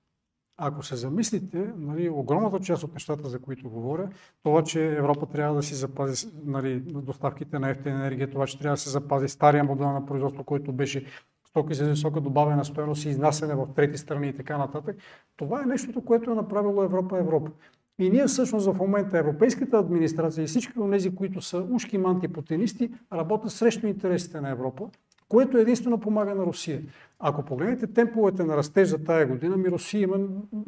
[0.60, 4.10] Ако се замислите, нали, огромната част от нещата, за които говоря,
[4.42, 8.74] това, че Европа трябва да си запази нали, доставките на ефтина енергия, това, че трябва
[8.74, 11.06] да се запази стария модел на производство, който беше
[11.50, 14.96] стоки за висока добавена стоеност и изнасяне в трети страни и така нататък.
[15.36, 17.50] Това е нещото, което е направило Европа Европа.
[17.98, 22.90] И ние всъщност в момента Европейската администрация и всички от тези, които са ушки антипутинисти,
[23.12, 24.88] работят срещу интересите на Европа,
[25.28, 26.82] което единствено помага на Русия.
[27.18, 30.18] Ако погледнете темповете на растеж за тая година, ми Русия има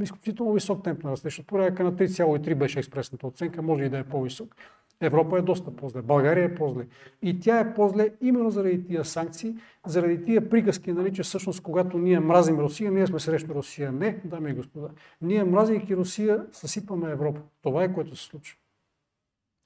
[0.03, 1.39] изключително висок темп на растеж.
[1.39, 4.55] От порядъка на 3,3 беше експресната оценка, може и да е по-висок.
[5.01, 6.87] Европа е доста по-зле, България е по-зле.
[7.23, 9.55] И тя е по-зле именно заради тия санкции,
[9.87, 13.93] заради тия приказки, нали, че всъщност когато ние мразим Русия, ние сме срещу Русия.
[13.93, 14.89] Не, дами и господа.
[15.23, 17.41] Ние мразейки Русия, съсипаме Европа.
[17.63, 18.57] Това е което се случва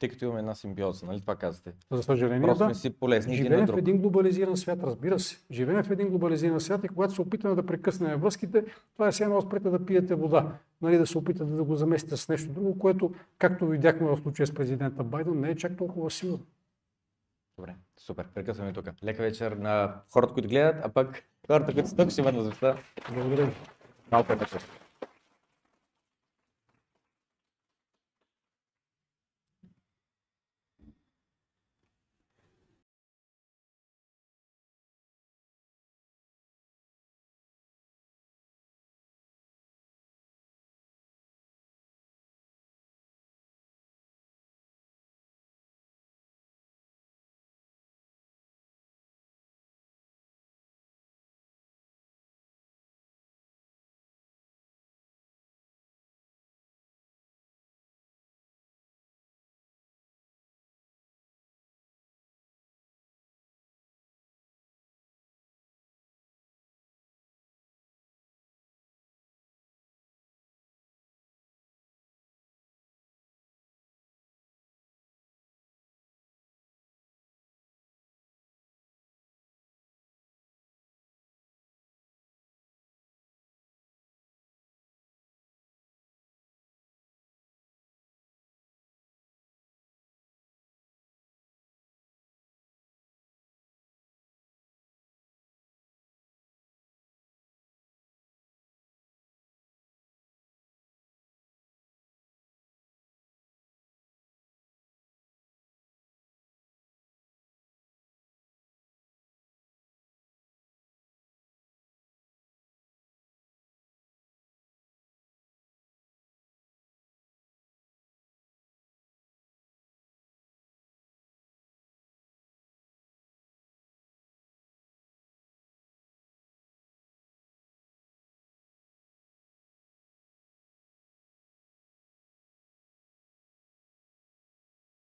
[0.05, 1.73] тъй като имаме една симбиоза, нали това казвате?
[1.92, 2.74] За съжаление, Просто да.
[2.74, 5.39] си полезни Живеем един в един глобализиран свят, разбира се.
[5.50, 9.24] Живеем в един глобализиран свят и когато се опитаме да прекъснем връзките, това е все
[9.24, 10.52] едно спрете да пиете вода.
[10.83, 14.47] Нали, да се опитате да го заместите с нещо друго, което, както видяхме в случая
[14.47, 16.41] с президента Байден, не е чак толкова силно.
[17.58, 18.26] Добре, супер.
[18.34, 18.91] Прекъсваме тук.
[19.05, 22.76] Лека вечер на хората, които гледат, а пък хората, които са тук, ще имат възможността.
[23.15, 23.52] Благодаря ви.
[24.12, 24.84] Малко вечер.